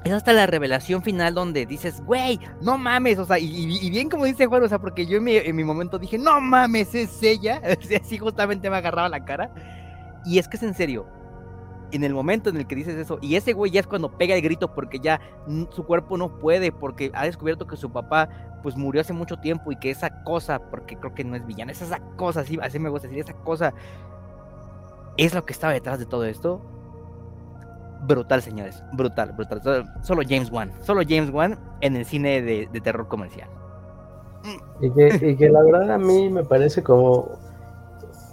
es 0.04 0.12
hasta 0.12 0.32
la 0.32 0.46
revelación 0.46 1.02
final 1.02 1.34
donde 1.34 1.66
dices, 1.66 2.00
güey, 2.04 2.40
no 2.62 2.78
mames, 2.78 3.18
o 3.18 3.26
sea, 3.26 3.38
y, 3.38 3.90
bien 3.90 4.08
como 4.08 4.24
dice 4.24 4.46
Juan, 4.46 4.62
o 4.62 4.68
sea, 4.68 4.78
porque 4.78 5.06
yo 5.06 5.18
en 5.18 5.24
mi, 5.24 5.36
en 5.36 5.54
mi 5.54 5.64
momento 5.64 5.98
dije, 5.98 6.16
no 6.16 6.40
mames, 6.40 6.94
es 6.94 7.22
ella, 7.22 7.60
así 8.02 8.16
justamente 8.16 8.70
me 8.70 8.76
agarraba 8.76 9.08
la 9.08 9.24
cara. 9.24 9.50
Y 10.24 10.38
es 10.38 10.48
que 10.48 10.56
es 10.56 10.62
en 10.62 10.74
serio, 10.74 11.06
en 11.92 12.04
el 12.04 12.12
momento 12.14 12.50
en 12.50 12.56
el 12.56 12.66
que 12.66 12.74
dices 12.76 12.96
eso, 12.96 13.18
y 13.20 13.36
ese 13.36 13.52
güey 13.52 13.70
ya 13.70 13.80
es 13.80 13.86
cuando 13.86 14.10
pega 14.10 14.34
el 14.34 14.42
grito 14.42 14.74
porque 14.74 14.98
ya 14.98 15.20
su 15.70 15.84
cuerpo 15.84 16.16
no 16.16 16.38
puede, 16.38 16.72
porque 16.72 17.10
ha 17.14 17.24
descubierto 17.24 17.66
que 17.66 17.76
su 17.76 17.90
papá 17.90 18.28
pues 18.62 18.76
murió 18.76 19.00
hace 19.00 19.12
mucho 19.12 19.36
tiempo 19.36 19.72
y 19.72 19.76
que 19.76 19.90
esa 19.90 20.22
cosa, 20.24 20.58
porque 20.70 20.96
creo 20.96 21.14
que 21.14 21.24
no 21.24 21.36
es 21.36 21.46
villana, 21.46 21.72
es 21.72 21.82
esa 21.82 22.00
cosa, 22.16 22.40
así, 22.40 22.58
así 22.60 22.78
me 22.78 22.88
gusta 22.88 23.08
decir, 23.08 23.22
esa 23.22 23.34
cosa 23.34 23.72
es 25.16 25.34
lo 25.34 25.44
que 25.44 25.52
estaba 25.52 25.72
detrás 25.72 25.98
de 25.98 26.06
todo 26.06 26.24
esto. 26.24 26.60
Brutal, 28.06 28.42
señores, 28.42 28.82
brutal, 28.92 29.32
brutal. 29.32 29.60
Solo, 30.02 30.22
James 30.26 30.50
Wan, 30.52 30.72
solo 30.82 31.02
James 31.06 31.30
Wan 31.30 31.58
en 31.80 31.96
el 31.96 32.04
cine 32.04 32.42
de, 32.42 32.68
terror 32.80 33.08
comercial. 33.08 33.48
Y 34.80 34.90
que, 34.92 35.30
y 35.30 35.36
que 35.36 35.48
la 35.48 35.62
verdad 35.62 35.90
a 35.90 35.98
mí 35.98 36.28
me 36.30 36.44
parece 36.44 36.82
como 36.82 37.32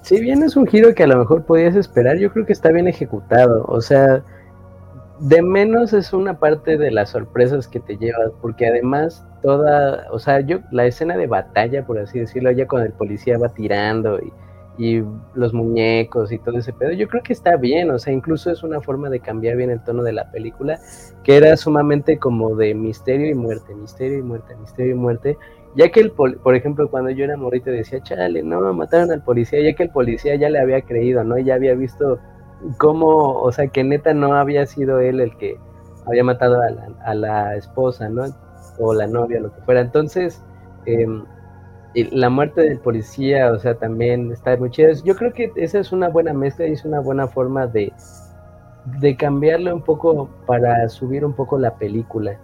si 0.06 0.22
bien 0.22 0.44
es 0.44 0.56
un 0.56 0.68
giro 0.68 0.94
que 0.94 1.02
a 1.02 1.08
lo 1.08 1.18
mejor 1.18 1.46
podías 1.46 1.76
esperar, 1.76 2.20
yo 2.20 2.32
creo 2.32 2.46
que 2.46 2.54
está 2.54 2.70
bien 2.70 2.88
ejecutado. 2.88 3.65
O 3.68 3.82
sea, 3.82 4.24
de 5.20 5.41
menos 5.41 5.94
es 5.94 6.13
una 6.13 6.38
parte 6.38 6.78
de 6.78 6.91
las 6.91 7.10
sorpresas 7.10 7.68
que 7.68 7.80
te 7.80 7.98
llevas, 7.98 8.32
porque 8.39 8.68
además 8.68 9.26
toda, 9.41 10.06
o 10.12 10.20
sea, 10.20 10.41
yo 10.41 10.60
la 10.70 10.86
escena 10.86 11.18
de 11.18 11.26
batalla, 11.26 11.88
por 11.88 11.98
así 11.98 12.20
decirlo, 12.20 12.52
ya 12.52 12.68
con 12.68 12.84
el 12.84 12.91
policía 12.91 13.39
va 13.39 13.50
tirando 13.50 14.20
y, 14.20 14.32
y 14.78 15.04
los 15.34 15.54
muñecos 15.56 16.32
y 16.32 16.38
todo 16.38 16.60
ese 16.60 16.72
pedo, 16.72 16.91
yo 16.91 17.08
creo 17.08 17.24
que 17.24 17.34
está 17.34 17.58
bien, 17.58 17.89
o 17.89 17.98
sea, 17.98 18.13
incluso 18.13 18.52
es 18.52 18.62
una 18.62 18.82
forma 18.82 19.10
de 19.10 19.22
cambiar 19.22 19.58
bien 19.58 19.72
el 19.72 19.84
tono 19.84 20.04
de 20.04 20.13
la 20.13 20.30
película, 20.30 20.80
que 21.24 21.36
era 21.36 21.58
sumamente 21.58 22.20
como 22.20 22.56
de 22.56 22.76
misterio 22.76 23.28
y 23.28 23.34
muerte, 23.34 23.74
misterio 23.74 24.20
y 24.20 24.22
muerte, 24.22 24.56
misterio 24.56 24.91
y 24.91 25.00
muerte, 25.00 25.38
ya 25.75 25.91
que 25.91 25.99
el, 25.99 26.11
por 26.11 26.55
ejemplo, 26.55 26.89
cuando 26.89 27.09
yo 27.09 27.25
era 27.25 27.35
morrito 27.35 27.69
decía, 27.69 28.01
chale, 28.01 28.41
no, 28.43 28.73
mataron 28.73 29.11
al 29.11 29.21
policía, 29.23 29.61
ya 29.61 29.75
que 29.75 29.83
el 29.83 29.89
policía 29.89 30.35
ya 30.35 30.49
le 30.49 30.59
había 30.59 30.81
creído, 30.81 31.23
¿no? 31.23 31.38
Ya 31.38 31.55
había 31.55 31.75
visto 31.75 32.17
cómo, 32.77 33.33
o 33.41 33.51
sea, 33.51 33.67
que 33.67 33.83
neta 33.83 34.13
no 34.13 34.33
había 34.35 34.65
sido 34.65 34.99
él 34.99 35.19
el 35.19 35.35
que 35.38 35.57
había 36.05 36.23
matado 36.23 36.61
a 37.03 37.13
la, 37.13 37.55
esposa, 37.55 38.07
¿no? 38.09 38.23
O 38.79 38.93
la 38.93 39.07
novia, 39.07 39.41
lo 39.41 39.53
que 39.53 39.61
fuera. 39.61 39.81
Entonces, 39.81 40.41
em, 40.85 41.25
la 41.93 42.29
muerte 42.29 42.61
del 42.61 42.79
policía, 42.79 43.51
o 43.51 43.59
sea, 43.59 43.75
también 43.75 44.31
está 44.31 44.55
muy 44.57 44.69
chido. 44.69 44.91
Yo 45.03 45.15
creo 45.15 45.33
que 45.33 45.51
esa 45.57 45.79
es 45.79 45.91
una 45.91 46.07
buena 46.07 46.33
mezcla 46.33 46.67
y 46.67 46.73
es 46.73 46.85
una 46.85 47.01
buena 47.01 47.27
forma 47.27 47.67
de, 47.67 47.91
de 48.99 49.17
cambiarle 49.17 49.73
un 49.73 49.81
poco 49.81 50.29
para 50.45 50.88
subir 50.89 51.26
un 51.26 51.34
poco 51.34 51.57
la 51.57 51.76
película. 51.76 52.39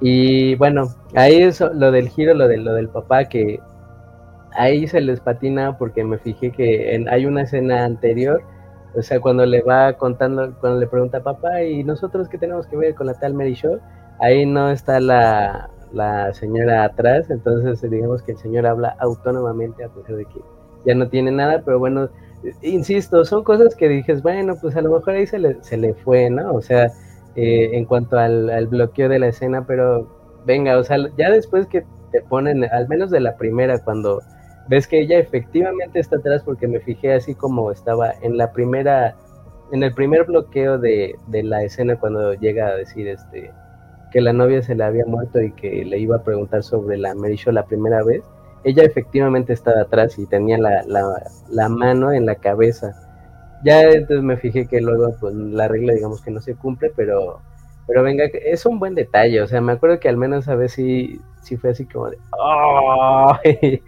Y 0.00 0.54
bueno, 0.56 0.94
ahí 1.14 1.42
es 1.42 1.60
lo 1.60 1.90
del 1.90 2.08
giro, 2.08 2.34
lo, 2.34 2.46
de, 2.46 2.58
lo 2.58 2.74
del 2.74 2.88
papá, 2.88 3.24
que 3.24 3.60
ahí 4.52 4.86
se 4.86 5.00
les 5.00 5.20
patina 5.20 5.76
porque 5.76 6.04
me 6.04 6.18
fijé 6.18 6.50
que 6.50 7.04
hay 7.10 7.26
una 7.26 7.42
escena 7.42 7.84
anterior, 7.84 8.42
o 8.94 9.02
sea, 9.02 9.20
cuando 9.20 9.44
le 9.44 9.62
va 9.62 9.92
contando, 9.94 10.54
cuando 10.60 10.80
le 10.80 10.86
pregunta 10.86 11.22
papá, 11.22 11.62
¿y 11.62 11.84
nosotros 11.84 12.28
qué 12.28 12.38
tenemos 12.38 12.66
que 12.66 12.76
ver 12.76 12.94
con 12.94 13.06
la 13.06 13.14
tal 13.14 13.34
Mary 13.34 13.54
Show? 13.54 13.80
Ahí 14.20 14.46
no 14.46 14.70
está 14.70 15.00
la, 15.00 15.70
la 15.92 16.32
señora 16.32 16.84
atrás, 16.84 17.30
entonces 17.30 17.88
digamos 17.90 18.22
que 18.22 18.32
el 18.32 18.38
señor 18.38 18.66
habla 18.66 18.96
autónomamente 19.00 19.84
a 19.84 19.88
pesar 19.88 20.16
de 20.16 20.24
que 20.24 20.40
ya 20.84 20.94
no 20.94 21.08
tiene 21.08 21.30
nada, 21.30 21.62
pero 21.64 21.78
bueno, 21.78 22.08
insisto, 22.62 23.24
son 23.24 23.44
cosas 23.44 23.74
que 23.74 23.88
dices, 23.88 24.22
bueno, 24.22 24.56
pues 24.60 24.76
a 24.76 24.80
lo 24.80 24.92
mejor 24.92 25.14
ahí 25.14 25.26
se 25.26 25.38
le, 25.38 25.62
se 25.62 25.76
le 25.76 25.94
fue, 25.94 26.30
¿no? 26.30 26.52
O 26.52 26.62
sea, 26.62 26.92
eh, 27.40 27.76
en 27.76 27.84
cuanto 27.84 28.18
al, 28.18 28.66
bloqueo 28.66 29.08
de 29.08 29.20
la 29.20 29.28
escena, 29.28 29.64
pero 29.64 30.08
venga, 30.44 30.76
o 30.76 30.82
sea, 30.82 30.96
ya 31.16 31.30
después 31.30 31.66
que 31.68 31.84
te 32.10 32.20
ponen, 32.22 32.64
al 32.64 32.88
menos 32.88 33.10
de 33.10 33.20
la 33.20 33.36
primera, 33.36 33.78
cuando 33.78 34.20
ves 34.68 34.88
que 34.88 35.00
ella 35.00 35.20
efectivamente 35.20 36.00
está 36.00 36.16
atrás, 36.16 36.42
porque 36.44 36.66
me 36.66 36.80
fijé 36.80 37.14
así 37.14 37.36
como 37.36 37.70
estaba 37.70 38.12
en 38.22 38.36
la 38.36 38.50
primera, 38.52 39.14
en 39.70 39.84
el 39.84 39.94
primer 39.94 40.24
bloqueo 40.24 40.78
de, 40.78 41.14
la 41.30 41.62
escena 41.62 41.94
cuando 41.94 42.34
llega 42.34 42.66
a 42.66 42.74
decir 42.74 43.06
este, 43.06 43.52
que 44.10 44.20
la 44.20 44.32
novia 44.32 44.60
se 44.60 44.74
le 44.74 44.82
había 44.82 45.04
muerto 45.06 45.40
y 45.40 45.52
que 45.52 45.84
le 45.84 45.98
iba 45.98 46.16
a 46.16 46.24
preguntar 46.24 46.64
sobre 46.64 46.96
la 46.96 47.14
Mary 47.14 47.36
Show 47.36 47.52
la 47.52 47.66
primera 47.66 48.02
vez, 48.02 48.24
ella 48.64 48.82
efectivamente 48.82 49.52
estaba 49.52 49.82
atrás 49.82 50.18
y 50.18 50.26
tenía 50.26 50.58
la, 50.58 50.82
la, 51.48 51.68
mano 51.68 52.10
en 52.10 52.26
la 52.26 52.34
cabeza. 52.34 53.07
Ya 53.64 53.82
entonces 53.82 54.22
me 54.22 54.36
fijé 54.36 54.66
que 54.66 54.80
luego 54.80 55.14
pues 55.20 55.34
la 55.34 55.68
regla 55.68 55.94
digamos 55.94 56.22
que 56.22 56.30
no 56.30 56.40
se 56.40 56.54
cumple, 56.54 56.92
pero 56.94 57.40
pero 57.86 58.02
venga, 58.02 58.24
es 58.24 58.66
un 58.66 58.78
buen 58.78 58.94
detalle, 58.94 59.40
o 59.40 59.46
sea, 59.46 59.62
me 59.62 59.72
acuerdo 59.72 59.98
que 59.98 60.10
al 60.10 60.18
menos 60.18 60.46
a 60.48 60.54
veces 60.54 60.74
sí, 60.74 61.20
sí 61.40 61.56
fue 61.56 61.70
así 61.70 61.86
como 61.86 62.10
de 62.10 62.18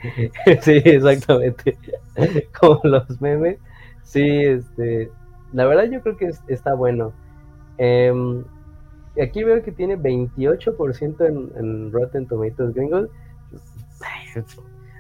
sí, 0.62 0.82
exactamente. 0.84 1.76
como 2.58 2.80
los 2.84 3.20
memes. 3.20 3.58
Sí, 4.02 4.26
este 4.26 5.10
la 5.52 5.66
verdad 5.66 5.84
yo 5.90 6.00
creo 6.02 6.16
que 6.16 6.30
está 6.48 6.74
bueno. 6.74 7.12
Em, 7.78 8.44
aquí 9.20 9.44
veo 9.44 9.62
que 9.62 9.72
tiene 9.72 9.98
28% 9.98 11.26
en, 11.26 11.50
en 11.56 11.92
Rotten 11.92 12.26
Tomatoes 12.26 12.74
gringos. 12.74 13.08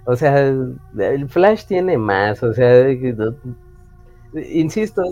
O 0.04 0.16
sea, 0.16 0.38
el 0.38 1.28
Flash 1.28 1.66
tiene 1.66 1.96
más, 1.96 2.42
o 2.42 2.52
sea, 2.52 2.88
insisto, 4.34 5.02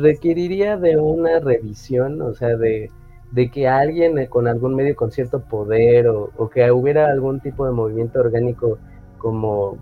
requeriría 0.00 0.76
de 0.76 0.96
una 0.96 1.40
revisión, 1.40 2.20
o 2.22 2.34
sea, 2.34 2.56
de, 2.56 2.90
de 3.32 3.50
que 3.50 3.68
alguien 3.68 4.24
con 4.26 4.46
algún 4.48 4.74
medio 4.74 4.94
con 4.94 5.10
cierto 5.10 5.40
poder 5.40 6.08
o, 6.08 6.30
o, 6.36 6.48
que 6.48 6.70
hubiera 6.70 7.10
algún 7.10 7.40
tipo 7.40 7.66
de 7.66 7.72
movimiento 7.72 8.20
orgánico 8.20 8.78
como 9.18 9.78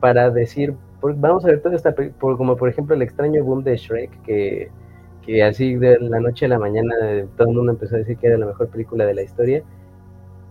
para 0.00 0.30
decir, 0.30 0.74
vamos 1.00 1.44
a 1.44 1.48
ver 1.48 1.62
toda 1.62 1.76
esta, 1.76 1.94
por, 1.94 2.36
como 2.36 2.56
por 2.56 2.68
ejemplo 2.68 2.94
el 2.94 3.02
extraño 3.02 3.44
boom 3.44 3.62
de 3.62 3.76
Shrek, 3.76 4.22
que, 4.22 4.70
que 5.24 5.42
así 5.42 5.76
de 5.76 5.98
la 6.00 6.20
noche 6.20 6.46
a 6.46 6.48
la 6.48 6.58
mañana 6.58 6.94
todo 7.36 7.48
el 7.48 7.54
mundo 7.54 7.72
empezó 7.72 7.96
a 7.96 7.98
decir 7.98 8.16
que 8.16 8.26
era 8.28 8.38
la 8.38 8.46
mejor 8.46 8.68
película 8.68 9.06
de 9.06 9.14
la 9.14 9.22
historia. 9.22 9.62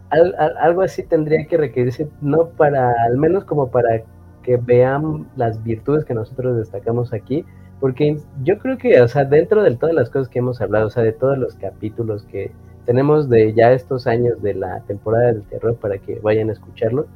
algo 0.09 0.81
así 0.81 1.03
tendría 1.03 1.45
que 1.45 1.57
requerirse, 1.57 2.09
no 2.21 2.49
para, 2.49 2.93
al 3.05 3.17
menos 3.17 3.45
como 3.45 3.69
para 3.71 4.03
que 4.41 4.57
vean 4.57 5.27
las 5.35 5.63
virtudes 5.63 6.05
que 6.05 6.13
nosotros 6.13 6.57
destacamos 6.57 7.13
aquí, 7.13 7.45
porque 7.79 8.17
yo 8.43 8.59
creo 8.59 8.77
que, 8.77 9.01
o 9.01 9.07
sea, 9.07 9.25
dentro 9.25 9.63
de 9.63 9.75
todas 9.75 9.95
las 9.95 10.09
cosas 10.09 10.29
que 10.29 10.39
hemos 10.39 10.61
hablado, 10.61 10.87
o 10.87 10.89
sea, 10.89 11.03
de 11.03 11.13
todos 11.13 11.37
los 11.37 11.55
capítulos 11.55 12.23
que 12.23 12.51
tenemos 12.85 13.29
de 13.29 13.53
ya 13.53 13.71
estos 13.73 14.07
años 14.07 14.41
de 14.41 14.53
la 14.53 14.81
temporada 14.81 15.27
del 15.27 15.43
terror 15.43 15.75
para 15.77 15.97
que 15.97 16.19
vayan 16.19 16.49
a 16.49 16.53
escucharlo, 16.53 17.07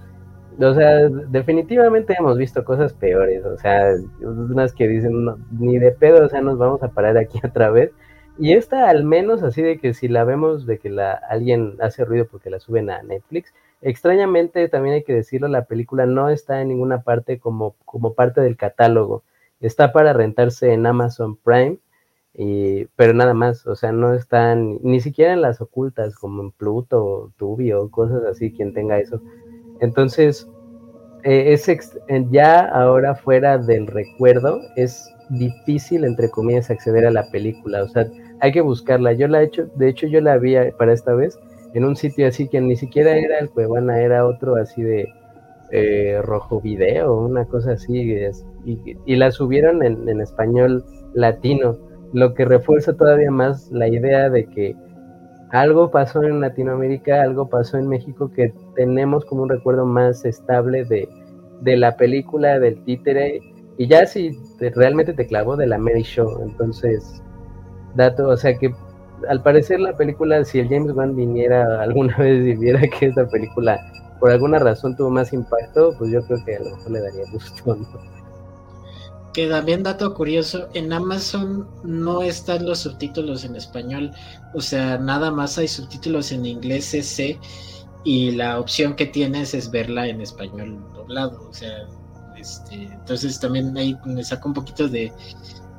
o 0.59 0.73
sea, 0.73 1.09
definitivamente 1.09 2.15
hemos 2.17 2.38
visto 2.38 2.63
cosas 2.63 2.93
peores, 2.93 3.43
o 3.45 3.57
sea, 3.57 3.93
unas 4.21 4.73
que 4.73 4.88
dicen, 4.88 5.26
ni 5.51 5.78
de 5.78 5.91
pedo, 5.91 6.26
o 6.26 6.30
sea, 6.30 6.41
nos 6.41 6.57
vamos 6.57 6.82
a 6.84 6.89
parar 6.89 7.17
aquí 7.17 7.39
otra 7.45 7.69
vez. 7.69 7.91
Y 8.38 8.53
esta 8.53 8.89
al 8.89 9.05
menos 9.05 9.43
así 9.43 9.61
de 9.61 9.78
que 9.78 9.93
si 9.93 10.07
la 10.07 10.23
vemos 10.26 10.65
de 10.65 10.78
que 10.78 10.89
la, 10.89 11.13
alguien 11.13 11.76
hace 11.80 12.03
ruido 12.03 12.28
porque 12.30 12.49
la 12.49 12.59
suben 12.59 12.89
a 12.89 13.01
Netflix, 13.03 13.53
extrañamente 13.82 14.67
también 14.69 14.95
hay 14.95 15.03
que 15.03 15.13
decirlo, 15.13 15.47
la 15.47 15.65
película 15.65 16.05
no 16.05 16.30
está 16.30 16.61
en 16.61 16.69
ninguna 16.69 17.01
parte 17.01 17.39
como, 17.39 17.76
como 17.86 18.13
parte 18.13 18.41
del 18.41 18.57
catálogo, 18.57 19.23
está 19.59 19.91
para 19.93 20.13
rentarse 20.13 20.73
en 20.73 20.86
Amazon 20.86 21.38
Prime, 21.38 21.78
y, 22.34 22.86
pero 22.97 23.13
nada 23.13 23.34
más, 23.34 23.65
o 23.65 23.76
sea, 23.76 23.91
no 23.91 24.13
están 24.13 24.80
ni 24.82 24.99
siquiera 24.99 25.34
en 25.34 25.41
las 25.41 25.61
ocultas 25.61 26.15
como 26.15 26.41
en 26.43 26.51
Pluto, 26.51 27.32
Tubio, 27.38 27.89
cosas 27.91 28.23
así, 28.26 28.51
quien 28.51 28.73
tenga 28.73 28.99
eso 28.99 29.21
entonces, 29.80 30.47
eh, 31.23 31.53
es 31.53 31.67
ya 32.32 32.65
ahora 32.67 33.15
fuera 33.15 33.57
del 33.57 33.88
recuerdo, 33.88 34.61
es 34.76 35.11
difícil, 35.30 36.05
entre 36.05 36.30
comillas, 36.30 36.69
acceder 36.69 37.05
a 37.05 37.11
la 37.11 37.30
película. 37.32 37.84
O 37.84 37.89
sea, 37.89 38.07
hay 38.41 38.51
que 38.51 38.61
buscarla. 38.61 39.13
Yo 39.13 39.28
la 39.28 39.41
he 39.41 39.45
hecho, 39.45 39.65
de 39.76 39.89
hecho, 39.89 40.07
yo 40.07 40.21
la 40.21 40.38
vi 40.38 40.55
para 40.78 40.93
esta 40.93 41.13
vez 41.13 41.38
en 41.74 41.86
un 41.86 41.95
sitio 41.95 42.28
así 42.28 42.47
que 42.47 42.61
ni 42.61 42.76
siquiera 42.76 43.16
era 43.18 43.39
el 43.39 43.49
Cuevana, 43.49 43.99
era 43.99 44.26
otro 44.26 44.55
así 44.55 44.82
de 44.82 45.07
eh, 45.72 46.22
rojo 46.24 46.61
video, 46.61 47.18
una 47.18 47.45
cosa 47.45 47.74
así, 47.74 48.16
y, 48.66 49.16
la 49.16 49.32
subieron 49.32 49.84
en, 49.84 50.07
en, 50.07 50.22
español 50.22 50.84
latino, 51.13 51.78
lo 52.13 52.34
que 52.34 52.45
refuerza 52.45 52.95
todavía 52.95 53.32
más 53.32 53.70
la 53.72 53.88
idea 53.88 54.30
de 54.30 54.45
que 54.45 54.76
algo 55.51 55.91
pasó 55.91 56.24
en 56.24 56.41
Latinoamérica, 56.41 57.22
algo 57.22 57.49
pasó 57.49 57.78
en 57.78 57.88
México 57.88 58.32
que 58.32 58.53
tenemos 58.76 59.26
como 59.26 59.43
un 59.43 59.49
recuerdo 59.49 59.86
más 59.86 60.26
estable 60.26 60.86
de, 60.86 61.07
la 61.78 61.95
película, 61.95 62.59
del 62.59 62.84
títere, 62.84 63.39
y 63.78 63.88
ya 63.88 64.05
si 64.05 64.32
realmente 64.59 65.13
te 65.13 65.28
clavó 65.28 65.55
de 65.55 65.68
la 65.68 65.78
Mary 65.78 66.03
Show, 66.03 66.41
entonces, 66.43 67.22
dato, 67.95 68.30
o 68.30 68.38
sea 68.38 68.57
que 68.57 68.74
al 69.30 69.41
parecer 69.41 69.80
la 69.80 69.95
película, 69.95 70.43
si 70.43 70.59
el 70.59 70.70
James 70.70 70.93
Wan 70.93 71.16
viniera 71.16 71.82
alguna 71.82 72.18
vez 72.18 72.45
y 72.45 72.55
viera 72.55 72.82
que 72.82 73.07
esta 73.07 73.28
película 73.28 73.80
por 74.20 74.32
alguna 74.32 74.59
razón 74.59 74.95
tuvo 74.95 75.09
más 75.09 75.34
impacto, 75.34 75.93
pues 75.97 76.11
yo 76.11 76.22
creo 76.26 76.43
que 76.45 76.55
a 76.55 76.59
lo 76.59 76.76
mejor 76.76 76.91
le 76.91 77.01
daría 77.01 77.32
gusto, 77.32 77.76
¿no? 77.76 78.16
Que 79.34 79.47
también 79.49 79.84
dato 79.84 80.13
curioso, 80.13 80.70
en 80.74 80.93
Amazon 80.93 81.68
no 81.84 82.22
están 82.22 82.66
los 82.66 82.80
subtítulos 82.80 83.43
en 83.43 83.57
español, 83.57 84.11
o 84.53 84.61
sea, 84.61 84.97
nada 84.97 85.30
más 85.30 85.57
hay 85.57 85.68
subtítulos 85.68 86.32
en 86.32 86.45
inglés 86.45 86.86
CC 86.86 87.38
y 88.05 88.32
la 88.32 88.59
opción 88.59 88.95
que 88.95 89.07
tienes 89.07 89.53
es 89.53 89.70
verla 89.70 90.07
en 90.07 90.22
español 90.22 90.80
doblado, 90.93 91.49
o 91.49 91.53
sea, 91.53 91.86
este, 92.38 92.86
entonces 92.86 93.38
también 93.39 93.76
ahí 93.78 93.97
me 94.05 94.24
saca 94.24 94.47
un 94.47 94.53
poquito 94.53 94.88
de, 94.88 95.11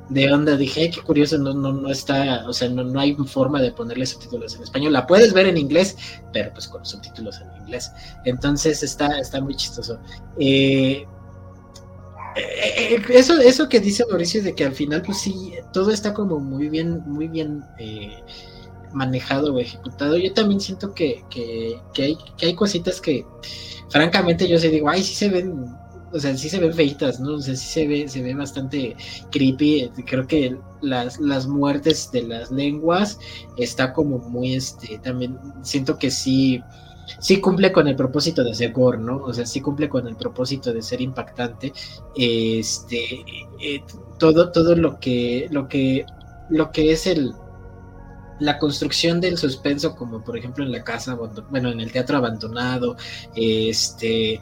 de 0.09 0.31
onda, 0.31 0.55
dije, 0.55 0.81
Ay, 0.81 0.91
qué 0.91 1.01
curioso, 1.01 1.37
no, 1.37 1.53
no, 1.53 1.73
no 1.73 1.89
está, 1.89 2.47
o 2.47 2.53
sea, 2.53 2.69
no, 2.69 2.83
no 2.83 2.99
hay 2.99 3.15
forma 3.15 3.61
de 3.61 3.71
ponerle 3.71 4.05
subtítulos 4.05 4.55
en 4.55 4.63
español, 4.63 4.93
la 4.93 5.05
puedes 5.05 5.33
ver 5.33 5.47
en 5.47 5.57
inglés, 5.57 5.97
pero 6.31 6.51
pues 6.53 6.67
con 6.67 6.85
subtítulos 6.85 7.41
en 7.41 7.61
inglés, 7.61 7.91
entonces 8.25 8.83
está, 8.83 9.19
está 9.19 9.41
muy 9.41 9.55
chistoso. 9.55 9.99
Eh, 10.39 11.05
eh, 12.37 12.95
eh, 12.95 13.01
eso, 13.09 13.39
eso 13.39 13.67
que 13.67 13.79
dice 13.79 14.05
Mauricio 14.09 14.43
de 14.43 14.53
que 14.53 14.65
al 14.65 14.73
final, 14.73 15.01
pues 15.01 15.19
sí, 15.19 15.53
todo 15.73 15.91
está 15.91 16.13
como 16.13 16.39
muy 16.39 16.69
bien, 16.69 17.01
muy 17.05 17.27
bien 17.27 17.63
eh, 17.79 18.21
manejado 18.93 19.53
o 19.53 19.59
ejecutado. 19.59 20.17
Yo 20.17 20.33
también 20.33 20.59
siento 20.59 20.93
que, 20.93 21.23
que, 21.29 21.79
hay, 21.97 22.17
que 22.37 22.45
hay 22.45 22.55
cositas 22.55 23.01
que, 23.01 23.25
francamente, 23.89 24.47
yo 24.47 24.59
sí 24.59 24.67
digo, 24.69 24.89
ay, 24.89 25.03
sí 25.03 25.15
se 25.15 25.29
ven, 25.29 25.65
o 26.11 26.19
sea, 26.19 26.35
sí 26.37 26.49
se 26.49 26.59
ven 26.59 26.73
feitas, 26.73 27.19
¿no? 27.19 27.35
O 27.35 27.41
sea, 27.41 27.55
sí 27.55 27.67
se 27.67 27.87
ve, 27.87 28.07
se 28.07 28.21
ve 28.21 28.33
bastante 28.33 28.95
creepy. 29.31 29.91
Creo 30.05 30.25
que 30.25 30.57
las, 30.81 31.19
las 31.19 31.47
muertes 31.47 32.09
de 32.11 32.23
las 32.23 32.51
lenguas 32.51 33.19
está 33.57 33.93
como 33.93 34.19
muy, 34.19 34.55
este, 34.55 34.99
también 34.99 35.37
siento 35.63 35.97
que 35.97 36.11
sí 36.11 36.61
sí 37.19 37.39
cumple 37.39 37.71
con 37.71 37.87
el 37.87 37.95
propósito 37.95 38.43
de 38.43 38.53
ser 38.53 38.73
gore, 38.73 38.97
¿no? 38.97 39.17
O 39.17 39.33
sea, 39.33 39.45
sí 39.45 39.61
cumple 39.61 39.89
con 39.89 40.07
el 40.07 40.15
propósito 40.15 40.73
de 40.73 40.81
ser 40.81 41.01
impactante. 41.01 41.73
Este, 42.15 43.23
eh, 43.61 43.83
todo, 44.19 44.51
todo 44.51 44.75
lo 44.75 44.99
que, 44.99 45.47
lo 45.51 45.67
que, 45.67 46.05
lo 46.49 46.71
que 46.71 46.91
es 46.91 47.07
el, 47.07 47.33
la 48.39 48.59
construcción 48.59 49.21
del 49.21 49.37
suspenso, 49.37 49.95
como 49.95 50.23
por 50.23 50.37
ejemplo 50.37 50.63
en 50.63 50.71
la 50.71 50.83
casa, 50.83 51.17
bueno, 51.49 51.69
en 51.69 51.79
el 51.79 51.91
teatro 51.91 52.17
abandonado, 52.17 52.97
este, 53.35 54.41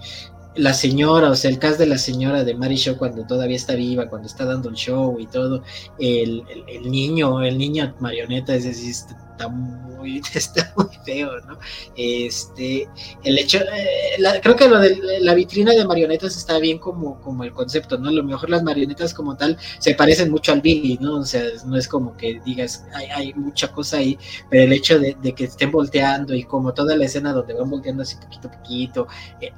la 0.56 0.74
señora, 0.74 1.30
o 1.30 1.36
sea, 1.36 1.52
el 1.52 1.60
cast 1.60 1.80
de 1.80 1.86
la 1.86 1.98
señora 1.98 2.44
de 2.44 2.56
Mary 2.56 2.76
Show 2.76 2.98
cuando 2.98 3.26
todavía 3.26 3.56
está 3.56 3.76
viva, 3.76 4.08
cuando 4.08 4.28
está 4.28 4.46
dando 4.46 4.70
el 4.70 4.76
show 4.76 5.20
y 5.20 5.28
todo, 5.28 5.64
el, 6.00 6.44
el, 6.68 6.90
niño, 6.90 7.42
el 7.42 7.58
niño 7.58 7.94
marioneta, 8.00 8.56
es 8.56 8.64
decir, 8.64 8.92
está 9.36 9.50
muy, 9.50 10.22
está 10.34 10.74
muy 10.78 10.88
feo, 11.06 11.30
¿no? 11.42 11.58
Este, 11.96 12.88
el 13.24 13.38
hecho, 13.38 13.60
eh, 13.60 14.40
creo 14.42 14.56
que 14.56 14.70
lo 14.70 14.80
de 14.80 15.20
la 15.20 15.34
vitrina 15.34 15.74
de 15.74 15.86
marionetas 15.86 16.38
está 16.38 16.58
bien 16.60 16.80
como, 16.80 17.20
como 17.22 17.44
el 17.44 17.52
concepto, 17.52 17.98
¿no? 17.98 18.10
A 18.10 18.14
lo 18.14 18.24
mejor 18.24 18.50
las 18.50 18.64
marionetas 18.64 19.14
como 19.14 19.36
tal 19.36 19.58
se 19.80 19.94
parecen 19.96 20.32
mucho 20.32 20.54
al 20.54 20.62
Billy, 20.62 20.98
¿no? 21.02 21.18
O 21.18 21.26
sea, 21.26 21.44
no 21.66 21.78
es 21.78 21.88
como 21.88 22.16
que 22.16 22.40
digas, 22.46 22.86
hay, 22.94 23.08
hay 23.08 23.34
mucha 23.34 23.72
cosa 23.72 23.98
ahí, 23.98 24.18
pero 24.50 24.64
el 24.64 24.74
hecho 24.74 25.00
de, 25.00 25.16
que 25.36 25.46
estén 25.46 25.72
volteando 25.72 26.34
y 26.34 26.44
como 26.44 26.74
toda 26.74 26.96
la 26.96 27.06
escena 27.06 27.34
donde 27.34 27.54
van 27.54 27.70
volteando 27.70 28.04
así 28.04 28.16
poquito 28.16 28.48
a 28.48 28.52
poquito, 28.52 29.08
eh, 29.42 29.52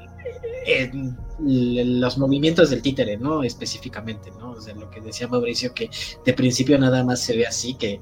los 1.39 2.17
movimientos 2.17 2.69
del 2.69 2.81
títere, 2.81 3.17
¿no? 3.17 3.43
Específicamente, 3.43 4.31
¿no? 4.31 4.51
O 4.51 4.61
sea, 4.61 4.73
lo 4.75 4.89
que 4.89 5.01
decía 5.01 5.27
Mauricio, 5.27 5.73
que 5.73 5.89
de 6.25 6.33
principio 6.33 6.77
nada 6.77 7.03
más 7.03 7.21
se 7.21 7.37
ve 7.37 7.45
así, 7.45 7.75
que 7.75 8.01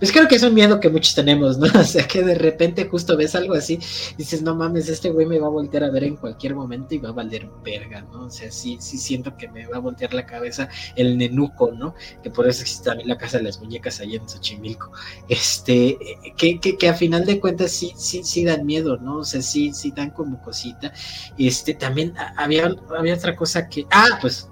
pues 0.00 0.10
creo 0.10 0.26
que 0.26 0.36
es 0.36 0.42
un 0.42 0.54
miedo 0.54 0.80
que 0.80 0.88
muchos 0.88 1.14
tenemos, 1.14 1.58
¿no? 1.58 1.66
O 1.80 1.84
sea, 1.84 2.06
que 2.06 2.22
de 2.22 2.34
repente 2.34 2.88
justo 2.88 3.16
ves 3.16 3.34
algo 3.34 3.54
así, 3.54 3.78
dices, 4.16 4.42
no 4.42 4.54
mames, 4.56 4.88
este 4.88 5.10
güey 5.10 5.26
me 5.26 5.38
va 5.38 5.46
a 5.46 5.50
voltear 5.50 5.84
a 5.84 5.90
ver 5.90 6.04
en 6.04 6.16
cualquier 6.16 6.54
momento 6.54 6.94
y 6.94 6.98
va 6.98 7.10
a 7.10 7.12
valer 7.12 7.48
verga, 7.62 8.00
¿no? 8.02 8.24
O 8.26 8.30
sea, 8.30 8.50
sí, 8.50 8.78
sí 8.80 8.98
siento 8.98 9.36
que 9.36 9.48
me 9.48 9.66
va 9.66 9.76
a 9.76 9.80
voltear 9.80 10.14
la 10.14 10.26
cabeza 10.26 10.68
el 10.96 11.18
nenuco, 11.18 11.70
¿no? 11.72 11.94
Que 12.22 12.30
por 12.30 12.48
eso 12.48 12.62
existe 12.62 12.88
también 12.88 13.08
la 13.08 13.18
casa 13.18 13.38
de 13.38 13.44
las 13.44 13.60
muñecas 13.60 14.00
ahí 14.00 14.16
en 14.16 14.28
Xochimilco. 14.28 14.90
Este, 15.28 15.98
que, 16.36 16.58
que, 16.58 16.76
que 16.76 16.88
a 16.88 16.94
final 16.94 17.26
de 17.26 17.38
cuentas 17.38 17.70
sí, 17.70 17.92
sí, 17.96 18.22
sí 18.24 18.44
dan 18.44 18.64
miedo, 18.64 18.96
¿no? 18.96 19.18
O 19.18 19.24
sea, 19.24 19.42
sí, 19.42 19.72
sí 19.72 19.92
dan 19.94 20.10
como 20.10 20.40
cosita. 20.42 20.92
Este, 21.38 21.74
también 21.74 22.14
había, 22.36 22.74
había 22.96 23.14
otra 23.14 23.36
cosa 23.36 23.68
que, 23.68 23.86
ah, 23.90 24.18
pues 24.20 24.48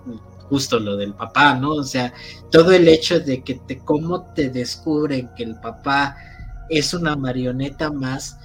justo 0.48 0.78
lo 0.78 0.96
del 0.96 1.14
papá, 1.14 1.54
¿no? 1.54 1.72
O 1.72 1.84
sea, 1.84 2.12
todo 2.50 2.72
el 2.72 2.88
hecho 2.88 3.20
de 3.20 3.42
que 3.42 3.54
te, 3.54 3.78
cómo 3.78 4.32
te 4.34 4.50
descubren 4.50 5.30
que 5.36 5.44
el 5.44 5.56
papá 5.60 6.16
es 6.68 6.94
una 6.94 7.16
marioneta 7.16 7.90
más. 7.90 8.38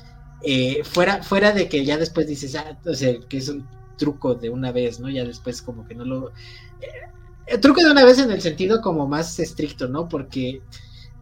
Eh, 0.43 0.83
fuera, 0.83 1.23
fuera 1.23 1.51
de 1.51 1.69
que 1.69 1.85
ya 1.85 1.97
después 1.97 2.27
dices, 2.27 2.55
ah, 2.55 2.77
o 2.85 2.93
sea, 2.93 3.13
que 3.29 3.37
es 3.37 3.49
un 3.49 3.67
truco 3.97 4.35
de 4.35 4.49
una 4.49 4.71
vez, 4.71 4.99
¿no? 4.99 5.09
Ya 5.09 5.23
después 5.23 5.61
como 5.61 5.87
que 5.87 5.95
no 5.95 6.05
lo... 6.05 6.29
Eh, 6.81 7.57
truco 7.57 7.81
de 7.81 7.91
una 7.91 8.05
vez 8.05 8.19
en 8.19 8.31
el 8.31 8.41
sentido 8.41 8.81
como 8.81 9.07
más 9.07 9.39
estricto, 9.39 9.87
¿no? 9.87 10.07
Porque 10.09 10.61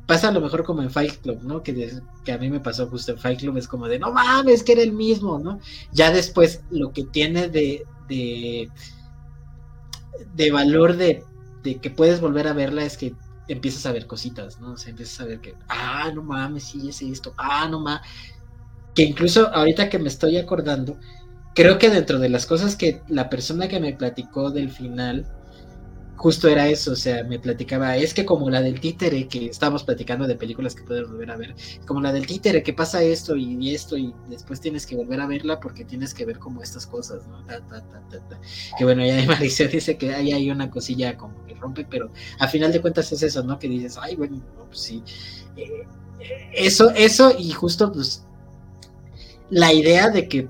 pasa 0.06 0.28
a 0.28 0.32
lo 0.32 0.42
mejor 0.42 0.64
como 0.64 0.82
en 0.82 0.92
Fight 0.92 1.22
Club, 1.22 1.40
¿no? 1.44 1.64
Que, 1.64 2.00
que 2.26 2.32
a 2.32 2.38
mí 2.38 2.50
me 2.50 2.60
pasó 2.60 2.88
justo 2.88 3.14
en 3.14 3.18
Fight 3.18 3.40
Club, 3.40 3.58
es 3.58 3.68
como 3.68 3.88
de, 3.88 4.00
no 4.00 4.12
mames, 4.12 4.64
que 4.64 4.74
era 4.74 4.82
el 4.82 4.92
mismo, 4.92 5.40
¿no? 5.40 5.60
Ya 5.94 6.12
después 6.12 6.64
lo 6.70 6.92
que 6.92 7.04
tiene 7.06 7.48
de, 7.48 7.86
de, 8.08 8.70
de 10.34 10.52
valor 10.52 10.98
de, 10.98 11.24
de 11.64 11.78
que 11.78 11.90
puedes 11.90 12.22
volver 12.22 12.48
a 12.48 12.54
verla 12.54 12.84
es 12.84 12.98
que 12.98 13.14
empiezas 13.48 13.86
a 13.86 13.92
ver 13.92 14.08
cositas, 14.08 14.60
¿no? 14.60 14.74
O 14.74 14.78
sea, 14.78 14.92
empiezas 14.92 15.20
a 15.22 15.26
ver 15.26 15.40
que, 15.42 15.56
ah, 15.68 16.12
no 16.14 16.24
mames, 16.24 16.64
sí, 16.64 16.90
es 16.90 17.02
esto, 17.02 17.34
ah, 17.38 17.68
no 17.70 17.80
mames. 17.80 18.02
Que 18.96 19.04
incluso 19.04 19.48
ahorita 19.54 19.90
que 19.90 20.00
me 20.00 20.10
estoy 20.10 20.38
acordando, 20.38 20.98
creo 21.56 21.78
que 21.78 21.90
dentro 21.90 22.20
de 22.20 22.30
las 22.30 22.46
cosas 22.46 22.76
que 22.76 23.02
la 23.08 23.30
persona 23.30 23.68
que 23.68 23.80
me 23.80 23.94
platicó 23.94 24.52
del 24.52 24.70
final, 24.70 25.26
justo 26.22 26.48
era 26.48 26.68
eso, 26.68 26.92
o 26.92 26.96
sea, 26.96 27.24
me 27.24 27.40
platicaba, 27.40 27.98
es 27.98 28.14
que 28.14 28.26
como 28.28 28.48
la 28.52 28.62
del 28.62 28.80
títere, 28.80 29.28
que 29.28 29.48
estábamos 29.48 29.84
platicando 29.84 30.28
de 30.28 30.36
películas 30.36 30.76
que 30.76 30.84
puedes 30.84 31.10
volver 31.10 31.32
a 31.32 31.36
ver, 31.36 31.56
como 31.88 32.00
la 32.00 32.14
del 32.14 32.28
títere, 32.28 32.62
que 32.62 32.74
pasa 32.74 33.02
esto 33.02 33.36
y, 33.36 33.74
esto, 33.74 33.98
y 33.98 34.14
después 34.30 34.62
tienes 34.62 34.86
que 34.86 34.96
volver 34.96 35.20
a 35.20 35.26
verla 35.26 35.60
porque 35.60 35.84
tienes 35.84 36.14
que 36.14 36.24
ver 36.26 36.38
como 36.38 36.62
estas 36.62 36.86
cosas, 36.86 37.24
¿no? 37.28 37.44
que 38.78 38.84
bueno, 38.84 39.04
ya 39.04 39.26
Maricel 39.28 39.72
dice 39.72 39.98
que 39.98 40.14
ahí 40.14 40.32
hay 40.32 40.52
una 40.52 40.70
cosilla 40.70 41.18
como 41.18 41.44
que 41.48 41.56
rompe, 41.56 41.88
pero 41.90 42.12
a 42.38 42.48
final 42.48 42.72
de 42.72 42.82
cuentas 42.82 43.12
es 43.12 43.24
eso, 43.24 43.42
¿no? 43.42 43.58
Que 43.58 43.68
dices, 43.68 43.98
ay, 44.00 44.16
bueno, 44.16 44.40
pues 44.68 44.80
sí. 44.80 45.04
Eh, 45.58 45.88
eso, 46.54 46.92
eso, 46.92 47.34
y 47.36 47.50
justo 47.50 47.92
pues 47.92 48.24
la 49.50 49.74
idea 49.74 50.12
de 50.12 50.28
que, 50.28 50.48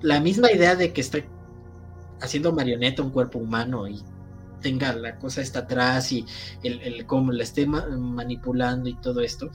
la 0.00 0.20
misma 0.20 0.52
idea 0.52 0.76
de 0.76 0.92
que 0.92 1.00
está 1.00 1.18
haciendo 2.20 2.52
marioneta 2.52 3.02
un 3.02 3.10
cuerpo 3.10 3.40
humano 3.40 3.88
y 3.88 4.00
tenga 4.60 4.92
la 4.94 5.18
cosa 5.18 5.40
está 5.40 5.60
atrás 5.60 6.12
y 6.12 6.24
el, 6.62 6.80
el 6.80 7.06
cómo 7.06 7.32
la 7.32 7.42
esté 7.42 7.66
manipulando 7.66 8.88
y 8.88 8.94
todo 8.94 9.20
esto, 9.20 9.50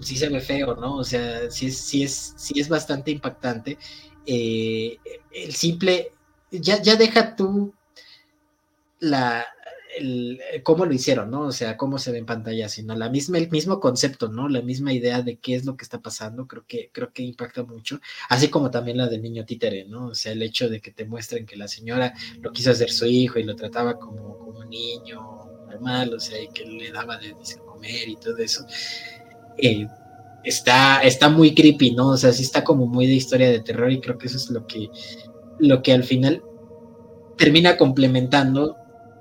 sí 0.00 0.16
se 0.16 0.28
ve 0.28 0.40
feo, 0.40 0.74
¿no? 0.76 0.96
O 0.96 1.04
sea, 1.04 1.50
sí 1.50 1.66
es, 1.66 1.78
sí 1.78 2.02
es, 2.02 2.34
sí 2.36 2.60
es 2.60 2.68
bastante 2.68 3.10
impactante. 3.10 3.78
Eh, 4.26 4.98
el 5.32 5.54
simple, 5.54 6.12
ya, 6.50 6.80
ya 6.80 6.96
deja 6.96 7.34
tú 7.36 7.74
la, 9.00 9.44
el, 9.96 10.40
cómo 10.62 10.86
lo 10.86 10.92
hicieron, 10.92 11.30
¿no? 11.30 11.42
O 11.42 11.52
sea, 11.52 11.76
cómo 11.76 11.98
se 11.98 12.12
ve 12.12 12.18
en 12.18 12.26
pantalla, 12.26 12.68
sino 12.68 12.94
la 12.94 13.08
misma, 13.08 13.38
el 13.38 13.50
mismo 13.50 13.80
concepto, 13.80 14.28
¿no? 14.28 14.48
La 14.48 14.62
misma 14.62 14.92
idea 14.92 15.22
de 15.22 15.36
qué 15.36 15.54
es 15.54 15.64
lo 15.64 15.76
que 15.76 15.84
está 15.84 16.00
pasando, 16.00 16.46
creo 16.46 16.64
que, 16.66 16.90
creo 16.92 17.12
que 17.12 17.22
impacta 17.22 17.62
mucho, 17.64 18.00
así 18.28 18.48
como 18.48 18.70
también 18.70 18.98
la 18.98 19.08
del 19.08 19.22
niño 19.22 19.44
títere, 19.44 19.86
¿no? 19.86 20.08
O 20.08 20.14
sea, 20.14 20.32
el 20.32 20.42
hecho 20.42 20.68
de 20.68 20.80
que 20.80 20.90
te 20.90 21.04
muestren 21.04 21.46
que 21.46 21.56
la 21.56 21.68
señora 21.68 22.14
lo 22.40 22.52
quiso 22.52 22.70
hacer 22.70 22.90
su 22.90 23.06
hijo 23.06 23.38
y 23.38 23.44
lo 23.44 23.56
trataba 23.56 23.98
como, 23.98 24.38
como 24.38 24.60
un 24.60 24.70
niño 24.70 25.20
normal, 25.70 26.14
o 26.14 26.20
sea, 26.20 26.40
y 26.40 26.48
que 26.48 26.64
le 26.64 26.90
daba 26.90 27.18
de, 27.18 27.34
comer 27.64 28.08
y 28.08 28.16
todo 28.16 28.36
eso. 28.38 28.64
Eh, 29.58 29.86
está, 30.44 31.02
está 31.02 31.28
muy 31.28 31.54
creepy, 31.54 31.92
¿no? 31.92 32.08
O 32.08 32.16
sea, 32.16 32.32
sí 32.32 32.42
está 32.42 32.64
como 32.64 32.86
muy 32.86 33.06
de 33.06 33.14
historia 33.14 33.50
de 33.50 33.60
terror 33.60 33.90
y 33.90 34.00
creo 34.00 34.18
que 34.18 34.26
eso 34.26 34.36
es 34.36 34.50
lo 34.50 34.66
que, 34.66 34.88
lo 35.58 35.82
que 35.82 35.92
al 35.92 36.04
final 36.04 36.42
termina 37.36 37.76
complementando 37.76 38.76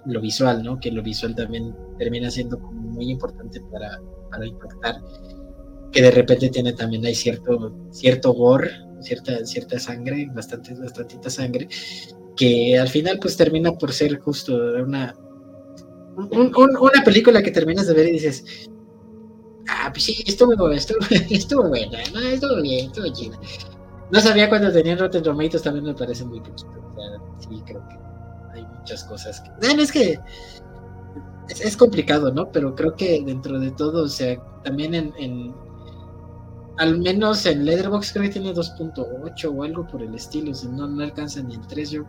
lo 0.05 0.21
visual, 0.21 0.63
¿no? 0.63 0.79
Que 0.79 0.91
lo 0.91 1.03
visual 1.03 1.35
también 1.35 1.75
termina 1.97 2.31
siendo 2.31 2.59
como 2.59 2.81
muy 2.81 3.09
importante 3.09 3.61
para, 3.71 3.99
para 4.29 4.45
impactar, 4.45 4.95
que 5.91 6.01
de 6.01 6.11
repente 6.11 6.49
tiene 6.49 6.73
también 6.73 7.05
hay 7.05 7.15
cierto, 7.15 7.75
cierto 7.91 8.33
gore, 8.33 8.71
cierta, 9.01 9.45
cierta 9.45 9.79
sangre, 9.79 10.27
bastante, 10.33 10.73
bastantita 10.73 11.29
sangre, 11.29 11.67
que 12.35 12.77
al 12.79 12.87
final 12.87 13.19
pues 13.19 13.37
termina 13.37 13.73
por 13.73 13.91
ser 13.91 14.19
justo 14.19 14.55
una, 14.55 15.13
una 16.15 17.03
película 17.03 17.41
que 17.41 17.51
terminas 17.51 17.87
de 17.87 17.93
ver 17.93 18.07
y 18.07 18.13
dices, 18.13 18.69
ah, 19.67 19.89
pues 19.91 20.03
sí, 20.05 20.23
estuvo, 20.25 20.69
estuvo, 20.71 20.99
estuvo 21.29 21.69
buena, 21.69 21.99
¿no? 22.13 22.19
estuvo 22.21 22.61
bien, 22.61 22.87
estuvo 22.87 23.11
chida. 23.13 23.39
No 24.11 24.19
sabía 24.19 24.49
cuando 24.49 24.71
tenían 24.71 24.97
Rotten 24.97 25.23
Tomatoes, 25.23 25.63
también 25.63 25.85
me 25.85 25.93
parece 25.93 26.25
muy 26.25 26.39
poquito, 26.41 26.69
o 26.69 26.95
sea, 26.95 27.49
sí, 27.49 27.63
creo 27.65 27.87
que 27.87 28.11
muchas 28.82 29.03
cosas. 29.05 29.41
Que, 29.41 29.51
es 29.82 29.91
que 29.91 30.19
es, 31.47 31.77
complicado, 31.77 32.32
¿no? 32.32 32.51
Pero 32.51 32.75
creo 32.75 32.95
que 32.95 33.23
dentro 33.23 33.59
de 33.59 33.71
todo, 33.71 34.03
o 34.03 34.07
sea, 34.07 34.38
también 34.63 34.93
en, 34.93 35.53
al 36.77 36.99
menos 36.99 37.45
en 37.45 37.65
Letterboxd 37.65 38.13
creo 38.13 38.23
que 38.23 38.29
tiene 38.29 38.53
2.8 38.53 39.53
o 39.55 39.63
algo 39.63 39.88
por 39.88 40.01
el 40.01 40.15
estilo, 40.15 40.51
o 40.51 40.55
sea, 40.55 40.69
no, 40.69 40.88
no 40.88 41.03
alcanza 41.03 41.41
ni 41.41 41.55
el 41.55 41.67
3, 41.67 41.91
yo 41.91 42.03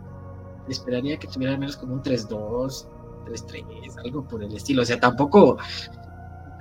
esperaría 0.69 1.17
que 1.17 1.27
tuviera 1.27 1.53
al 1.53 1.59
menos 1.59 1.77
como 1.77 1.93
un 1.93 2.01
3.2, 2.01 2.87
3.3, 3.25 3.99
algo 4.03 4.27
por 4.27 4.43
el 4.43 4.55
estilo, 4.55 4.81
o 4.81 4.85
sea, 4.85 4.99
tampoco, 4.99 5.57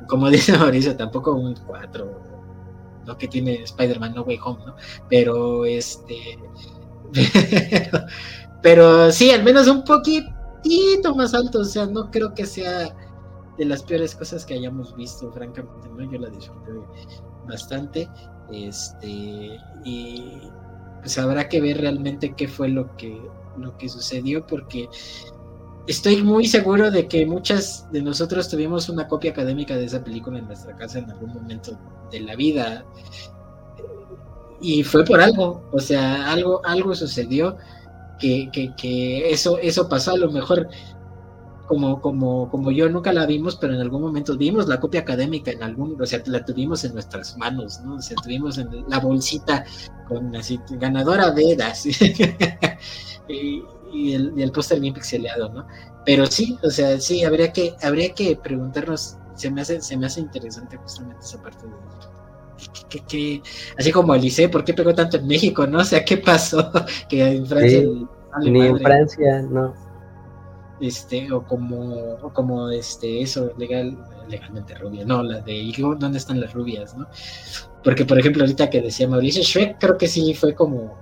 como 0.09 0.29
dice 0.31 0.57
Mauricio, 0.57 0.97
tampoco 0.97 1.33
un 1.33 1.55
4, 1.55 2.33
lo 3.07 3.19
que 3.19 3.29
tiene 3.29 3.63
Spider-Man 3.63 4.15
No 4.15 4.23
Way 4.23 4.39
Home, 4.45 4.65
¿no? 4.67 4.77
Pero 5.09 5.65
este... 5.65 6.39
sí, 9.11 9.31
al 9.31 9.43
menos 9.43 9.67
un 9.69 9.85
poquitito 9.85 11.15
más 11.15 11.35
alto. 11.35 11.61
O 11.61 11.65
sea, 11.65 11.87
no 11.87 12.11
creo 12.11 12.35
que 12.35 12.47
sea 12.47 12.95
de 13.59 13.65
las 13.65 13.83
peores 13.83 14.15
cosas 14.15 14.47
que 14.47 14.55
hayamos 14.55 14.95
visto, 14.97 15.31
francamente, 15.33 15.89
¿no? 15.89 16.11
Yo 16.11 16.19
la 16.19 16.31
disfruté 16.31 16.73
bastante. 17.47 18.09
Este, 18.51 19.59
y 19.85 20.41
pues 21.01 21.19
habrá 21.19 21.49
que 21.49 21.61
ver 21.61 21.81
realmente 21.81 22.35
qué 22.37 22.49
fue 22.49 22.69
lo 22.69 22.97
que, 22.97 23.21
lo 23.59 23.77
que 23.77 23.89
sucedió, 23.89 24.47
porque 24.47 24.89
estoy 25.87 26.23
muy 26.23 26.47
seguro 26.47 26.91
de 26.91 27.09
que 27.09 27.27
muchas 27.27 27.91
de 27.93 28.03
nosotros 28.03 28.49
tuvimos 28.49 28.89
una 28.89 29.09
copia 29.09 29.33
académica 29.33 29.77
de 29.77 29.87
esa 29.87 30.03
película 30.05 30.39
en 30.39 30.47
nuestra 30.47 30.77
casa 30.77 31.01
en 31.01 31.11
algún 31.11 31.33
momento 31.35 31.79
de 32.11 32.21
la 32.21 32.37
vida. 32.37 32.85
Y 34.61 34.85
fue 34.85 35.05
por 35.05 35.21
algo, 35.21 35.69
o 35.73 35.81
sea, 35.81 36.31
algo, 36.31 36.65
algo 36.65 36.95
sucedió 36.95 37.57
que, 38.23 39.33
eso, 39.33 39.59
eso 39.59 39.89
pasó 39.89 40.13
a 40.13 40.19
lo 40.19 40.31
mejor 40.31 40.69
como, 41.67 42.01
como, 42.01 42.51
como 42.51 42.71
yo 42.71 42.89
nunca 42.89 43.13
la 43.13 43.27
vimos, 43.27 43.57
pero 43.57 43.75
en 43.75 43.81
algún 43.81 44.03
momento 44.03 44.37
vimos 44.37 44.69
la 44.69 44.79
copia 44.79 45.01
académica 45.01 45.51
en 45.51 45.63
algún, 45.63 46.01
o 46.01 46.07
sea, 46.07 46.23
la 46.27 46.45
tuvimos 46.45 46.85
en 46.85 46.93
nuestras 46.95 47.37
manos, 47.39 47.81
¿no? 47.81 47.95
O 47.95 48.03
sea, 48.03 48.17
tuvimos 48.23 48.59
en 48.59 48.85
la 48.89 48.99
bolsita 48.99 49.65
con 50.09 50.35
así, 50.37 50.61
ganadora 50.73 51.31
de 51.31 51.53
edas 51.53 51.87
y, 53.29 54.13
el, 54.13 54.33
y 54.37 54.43
el 54.43 54.53
póster 54.53 54.81
bien 54.81 54.95
pixeleado, 54.95 55.49
¿no? 55.49 55.67
Pero 56.05 56.27
sí, 56.27 56.59
o 56.63 56.71
sea, 56.71 57.01
sí, 57.01 57.25
habría 57.25 57.53
que, 57.53 57.75
habría 57.83 58.13
que 58.13 58.37
preguntarnos, 58.37 59.17
se 59.35 59.51
me 59.51 59.63
hace, 59.63 59.81
se 59.81 59.97
me 59.97 60.07
hace 60.07 60.21
interesante 60.21 60.77
justamente 60.77 61.25
esa 61.25 61.41
parte 61.41 61.67
de 61.67 61.73
así 63.79 63.93
como 63.93 64.13
Alice, 64.13 64.49
¿por 64.49 64.65
qué 64.65 64.75
pegó 64.75 64.95
tanto 64.95 65.17
en 65.17 65.27
México? 65.27 65.67
¿No? 65.67 65.79
O 65.79 65.85
sea, 65.85 66.05
¿qué 66.05 66.19
pasó? 66.19 66.71
que 67.09 67.23
en 67.25 67.47
Francia. 67.47 67.83
ni 68.43 68.67
en 68.67 68.79
Francia, 68.79 69.43
no. 69.43 69.75
Este, 70.81 71.31
o 71.31 71.47
como, 71.47 72.19
como 72.33 72.69
este, 72.71 73.23
eso, 73.23 73.53
legal, 73.57 73.97
legalmente 74.29 74.75
rubia, 74.75 75.05
no, 75.05 75.23
la 75.23 75.41
de 75.41 75.73
¿dónde 75.79 76.19
están 76.19 76.41
las 76.41 76.53
rubias? 76.53 76.97
¿no? 76.97 77.07
Porque, 77.85 78.05
por 78.05 78.19
ejemplo, 78.19 78.43
ahorita 78.43 78.69
que 78.69 78.81
decía 78.81 79.09
Mauricio, 79.09 79.43
Shrek 79.43 79.79
creo 79.79 79.97
que 79.97 80.09
sí 80.09 80.35
fue 80.35 80.55
como 80.55 80.99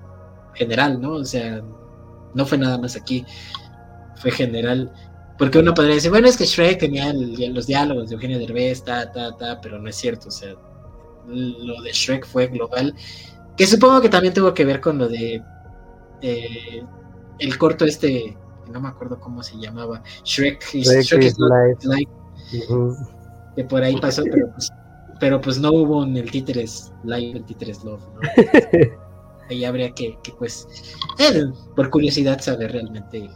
general, 0.54 1.00
¿no? 1.00 1.12
O 1.12 1.24
sea, 1.24 1.62
no 2.34 2.46
fue 2.46 2.58
nada 2.58 2.76
más 2.76 2.96
aquí, 2.96 3.24
fue 4.16 4.30
general. 4.30 4.92
Porque 5.38 5.58
uno 5.58 5.72
podría 5.72 5.94
decir, 5.94 6.11
bueno, 6.11 6.28
es 6.28 6.36
que 6.36 6.44
Shrek 6.44 6.80
tenía 6.80 7.12
los 7.14 7.66
diálogos 7.66 8.11
de 8.11 8.16
Eugenio 8.16 8.38
Derbez, 8.38 8.84
ta, 8.84 9.11
ta, 9.11 9.34
ta, 9.38 9.61
pero 9.62 9.78
no 9.78 9.88
es 9.88 9.96
cierto, 9.96 10.28
o 10.28 10.30
sea, 10.30 10.54
lo 11.30 11.82
de 11.82 11.92
Shrek 11.92 12.26
fue 12.26 12.48
global, 12.48 12.94
que 13.56 13.66
supongo 13.66 14.00
que 14.00 14.08
también 14.08 14.34
tuvo 14.34 14.54
que 14.54 14.64
ver 14.64 14.80
con 14.80 14.98
lo 14.98 15.08
de 15.08 15.42
eh, 16.22 16.84
el 17.38 17.58
corto 17.58 17.84
este, 17.84 18.36
no 18.70 18.80
me 18.80 18.88
acuerdo 18.88 19.18
cómo 19.20 19.42
se 19.42 19.58
llamaba, 19.58 20.02
Shrek, 20.24 20.62
Shrek, 20.62 21.22
is 21.22 21.36
que 23.56 23.64
por 23.64 23.82
ahí 23.82 23.96
pasó, 24.00 24.22
pero 24.24 24.50
pues, 24.52 24.70
pero 25.18 25.40
pues 25.40 25.58
no 25.58 25.70
hubo 25.72 26.04
en 26.04 26.16
el 26.16 26.30
títeres 26.30 26.92
live, 27.04 27.38
el 27.38 27.44
títeres 27.44 27.84
love, 27.84 28.02
ahí 29.50 29.64
habría 29.64 29.90
que, 29.92 30.16
pues, 30.38 30.66
eh, 31.18 31.44
por 31.74 31.90
curiosidad 31.90 32.40
saber 32.40 32.72
realmente 32.72 33.28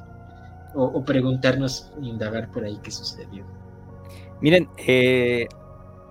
o, 0.75 0.85
o, 0.85 1.05
preguntarnos, 1.05 1.93
indagar 2.01 2.51
por 2.51 2.65
ahí 2.65 2.79
qué 2.83 2.91
sucedió. 2.91 3.45
Miren, 4.41 4.69
eh, 4.87 5.47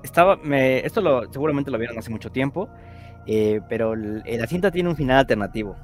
estaba, 0.03 0.35
me, 0.37 0.85
esto 0.85 1.01
lo, 1.01 1.31
seguramente 1.31 1.71
lo 1.71 1.77
vieron 1.77 1.97
hace 1.97 2.11
mucho 2.11 2.31
tiempo, 2.31 2.69
eh, 3.25 3.61
pero 3.69 3.95
la 3.95 4.47
cinta 4.47 4.69
tiene 4.71 4.89
un 4.89 4.95
final 4.95 5.19
alternativo. 5.19 5.75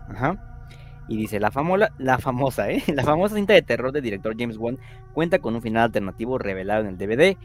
Y 1.08 1.18
dice, 1.18 1.40
la, 1.40 1.50
famosa, 1.50 1.92
la 1.98 2.20
famosa, 2.20 2.70
¿eh? 2.70 2.84
La 2.94 3.04
famosa 3.04 3.36
cinta 3.36 3.54
de 3.54 3.64
terror 3.64 3.92
del 3.92 4.04
director 4.04 4.36
James 4.38 4.58
Wan 4.58 4.78
cuenta 5.14 5.40
con 5.40 5.56
un 5.56 5.62
final 5.62 5.84
alternativo 5.84 6.38
revelado 6.38 6.82
en 6.82 6.88
el 6.88 6.98
DVD, 6.98 7.36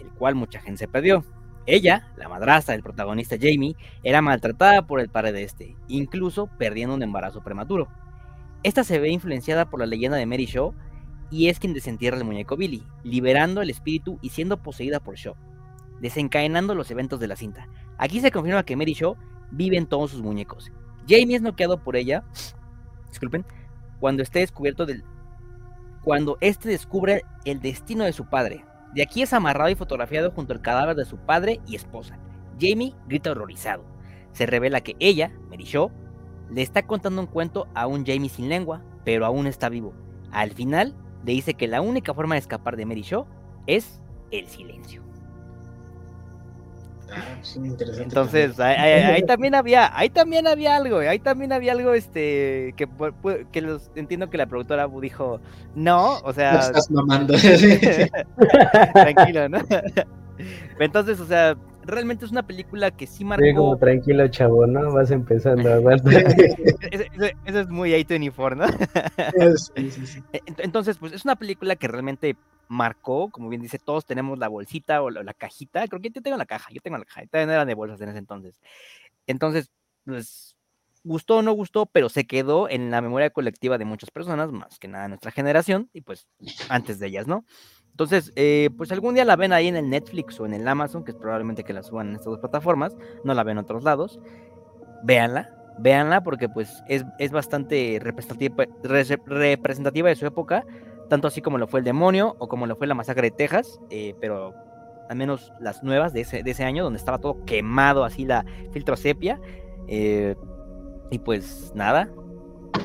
el 0.00 0.08
cual 0.18 0.34
mucha 0.34 0.60
gente 0.60 0.78
se 0.78 0.88
perdió. 0.88 1.24
Ella, 1.66 2.06
la 2.16 2.28
madrastra 2.28 2.72
del 2.72 2.82
protagonista 2.82 3.36
Jamie, 3.40 3.76
era 4.02 4.20
maltratada 4.20 4.86
por 4.86 5.00
el 5.00 5.08
padre 5.08 5.32
de 5.32 5.44
este, 5.44 5.76
incluso 5.88 6.48
perdiendo 6.58 6.94
un 6.94 7.02
embarazo 7.02 7.42
prematuro. 7.42 7.88
Esta 8.62 8.84
se 8.84 8.98
ve 8.98 9.08
influenciada 9.08 9.70
por 9.70 9.80
la 9.80 9.86
leyenda 9.86 10.18
de 10.18 10.26
Mary 10.26 10.44
Shaw 10.44 10.74
y 11.30 11.48
es 11.48 11.58
quien 11.58 11.72
desentierra 11.72 12.18
el 12.18 12.24
muñeco 12.24 12.56
Billy, 12.56 12.82
liberando 13.02 13.62
el 13.62 13.70
espíritu 13.70 14.18
y 14.20 14.28
siendo 14.28 14.62
poseída 14.62 15.00
por 15.00 15.16
Shaw, 15.16 15.34
desencadenando 16.00 16.74
los 16.74 16.90
eventos 16.90 17.20
de 17.20 17.28
la 17.28 17.36
cinta. 17.36 17.68
Aquí 17.98 18.20
se 18.20 18.30
confirma 18.30 18.64
que 18.64 18.76
Mary 18.76 18.94
Shaw 18.94 19.16
vive 19.50 19.76
en 19.76 19.86
todos 19.86 20.10
sus 20.10 20.22
muñecos. 20.22 20.70
Jamie 21.08 21.36
es 21.36 21.42
noqueado 21.42 21.82
por 21.82 21.96
ella, 21.96 22.24
disculpen, 23.10 23.44
cuando 24.00 24.22
esté 24.22 24.40
descubierto 24.40 24.86
del 24.86 25.04
cuando 26.02 26.36
éste 26.42 26.68
descubre 26.68 27.24
el 27.46 27.60
destino 27.60 28.04
de 28.04 28.12
su 28.12 28.26
padre. 28.26 28.64
De 28.94 29.02
aquí 29.02 29.22
es 29.22 29.32
amarrado 29.32 29.70
y 29.70 29.74
fotografiado 29.74 30.30
junto 30.30 30.52
al 30.52 30.60
cadáver 30.60 30.94
de 30.96 31.06
su 31.06 31.16
padre 31.16 31.60
y 31.66 31.76
esposa. 31.76 32.18
Jamie 32.60 32.94
grita 33.08 33.30
horrorizado. 33.30 33.84
Se 34.32 34.44
revela 34.44 34.82
que 34.82 34.96
ella, 35.00 35.32
Mary 35.48 35.64
Shaw, 35.64 35.90
le 36.50 36.60
está 36.60 36.86
contando 36.86 37.22
un 37.22 37.26
cuento 37.26 37.68
a 37.74 37.86
un 37.86 38.04
Jamie 38.04 38.28
sin 38.28 38.50
lengua, 38.50 38.82
pero 39.04 39.24
aún 39.24 39.46
está 39.46 39.70
vivo. 39.70 39.94
Al 40.30 40.50
final, 40.52 40.94
le 41.24 41.32
dice 41.32 41.54
que 41.54 41.68
la 41.68 41.80
única 41.80 42.12
forma 42.12 42.34
de 42.34 42.40
escapar 42.40 42.76
de 42.76 42.84
Mary 42.84 43.02
Shaw 43.02 43.26
es 43.66 44.00
el 44.30 44.46
silencio. 44.46 45.02
Ah, 47.12 47.38
sí, 47.42 47.58
interesante 47.58 48.02
Entonces, 48.02 48.58
ahí, 48.60 48.74
ahí- 48.76 49.02
ahí 49.14 49.22
también 49.26 49.54
había, 49.54 49.96
ahí 49.96 50.10
también 50.10 50.46
había 50.46 50.76
algo, 50.76 50.98
ahí 50.98 51.18
también 51.18 51.52
había 51.52 51.72
algo, 51.72 51.92
este, 51.94 52.74
que, 52.76 52.88
que 53.52 53.60
los, 53.60 53.90
entiendo 53.94 54.30
que 54.30 54.38
la 54.38 54.46
productora 54.46 54.88
dijo, 55.00 55.40
no, 55.74 56.18
o 56.18 56.26
No 56.28 56.32
sea, 56.32 56.60
estás 56.60 56.90
mamando. 56.90 57.34
tranquilo, 58.94 59.48
¿no? 59.48 59.58
Entonces, 60.78 61.20
o 61.20 61.26
sea, 61.26 61.56
realmente 61.84 62.24
es 62.24 62.30
una 62.30 62.46
película 62.46 62.90
que 62.90 63.06
sí 63.06 63.18
Sí, 63.18 63.24
como 63.24 63.70
marcó, 63.70 63.76
tranquilo, 63.78 64.28
chavo, 64.28 64.66
¿no? 64.66 64.92
Vas 64.92 65.10
empezando, 65.10 65.72
aguanta. 65.72 66.10
eso, 66.90 67.04
eso- 67.12 67.34
eso 67.44 67.60
es 67.60 67.68
muy 67.68 67.92
A24, 67.92 68.56
¿no? 68.56 68.66
Sí, 69.74 69.90
sí, 69.90 70.06
sí. 70.06 70.20
Ent- 70.32 70.60
Entonces, 70.62 70.98
pues 70.98 71.12
es 71.12 71.24
una 71.24 71.36
película 71.36 71.76
que 71.76 71.88
realmente 71.88 72.36
marcó, 72.68 73.30
como 73.30 73.48
bien 73.48 73.62
dice, 73.62 73.78
todos 73.78 74.04
tenemos 74.06 74.38
la 74.38 74.48
bolsita 74.48 75.02
o 75.02 75.10
la, 75.10 75.22
la 75.22 75.34
cajita, 75.34 75.86
creo 75.86 76.00
que 76.00 76.10
yo 76.10 76.22
tengo 76.22 76.36
la 76.36 76.46
caja, 76.46 76.70
yo 76.72 76.80
tengo 76.80 76.96
la 76.98 77.04
caja, 77.04 77.26
todavía 77.26 77.46
no 77.46 77.52
eran 77.52 77.68
de 77.68 77.74
bolsas 77.74 78.00
en 78.00 78.08
ese 78.08 78.18
entonces. 78.18 78.60
Entonces, 79.26 79.70
pues, 80.04 80.56
gustó 81.02 81.38
o 81.38 81.42
no 81.42 81.52
gustó, 81.52 81.86
pero 81.86 82.08
se 82.08 82.26
quedó 82.26 82.68
en 82.68 82.90
la 82.90 83.00
memoria 83.02 83.30
colectiva 83.30 83.76
de 83.78 83.84
muchas 83.84 84.10
personas, 84.10 84.50
más 84.52 84.78
que 84.78 84.88
nada 84.88 85.08
nuestra 85.08 85.30
generación, 85.30 85.90
y 85.92 86.00
pues 86.00 86.26
antes 86.68 86.98
de 86.98 87.08
ellas, 87.08 87.26
¿no? 87.26 87.44
Entonces, 87.94 88.32
eh, 88.34 88.70
pues 88.76 88.90
algún 88.90 89.14
día 89.14 89.24
la 89.24 89.36
ven 89.36 89.52
ahí 89.52 89.68
en 89.68 89.76
el 89.76 89.88
Netflix 89.88 90.40
o 90.40 90.46
en 90.46 90.52
el 90.52 90.66
Amazon, 90.66 91.04
que 91.04 91.12
es 91.12 91.16
probablemente 91.16 91.62
que 91.62 91.72
la 91.72 91.84
suban 91.84 92.08
en 92.08 92.14
estas 92.16 92.32
dos 92.32 92.40
plataformas, 92.40 92.96
no 93.22 93.34
la 93.34 93.44
ven 93.44 93.52
en 93.52 93.62
otros 93.62 93.84
lados, 93.84 94.18
véanla, 95.04 95.48
véanla 95.78 96.24
porque 96.24 96.48
pues 96.48 96.82
es, 96.88 97.04
es 97.20 97.30
bastante 97.30 98.00
representativa, 98.02 98.64
re- 98.82 99.20
representativa 99.26 100.08
de 100.08 100.16
su 100.16 100.26
época, 100.26 100.66
tanto 101.08 101.28
así 101.28 101.40
como 101.40 101.56
lo 101.56 101.68
fue 101.68 101.78
el 101.80 101.84
demonio 101.84 102.34
o 102.40 102.48
como 102.48 102.66
lo 102.66 102.74
fue 102.74 102.88
la 102.88 102.94
masacre 102.94 103.30
de 103.30 103.36
Texas, 103.36 103.78
eh, 103.90 104.16
pero 104.20 104.52
al 105.08 105.16
menos 105.16 105.52
las 105.60 105.84
nuevas 105.84 106.12
de 106.12 106.22
ese, 106.22 106.42
de 106.42 106.50
ese 106.50 106.64
año, 106.64 106.82
donde 106.82 106.98
estaba 106.98 107.18
todo 107.18 107.44
quemado, 107.44 108.02
así 108.02 108.24
la 108.24 108.44
filtro 108.72 108.96
sepia, 108.96 109.40
eh, 109.86 110.34
y 111.12 111.20
pues 111.20 111.70
nada, 111.76 112.08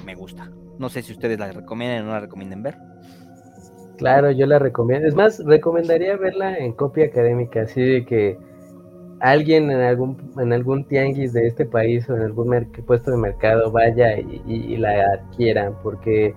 me 0.06 0.14
gusta. 0.14 0.52
No 0.78 0.88
sé 0.90 1.02
si 1.02 1.14
ustedes 1.14 1.40
la 1.40 1.52
recomienden 1.52 2.04
o 2.04 2.06
no 2.06 2.12
la 2.12 2.20
recomienden 2.20 2.62
ver. 2.62 2.78
Claro, 4.00 4.32
yo 4.32 4.46
la 4.46 4.60
recomiendo. 4.60 5.08
Es 5.08 5.16
más, 5.16 5.44
recomendaría 5.46 6.16
verla 6.16 6.58
en 6.58 6.72
copia 6.74 7.06
académica, 7.08 7.64
así 7.64 7.82
de 7.82 8.06
que 8.06 8.38
alguien 9.20 9.72
en 9.72 9.82
algún 9.82 10.18
en 10.40 10.54
algún 10.54 10.86
tianguis 10.86 11.34
de 11.34 11.48
este 11.48 11.66
país 11.66 12.10
o 12.10 12.16
en 12.16 12.24
algún 12.24 12.68
puesto 12.88 13.12
de 13.12 13.18
mercado 13.18 13.72
vaya 13.72 14.20
y, 14.20 14.42
y- 14.48 14.74
y 14.76 14.78
la 14.78 14.92
adquieran, 15.16 15.76
porque, 15.84 16.36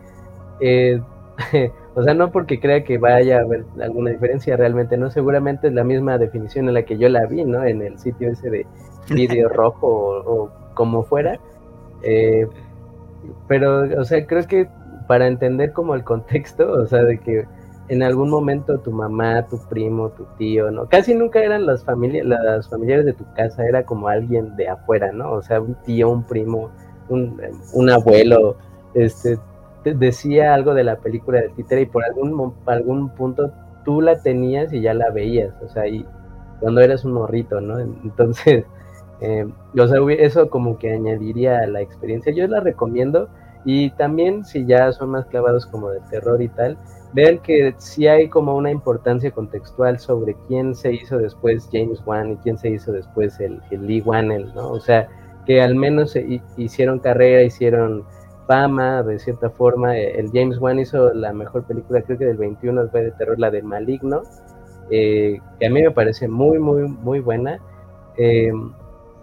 eh, 0.61 1.01
o 1.95 2.03
sea, 2.05 2.15
no 2.15 2.33
porque 2.33 2.61
crea 2.61 2.85
que 2.85 2.99
vaya 2.99 3.39
a 3.39 3.43
haber 3.43 3.65
alguna 3.83 4.11
diferencia, 4.13 4.57
realmente 4.57 4.97
no, 4.99 5.11
seguramente 5.11 5.69
es 5.69 5.75
la 5.75 5.85
misma 5.85 6.19
definición 6.19 6.69
en 6.69 6.75
la 6.75 6.85
que 6.85 6.99
yo 6.99 7.09
la 7.11 7.27
vi, 7.27 7.45
¿no? 7.45 7.65
En 7.65 7.83
el 7.83 7.99
sitio 7.99 8.31
ese 8.31 8.51
de 8.51 8.67
vídeo 9.11 9.49
rojo 9.51 9.89
o, 9.89 10.45
o 10.47 10.53
como 10.75 11.05
fuera. 11.05 11.41
Eh, 12.03 12.49
pero, 13.49 14.01
o 14.01 14.05
sea, 14.05 14.27
creo 14.27 14.47
que 14.47 14.69
para 15.13 15.27
entender 15.27 15.75
como 15.75 15.95
el 15.95 16.05
contexto, 16.05 16.73
o 16.73 16.87
sea, 16.87 17.03
de 17.03 17.19
que 17.19 17.45
en 17.89 18.03
algún 18.03 18.31
momento 18.31 18.79
tu 18.79 18.93
mamá, 18.93 19.47
tu 19.47 19.59
primo, 19.69 20.09
tu 20.09 20.25
tío, 20.39 20.71
¿no? 20.71 20.89
Casi 20.89 21.15
nunca 21.15 21.45
eran 21.45 21.67
las 21.67 21.85
familias, 21.85 22.25
las 22.25 22.71
familiares 22.71 23.05
de 23.05 23.13
tu 23.13 23.31
casa, 23.35 23.67
era 23.67 23.85
como 23.85 24.09
alguien 24.09 24.57
de 24.57 24.71
afuera, 24.71 25.13
¿no? 25.13 25.33
O 25.33 25.43
sea, 25.43 25.61
un 25.61 25.75
tío, 25.83 26.09
un 26.09 26.23
primo, 26.23 26.71
un, 27.11 27.39
un 27.75 27.91
abuelo, 27.91 28.57
este, 28.95 29.39
te 29.85 29.93
decía 29.93 30.55
algo 30.55 30.73
de 30.73 30.85
la 30.85 30.97
película 30.97 31.43
de 31.43 31.51
títere 31.51 31.83
y 31.83 31.87
por 31.87 32.05
algún, 32.07 32.55
algún 32.65 33.11
punto 33.11 33.53
tú 33.85 34.01
la 34.01 34.23
tenías 34.23 34.73
y 34.73 34.81
ya 34.81 34.95
la 34.95 35.11
veías, 35.11 35.53
o 35.63 35.69
sea, 35.69 35.87
y 35.87 36.07
cuando 36.59 36.81
eras 36.81 37.05
un 37.05 37.13
morrito, 37.13 37.61
¿no? 37.61 37.79
Entonces, 37.79 38.65
eh, 39.21 39.47
o 39.79 39.87
sea, 39.87 39.99
eso 40.21 40.49
como 40.49 40.79
que 40.79 40.91
añadiría 40.91 41.59
a 41.59 41.67
la 41.67 41.83
experiencia. 41.83 42.33
Yo 42.33 42.47
la 42.47 42.61
recomiendo 42.61 43.29
y 43.65 43.91
también 43.91 44.45
si 44.45 44.67
ya 44.67 44.93
son 44.93 45.11
más 45.11 45.27
clavados 45.27 45.67
como 45.67 45.91
de 45.91 46.01
terror 46.11 46.41
y 46.43 46.49
tal, 46.49 46.77
vean 47.13 47.39
que 47.39 47.75
sí 47.79 48.07
hay 48.07 48.29
como 48.29 48.57
una 48.57 48.71
importancia 48.71 49.31
contextual 49.31 49.99
sobre 49.99 50.35
quién 50.49 50.75
se 50.75 50.93
hizo 50.93 51.19
después 51.19 51.69
James 51.73 52.03
Wan 52.07 52.33
y 52.33 52.37
quién 52.37 52.59
se 52.59 52.71
hizo 52.71 52.93
después 52.93 53.39
el, 53.41 53.61
el 53.71 53.87
Lee 53.87 54.01
Wannell, 54.01 54.53
¿no? 54.55 54.71
O 54.71 54.81
sea, 54.81 55.09
que 55.47 55.61
al 55.61 55.75
menos 55.75 56.17
hicieron 56.57 56.99
carrera, 56.99 57.43
hicieron 57.43 58.05
fama 58.47 59.03
de 59.03 59.19
cierta 59.19 59.51
forma. 59.51 59.97
Eh, 59.97 60.19
El 60.19 60.31
James 60.33 60.59
Wan 60.59 60.79
hizo 60.79 61.13
la 61.15 61.33
mejor 61.33 61.65
película, 61.65 62.03
creo 62.03 62.19
que 62.19 62.27
del 62.27 62.37
21 62.37 62.89
fue 62.89 63.05
de 63.05 63.11
terror, 63.13 63.39
la 63.39 63.51
de 63.51 63.63
Maligno, 63.63 64.23
eh, 64.91 65.41
que 65.59 65.67
a 65.67 65.71
mí 65.71 65.83
me 65.83 65.91
parece 65.91 66.29
muy, 66.29 66.59
muy, 66.59 66.83
muy 66.83 67.21
buena. 67.21 67.59
Eh, 68.17 68.53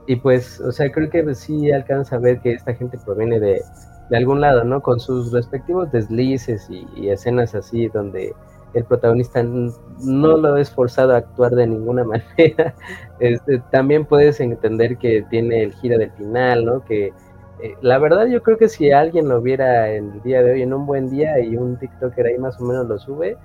y 0.08 0.16
pues, 0.16 0.60
o 0.62 0.72
sea, 0.72 0.92
creo 0.92 1.10
que 1.10 1.36
sí 1.36 1.72
alcanza 1.72 2.16
a 2.16 2.20
ver 2.20 2.40
que 2.40 2.54
esta 2.54 2.74
gente 2.74 2.98
proviene 3.06 3.40
de, 3.40 3.62
de 4.10 4.18
algún 4.18 4.42
lado, 4.42 4.64
¿no? 4.64 4.82
Con 4.82 5.00
sus 5.00 5.32
respectivos 5.32 5.92
deslices 5.92 6.68
y, 6.70 7.10
escenas 7.10 7.56
así 7.56 7.88
donde 7.88 8.34
el 8.74 8.84
protagonista 8.86 9.44
no 9.44 10.38
lo 10.38 10.58
es 10.58 10.70
forzado 10.70 11.14
a 11.14 11.18
actuar 11.18 11.52
de 11.54 11.68
ninguna 11.68 12.04
manera. 12.38 12.74
Este, 13.20 13.60
también 13.72 14.06
puedes 14.06 14.40
entender 14.40 14.98
que 14.98 15.26
tiene 15.30 15.64
el 15.64 15.74
giro 15.74 15.98
del 15.98 16.12
final, 16.12 16.66
¿no? 16.66 16.84
Que 16.86 17.14
eh, 17.62 17.76
la 17.82 17.98
verdad 17.98 18.28
yo 18.28 18.42
creo 18.42 18.58
que 18.58 18.70
si 18.70 18.92
alguien 18.92 19.28
lo 19.28 19.42
viera 19.42 19.92
en 19.92 20.14
el 20.14 20.22
día 20.22 20.42
de 20.42 20.54
hoy, 20.54 20.62
en 20.62 20.74
un 20.74 20.86
buen 20.86 21.10
día 21.10 21.40
y 21.40 21.58
un 21.58 21.78
TikToker 21.78 22.26
ahí 22.26 22.38
más 22.38 22.60
o 22.60 22.66
menos 22.66 22.88
lo 22.88 22.98
sube, 23.00 23.38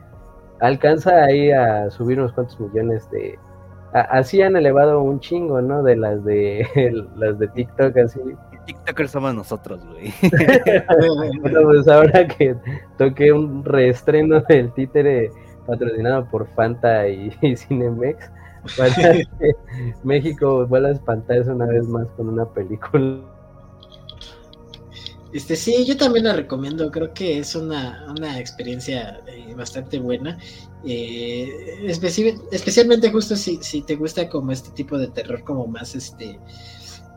alcanza 0.61 1.25
ahí 1.25 1.51
a 1.51 1.91
subir 1.91 2.19
unos 2.19 2.33
cuantos 2.33 2.59
millones 2.61 3.11
de... 3.11 3.39
Así 3.93 4.43
han 4.43 4.57
elevado 4.57 5.03
un 5.03 5.21
chingo, 5.21 5.61
¿no? 5.61 5.83
De 5.85 5.97
las 5.97 6.25
de 6.25 6.67
las 7.17 7.39
de 7.39 7.49
TikTok, 7.49 7.97
así. 7.99 8.21
TikTokers 8.67 9.11
somos 9.11 9.35
nosotros, 9.35 9.85
güey. 9.87 10.13
Bueno, 11.41 11.61
pues 11.65 11.89
ahora 11.89 12.27
que 12.27 12.55
toqué 12.99 13.33
un 13.33 13.65
reestreno 13.65 14.41
del 14.49 14.73
títere 14.73 15.31
patrocinado 15.67 16.27
por 16.31 16.47
Fanta 16.55 17.09
y, 17.09 17.33
y 17.43 17.57
Cinemex, 17.57 18.31
para 18.77 18.95
que 18.95 19.25
México 20.03 20.67
vuelva 20.67 20.89
a 20.89 20.93
espantarse 20.93 21.51
una 21.51 21.67
vez 21.67 21.87
más 21.89 22.07
con 22.17 22.29
una 22.29 22.45
película. 22.47 23.21
Este 25.33 25.57
sí, 25.57 25.85
yo 25.85 25.97
también 25.97 26.27
la 26.27 26.33
recomiendo. 26.35 26.91
Creo 26.93 27.13
que 27.13 27.39
es 27.41 27.57
una, 27.57 28.07
una 28.09 28.39
experiencia 28.39 29.21
eh, 29.27 29.53
bastante 29.57 29.99
buena. 29.99 30.39
Eh, 30.87 31.49
especi- 31.87 32.41
especialmente 32.53 33.11
justo 33.11 33.35
si, 33.35 33.57
si 33.63 33.83
te 33.83 33.97
gusta 33.97 34.29
como 34.29 34.53
este 34.53 34.71
tipo 34.71 34.97
de 34.97 35.09
terror 35.09 35.43
como 35.43 35.67
más 35.67 35.95
este 35.97 36.39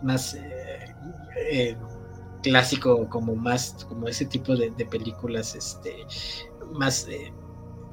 más 0.01 0.35
eh, 0.35 0.56
eh, 1.49 1.77
clásico, 2.43 3.07
como 3.09 3.35
más 3.35 3.85
como 3.87 4.07
ese 4.07 4.25
tipo 4.25 4.55
de, 4.55 4.71
películas, 4.85 5.55
este 5.55 6.05
más 6.73 7.07
eh, 7.07 7.33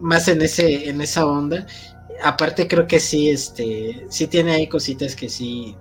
más 0.00 0.28
en 0.28 0.42
ese 0.42 0.88
en 0.88 1.00
esa 1.00 1.26
onda. 1.26 1.66
Aparte 2.22 2.68
creo 2.68 2.86
que 2.86 3.00
sí, 3.00 3.30
este 3.30 4.06
sí 4.08 4.26
tiene 4.26 4.52
ahí 4.52 4.68
cositas 4.68 5.16
que 5.16 5.28
sí 5.28 5.76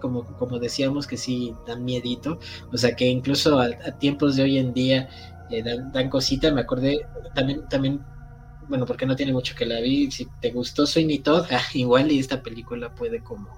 como, 0.00 0.24
como 0.38 0.58
decíamos 0.58 1.06
que 1.06 1.16
sí 1.16 1.54
dan 1.66 1.84
miedito, 1.84 2.38
o 2.72 2.76
sea 2.76 2.96
que 2.96 3.06
incluso 3.06 3.60
a, 3.60 3.70
tiempos 3.98 4.36
de 4.36 4.42
hoy 4.42 4.58
en 4.58 4.72
día 4.72 5.08
eh, 5.50 5.62
dan, 5.62 5.92
dan, 5.92 6.08
cosita, 6.08 6.50
me 6.52 6.62
acordé 6.62 7.06
también, 7.34 7.68
también, 7.68 8.00
bueno, 8.68 8.86
porque 8.86 9.06
no 9.06 9.14
tiene 9.14 9.32
mucho 9.32 9.54
que 9.54 9.66
la 9.66 9.80
vi, 9.80 10.10
si 10.10 10.26
te 10.40 10.50
gustó 10.52 10.86
Sweeney 10.86 11.20
Todd, 11.20 11.46
ah, 11.50 11.62
igual 11.74 12.10
y 12.10 12.18
esta 12.18 12.42
película 12.42 12.94
puede 12.94 13.22
como, 13.22 13.50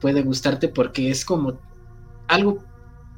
puede 0.00 0.22
gustarte 0.22 0.68
porque 0.68 1.10
es 1.10 1.24
como 1.24 1.60
algo 2.28 2.62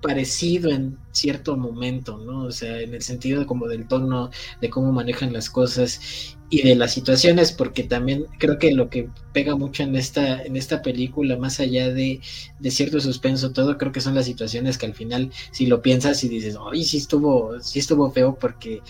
parecido 0.00 0.70
en 0.70 0.98
cierto 1.12 1.56
momento, 1.56 2.18
¿no? 2.18 2.44
O 2.44 2.52
sea, 2.52 2.80
en 2.80 2.94
el 2.94 3.02
sentido 3.02 3.46
como 3.46 3.66
del 3.66 3.88
tono, 3.88 4.30
de 4.60 4.70
cómo 4.70 4.92
manejan 4.92 5.32
las 5.32 5.50
cosas 5.50 6.36
y 6.48 6.62
de 6.62 6.76
las 6.76 6.92
situaciones, 6.92 7.50
porque 7.52 7.82
también 7.82 8.26
creo 8.38 8.58
que 8.58 8.72
lo 8.72 8.88
que 8.88 9.08
pega 9.32 9.56
mucho 9.56 9.82
en 9.82 9.96
esta, 9.96 10.42
en 10.42 10.56
esta 10.56 10.82
película, 10.82 11.36
más 11.36 11.58
allá 11.58 11.92
de, 11.92 12.20
de 12.60 12.70
cierto 12.70 13.00
suspenso, 13.00 13.52
todo, 13.52 13.78
creo 13.78 13.90
que 13.90 14.00
son 14.00 14.14
las 14.14 14.26
situaciones 14.26 14.78
que 14.78 14.86
al 14.86 14.94
final, 14.94 15.32
si 15.50 15.66
lo 15.66 15.82
piensas 15.82 16.22
y 16.22 16.28
dices, 16.28 16.56
ay, 16.70 16.84
sí 16.84 16.98
estuvo, 16.98 17.60
sí 17.60 17.80
estuvo 17.80 18.10
feo, 18.12 18.36
porque 18.40 18.82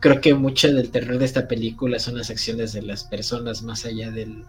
creo 0.00 0.20
que 0.20 0.34
mucho 0.34 0.70
del 0.70 0.90
terror 0.90 1.18
de 1.18 1.24
esta 1.24 1.48
película 1.48 1.98
son 1.98 2.18
las 2.18 2.28
acciones 2.28 2.72
de 2.74 2.82
las 2.82 3.04
personas, 3.04 3.62
más 3.62 3.86
allá 3.86 4.10
del, 4.10 4.44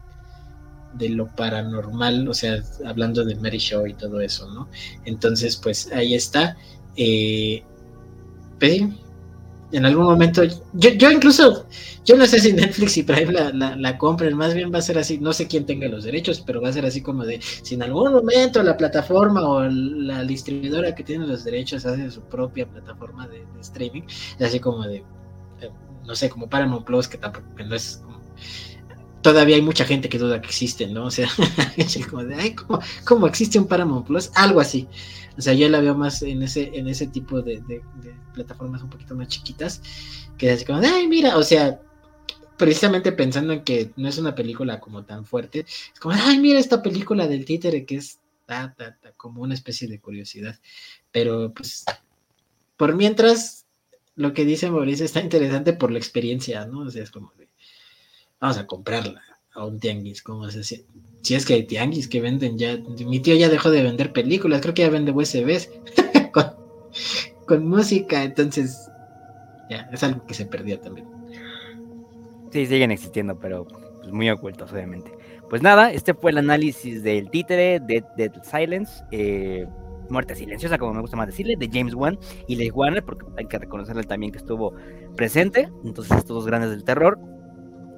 de 0.97 1.09
lo 1.09 1.27
paranormal, 1.35 2.27
o 2.27 2.33
sea, 2.33 2.63
hablando 2.85 3.23
de 3.23 3.35
Mary 3.35 3.57
Show 3.57 3.85
y 3.87 3.93
todo 3.93 4.19
eso, 4.21 4.49
¿no? 4.51 4.69
Entonces, 5.05 5.57
pues 5.57 5.91
ahí 5.91 6.15
está. 6.15 6.57
Eh, 6.95 7.63
en 9.71 9.85
algún 9.85 10.05
momento, 10.05 10.43
yo, 10.43 10.89
yo 10.91 11.11
incluso, 11.11 11.67
yo 12.05 12.15
no 12.15 12.25
sé 12.25 12.39
si 12.39 12.53
Netflix 12.53 12.97
y 12.97 13.03
Prime 13.03 13.31
la, 13.31 13.75
la, 13.75 13.97
compren, 13.97 14.35
más 14.35 14.53
bien 14.53 14.73
va 14.73 14.77
a 14.77 14.81
ser 14.81 14.97
así, 14.97 15.17
no 15.17 15.33
sé 15.33 15.47
quién 15.47 15.65
tenga 15.65 15.87
los 15.87 16.03
derechos, 16.03 16.41
pero 16.45 16.61
va 16.61 16.69
a 16.69 16.73
ser 16.73 16.85
así 16.85 17.01
como 17.01 17.25
de, 17.25 17.41
si 17.41 17.75
en 17.75 17.83
algún 17.83 18.13
momento 18.13 18.63
la 18.63 18.77
plataforma 18.77 19.41
o 19.41 19.63
la 19.63 20.23
distribuidora 20.23 20.95
que 20.95 21.03
tiene 21.03 21.27
los 21.27 21.43
derechos 21.43 21.85
hace 21.85 22.09
su 22.09 22.21
propia 22.21 22.65
plataforma 22.67 23.27
de, 23.27 23.43
streaming, 23.59 24.03
así 24.39 24.59
como 24.59 24.83
de, 24.83 24.97
eh, 25.61 25.71
no 26.05 26.15
sé, 26.15 26.29
como 26.29 26.47
Paramount 26.47 26.85
Plus, 26.85 27.07
que 27.07 27.17
tampoco 27.17 27.45
es 27.73 28.01
todavía 29.25 29.55
hay 29.55 29.63
mucha 29.63 29.85
gente 29.85 30.07
que 30.07 30.19
duda 30.19 30.39
que 30.39 30.49
existen, 30.49 30.93
¿no? 30.93 31.05
O 31.05 31.11
sea, 31.11 31.27
como 32.11 32.23
de, 32.23 32.35
ay, 32.35 32.55
¿cómo, 33.03 33.25
existe 33.25 33.57
un 33.57 33.65
Paramount 33.65 34.05
Plus? 34.05 34.29
Algo 34.35 34.59
así. 34.59 34.87
O 35.35 35.41
sea, 35.41 35.55
yo 35.55 35.67
la 35.67 35.81
veo 35.81 35.95
más 35.95 36.21
en 36.21 36.43
ese, 36.43 36.69
en 36.75 36.87
ese 36.87 37.07
tipo 37.07 37.41
de, 37.41 37.81
plataformas 38.35 38.83
un 38.83 38.91
poquito 38.91 39.15
más 39.15 39.27
chiquitas, 39.27 39.81
que 40.37 40.47
es 40.47 40.57
así 40.57 40.65
como 40.65 40.79
de, 40.79 40.89
ay, 40.89 41.07
mira, 41.07 41.37
o 41.37 41.43
sea, 41.43 41.81
precisamente 42.55 43.11
pensando 43.13 43.53
en 43.53 43.63
que 43.63 43.89
no 43.95 44.07
es 44.07 44.19
una 44.19 44.35
película 44.35 44.79
como 44.79 45.05
tan 45.05 45.25
fuerte, 45.25 45.61
es 45.61 45.99
como, 45.99 46.13
ay, 46.13 46.37
mira 46.37 46.59
esta 46.59 46.83
película 46.83 47.27
del 47.27 47.45
títere 47.45 47.83
que 47.83 47.95
es 47.95 48.19
ta, 48.45 48.75
ta, 48.77 48.95
ta, 49.01 49.11
como 49.13 49.41
una 49.41 49.55
especie 49.55 49.87
de 49.87 49.99
curiosidad. 49.99 50.59
Pero 51.11 51.51
pues, 51.51 51.83
por 52.77 52.93
mientras, 52.93 53.65
lo 54.15 54.35
que 54.35 54.45
dice 54.45 54.69
Mauricio 54.69 55.03
está 55.03 55.19
interesante 55.19 55.73
por 55.73 55.89
la 55.89 55.97
experiencia, 55.97 56.67
¿no? 56.67 56.81
O 56.81 56.91
sea, 56.91 57.01
es 57.01 57.09
como 57.09 57.33
vamos 58.45 58.57
a 58.59 58.67
comprarla 58.67 59.21
a 59.53 59.65
un 59.65 59.79
tianguis, 59.79 60.21
como 60.21 60.49
se 60.51 60.63
Si 60.63 61.35
es 61.35 61.45
que 61.45 61.55
hay 61.55 61.63
tianguis 61.63 62.07
que 62.07 62.21
venden 62.21 62.57
ya, 62.57 62.77
mi 62.77 63.19
tío 63.19 63.35
ya 63.35 63.49
dejó 63.49 63.71
de 63.71 63.81
vender 63.81 64.13
películas, 64.13 64.61
creo 64.61 64.73
que 64.73 64.83
ya 64.83 64.89
vende 64.89 65.11
USBs 65.11 65.69
con, 67.47 67.67
música, 67.67 68.23
entonces 68.23 68.87
ya, 69.69 69.89
es 69.91 70.03
algo 70.03 70.25
que 70.27 70.35
se 70.35 70.45
perdió 70.45 70.79
también. 70.79 71.07
Sí, 72.51 72.67
siguen 72.67 72.91
existiendo, 72.91 73.37
pero 73.39 73.65
pues, 73.65 74.11
muy 74.11 74.29
ocultos, 74.29 74.71
obviamente. 74.71 75.11
Pues 75.49 75.61
nada, 75.61 75.91
este 75.91 76.13
fue 76.13 76.31
el 76.31 76.37
análisis 76.37 77.01
del 77.01 77.29
títere, 77.29 77.79
de 77.79 78.03
Dead 78.17 78.31
Silence, 78.43 79.03
eh, 79.11 79.65
Muerte 80.09 80.35
Silenciosa, 80.35 80.77
como 80.77 80.93
me 80.93 81.01
gusta 81.01 81.17
más 81.17 81.27
decirle, 81.27 81.55
de 81.55 81.69
James 81.71 81.95
Wan 81.95 82.19
y 82.47 82.55
Leigh 82.55 82.71
Warner, 82.71 83.03
porque 83.03 83.25
hay 83.37 83.45
que 83.45 83.57
reconocerle 83.57 84.03
también 84.03 84.31
que 84.31 84.37
estuvo 84.37 84.73
presente. 85.15 85.69
Entonces, 85.83 86.17
estos 86.17 86.35
dos 86.35 86.45
grandes 86.45 86.69
del 86.69 86.83
terror. 86.83 87.19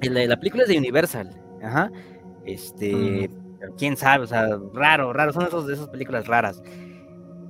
La, 0.02 0.26
la 0.26 0.36
película 0.36 0.64
es 0.64 0.68
de 0.68 0.78
Universal. 0.78 1.30
Ajá. 1.62 1.90
Este. 2.44 3.30
Quién 3.76 3.96
sabe, 3.96 4.24
o 4.24 4.26
sea, 4.26 4.58
raro, 4.72 5.12
raro. 5.12 5.32
Son 5.32 5.46
esos, 5.46 5.66
de 5.66 5.74
esas 5.74 5.88
películas 5.88 6.26
raras. 6.26 6.62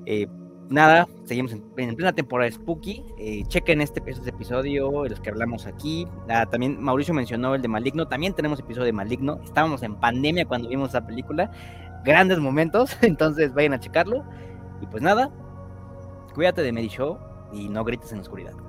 Eh, 0.07 0.27
nada, 0.71 1.07
seguimos 1.25 1.53
en, 1.53 1.63
plena 1.71 2.13
temporada 2.13 2.51
Spooky. 2.51 3.05
Eh, 3.19 3.45
chequen 3.49 3.81
este, 3.81 4.03
este 4.07 4.31
episodio, 4.31 5.07
los 5.07 5.21
que 5.21 5.31
hablamos 5.31 5.67
aquí. 5.67 6.07
Ah, 6.29 6.47
también 6.47 6.81
Mauricio 6.81 7.15
mencionó 7.15 7.55
el 7.55 7.63
de 7.63 7.69
Maligno. 7.69 8.09
También 8.09 8.33
tenemos 8.35 8.59
episodio 8.59 8.87
de 8.87 8.93
Maligno. 8.93 9.41
Estábamos 9.45 9.83
en 9.83 9.97
pandemia 9.97 10.47
cuando 10.47 10.69
vimos 10.69 10.91
esa 10.91 11.07
película. 11.07 11.51
Grandes 12.05 12.39
momentos, 12.39 12.97
entonces 13.03 13.53
vayan 13.53 13.75
a 13.75 13.81
checarlo. 13.81 14.25
Y 14.81 14.87
pues 14.87 15.03
nada, 15.03 15.31
cuídate 16.35 16.63
de 16.63 16.73
Mary 16.73 16.89
Show 16.89 17.19
y 17.53 17.69
no 17.69 17.85
grites 17.85 18.13
en 18.13 18.19
la 18.19 18.23
oscuridad. 18.23 18.68